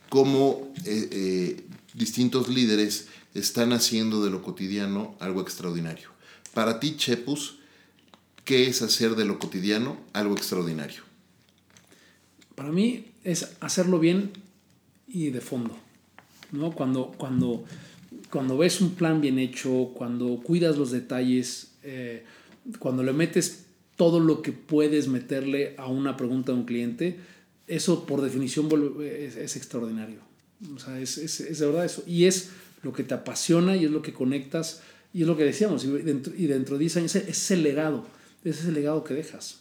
cómo 0.09 0.71
eh, 0.85 1.09
eh, 1.11 1.63
distintos 1.95 2.49
líderes 2.49 3.07
están 3.33 3.73
haciendo 3.73 4.23
de 4.23 4.29
lo 4.29 4.43
cotidiano 4.43 5.15
algo 5.19 5.41
extraordinario. 5.41 6.09
Para 6.53 6.79
ti, 6.79 6.97
Chepus, 6.97 7.57
¿qué 8.45 8.67
es 8.67 8.83
hacer 8.83 9.15
de 9.15 9.25
lo 9.25 9.39
cotidiano 9.39 9.97
algo 10.13 10.35
extraordinario? 10.35 11.01
Para 12.53 12.71
mí 12.71 13.05
es 13.23 13.53
hacerlo 13.59 13.97
bien 13.97 14.33
y 15.07 15.31
de 15.31 15.41
fondo. 15.41 15.75
¿no? 16.51 16.73
Cuando, 16.73 17.07
cuando, 17.17 17.65
cuando 18.29 18.55
ves 18.55 18.81
un 18.81 18.93
plan 18.93 19.19
bien 19.19 19.39
hecho, 19.39 19.89
cuando 19.95 20.37
cuidas 20.43 20.77
los 20.77 20.91
detalles, 20.91 21.72
eh, 21.83 22.23
cuando 22.79 23.03
le 23.03 23.13
metes 23.13 23.65
todo 23.95 24.19
lo 24.19 24.41
que 24.41 24.51
puedes 24.51 25.07
meterle 25.07 25.75
a 25.77 25.87
una 25.87 26.17
pregunta 26.17 26.51
de 26.51 26.57
un 26.57 26.65
cliente, 26.65 27.19
eso 27.67 28.05
por 28.05 28.21
definición 28.21 28.69
es, 29.01 29.55
extraordinario. 29.55 30.19
O 30.75 30.79
sea, 30.79 30.99
es, 30.99 31.17
es, 31.17 31.59
de 31.59 31.65
verdad 31.65 31.85
eso. 31.85 32.03
Y 32.07 32.25
es 32.25 32.49
lo 32.81 32.93
que 32.93 33.03
te 33.03 33.13
apasiona 33.13 33.75
y 33.75 33.85
es 33.85 33.91
lo 33.91 34.01
que 34.01 34.13
conectas 34.13 34.81
y 35.13 35.21
es 35.21 35.27
lo 35.27 35.37
que 35.37 35.43
decíamos. 35.43 35.85
Y 35.85 35.89
dentro, 35.89 36.33
y 36.35 36.47
dentro 36.47 36.75
de 36.75 36.81
10 36.81 36.97
años 36.97 37.15
es 37.15 37.51
el 37.51 37.63
legado, 37.63 38.05
ese 38.43 38.61
es 38.61 38.65
el 38.65 38.73
legado 38.73 39.03
que 39.03 39.13
dejas. 39.13 39.59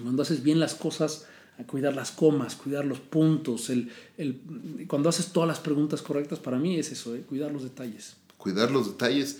Cuando 0.00 0.22
haces 0.22 0.42
bien 0.42 0.60
las 0.60 0.74
cosas, 0.74 1.26
cuidar 1.66 1.94
las 1.94 2.10
comas, 2.12 2.54
cuidar 2.54 2.84
los 2.84 3.00
puntos, 3.00 3.70
el, 3.70 3.90
el, 4.16 4.40
cuando 4.86 5.08
haces 5.08 5.32
todas 5.32 5.48
las 5.48 5.58
preguntas 5.58 6.02
correctas, 6.02 6.38
para 6.38 6.58
mí 6.58 6.78
es 6.78 6.92
eso, 6.92 7.14
¿eh? 7.14 7.22
cuidar 7.28 7.52
los 7.52 7.62
detalles. 7.62 8.16
Cuidar 8.36 8.70
los 8.70 8.86
detalles 8.86 9.38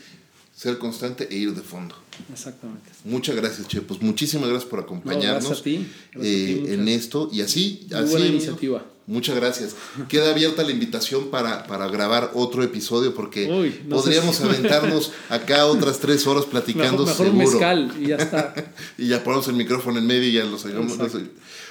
ser 0.54 0.78
constante 0.78 1.28
e 1.30 1.36
ir 1.36 1.54
de 1.54 1.62
fondo. 1.62 1.94
Exactamente. 2.32 2.90
Muchas 3.04 3.34
gracias, 3.34 3.66
Che. 3.66 3.80
Pues 3.80 4.02
muchísimas 4.02 4.48
gracias 4.48 4.68
por 4.68 4.80
acompañarnos 4.80 5.44
gracias 5.44 5.60
a 5.60 5.62
ti. 5.62 5.86
Eh, 6.20 6.74
en 6.74 6.88
esto. 6.88 7.30
Y 7.32 7.40
así, 7.40 7.86
Muy 7.90 8.04
buena 8.10 8.26
iniciativa. 8.26 8.84
Muchas 9.10 9.34
gracias. 9.34 9.74
Queda 10.08 10.30
abierta 10.30 10.62
la 10.62 10.70
invitación 10.70 11.30
para, 11.30 11.66
para 11.66 11.88
grabar 11.88 12.30
otro 12.34 12.62
episodio 12.62 13.12
porque 13.12 13.74
podríamos 13.88 14.40
aventarnos 14.40 15.10
acá 15.28 15.66
otras 15.66 15.98
tres 15.98 16.28
horas 16.28 16.44
platicando 16.44 17.04
mejor, 17.04 17.32
mejor 17.32 17.32
Un 17.32 17.38
mezcal 17.38 17.92
y 18.00 18.06
ya 18.06 18.16
está. 18.16 18.54
y 18.98 19.08
ya 19.08 19.24
ponemos 19.24 19.48
el 19.48 19.54
micrófono 19.54 19.98
en 19.98 20.06
medio 20.06 20.28
y 20.28 20.32
ya 20.34 20.44
los 20.44 20.64
hagamos. 20.64 20.96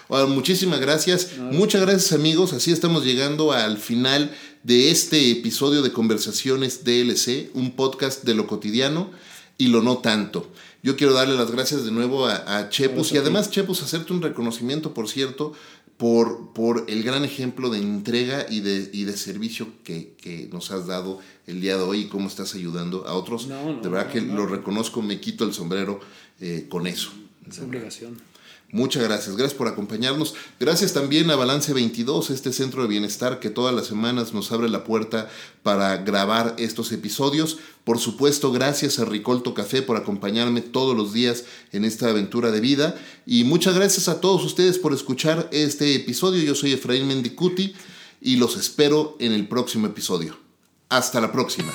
Bueno, 0.10 0.28
muchísimas 0.28 0.82
gracias. 0.82 1.38
Muchas 1.38 1.82
gracias 1.82 2.12
amigos. 2.12 2.52
Así 2.52 2.74
estamos 2.74 3.06
llegando 3.06 3.54
al 3.54 3.78
final 3.78 4.36
de 4.64 4.92
este 4.92 5.32
episodio 5.32 5.82
de 5.82 5.92
Conversaciones 5.92 6.84
DLC, 6.84 7.50
un 7.54 7.76
podcast 7.76 8.24
de 8.24 8.36
lo 8.36 8.48
cotidiano 8.48 9.10
y 9.58 9.68
lo 9.68 9.82
no 9.82 10.00
tanto. 10.00 10.52
Yo 10.84 10.96
quiero 10.96 11.14
darle 11.14 11.36
las 11.36 11.52
gracias 11.52 11.86
de 11.86 11.92
nuevo 11.92 12.26
a, 12.26 12.70
Chepus 12.70 13.12
y 13.12 13.18
además 13.18 13.52
Chepus 13.52 13.82
hacerte 13.84 14.14
un 14.14 14.22
reconocimiento, 14.22 14.94
por 14.94 15.10
cierto, 15.10 15.54
por, 15.98 16.54
por 16.54 16.86
el 16.88 17.04
gran 17.04 17.26
ejemplo 17.26 17.70
de 17.70 17.80
entrega 17.80 18.46
y 18.50 18.62
de, 18.62 18.90
y 18.94 19.04
de 19.04 19.18
servicio 19.18 19.68
que, 19.84 20.14
que, 20.14 20.50
nos 20.52 20.72
has 20.72 20.88
dado 20.88 21.20
el 21.46 21.60
día 21.60 21.76
de 21.76 21.84
hoy 21.84 22.02
y 22.02 22.08
cómo 22.08 22.28
estás 22.28 22.56
ayudando 22.56 23.06
a 23.06 23.14
otros. 23.14 23.50
de 23.50 23.90
verdad 23.90 24.10
que 24.10 24.22
lo 24.22 24.46
reconozco, 24.46 25.02
me 25.02 25.20
quito 25.20 25.44
el 25.44 25.54
sombrero 25.54 26.00
eh, 26.40 26.68
con 26.70 26.88
eso. 26.88 27.12
Es 27.50 27.60
obligación. 27.60 28.29
Muchas 28.72 29.02
gracias, 29.02 29.36
gracias 29.36 29.58
por 29.58 29.68
acompañarnos. 29.68 30.36
Gracias 30.60 30.94
también 30.94 31.32
a 31.32 31.36
Balance 31.36 31.74
22, 31.74 32.30
este 32.30 32.54
centro 32.54 32.84
de 32.84 32.88
bienestar 32.88 33.40
que 33.40 33.50
todas 33.50 33.74
las 33.74 33.88
semanas 33.88 34.32
nos 34.32 34.52
abre 34.52 34.70
la 34.70 34.84
puerta 34.84 35.28
para 35.64 35.98
grabar 35.98 36.56
estos 36.60 36.92
episodios. 36.92 37.58
Por 37.84 37.98
supuesto, 37.98 38.52
gracias 38.52 39.00
a 39.00 39.06
Ricolto 39.06 39.56
Café 39.56 39.82
por 39.82 39.98
acompañarme 39.98 40.62
todos 40.62 40.96
los 40.96 41.14
días 41.14 41.46
en 41.72 41.84
esta 41.84 42.10
aventura 42.10 42.52
de 42.52 42.60
vida. 42.60 42.96
Y 43.26 43.44
muchas 43.44 43.74
gracias 43.74 44.08
a 44.08 44.22
todos 44.22 44.46
ustedes 44.46 44.78
por 44.78 44.94
escuchar 44.94 45.50
este 45.52 45.96
episodio. 45.96 46.44
Yo 46.44 46.54
soy 46.54 46.74
Efraín 46.74 47.08
Mendicuti 47.08 47.74
y 48.22 48.36
los 48.36 48.56
espero 48.56 49.18
en 49.20 49.32
el 49.32 49.48
próximo 49.48 49.88
episodio. 49.88 50.38
Hasta 50.90 51.20
la 51.20 51.32
próxima. 51.32 51.74